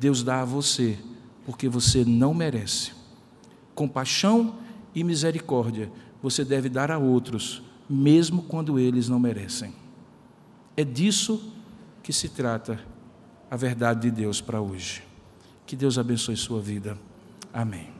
Deus 0.00 0.22
dá 0.22 0.40
a 0.40 0.44
você, 0.46 0.98
porque 1.44 1.68
você 1.68 2.04
não 2.06 2.32
merece. 2.32 2.92
Compaixão 3.74 4.54
e 4.94 5.04
misericórdia 5.04 5.92
você 6.22 6.42
deve 6.42 6.70
dar 6.70 6.90
a 6.90 6.98
outros, 6.98 7.62
mesmo 7.88 8.42
quando 8.42 8.78
eles 8.78 9.08
não 9.08 9.20
merecem. 9.20 9.74
É 10.74 10.84
disso 10.84 11.52
que 12.02 12.12
se 12.12 12.30
trata 12.30 12.80
a 13.50 13.56
verdade 13.56 14.02
de 14.02 14.10
Deus 14.10 14.40
para 14.40 14.60
hoje. 14.60 15.02
Que 15.66 15.76
Deus 15.76 15.98
abençoe 15.98 16.36
sua 16.36 16.60
vida. 16.60 16.96
Amém. 17.52 17.99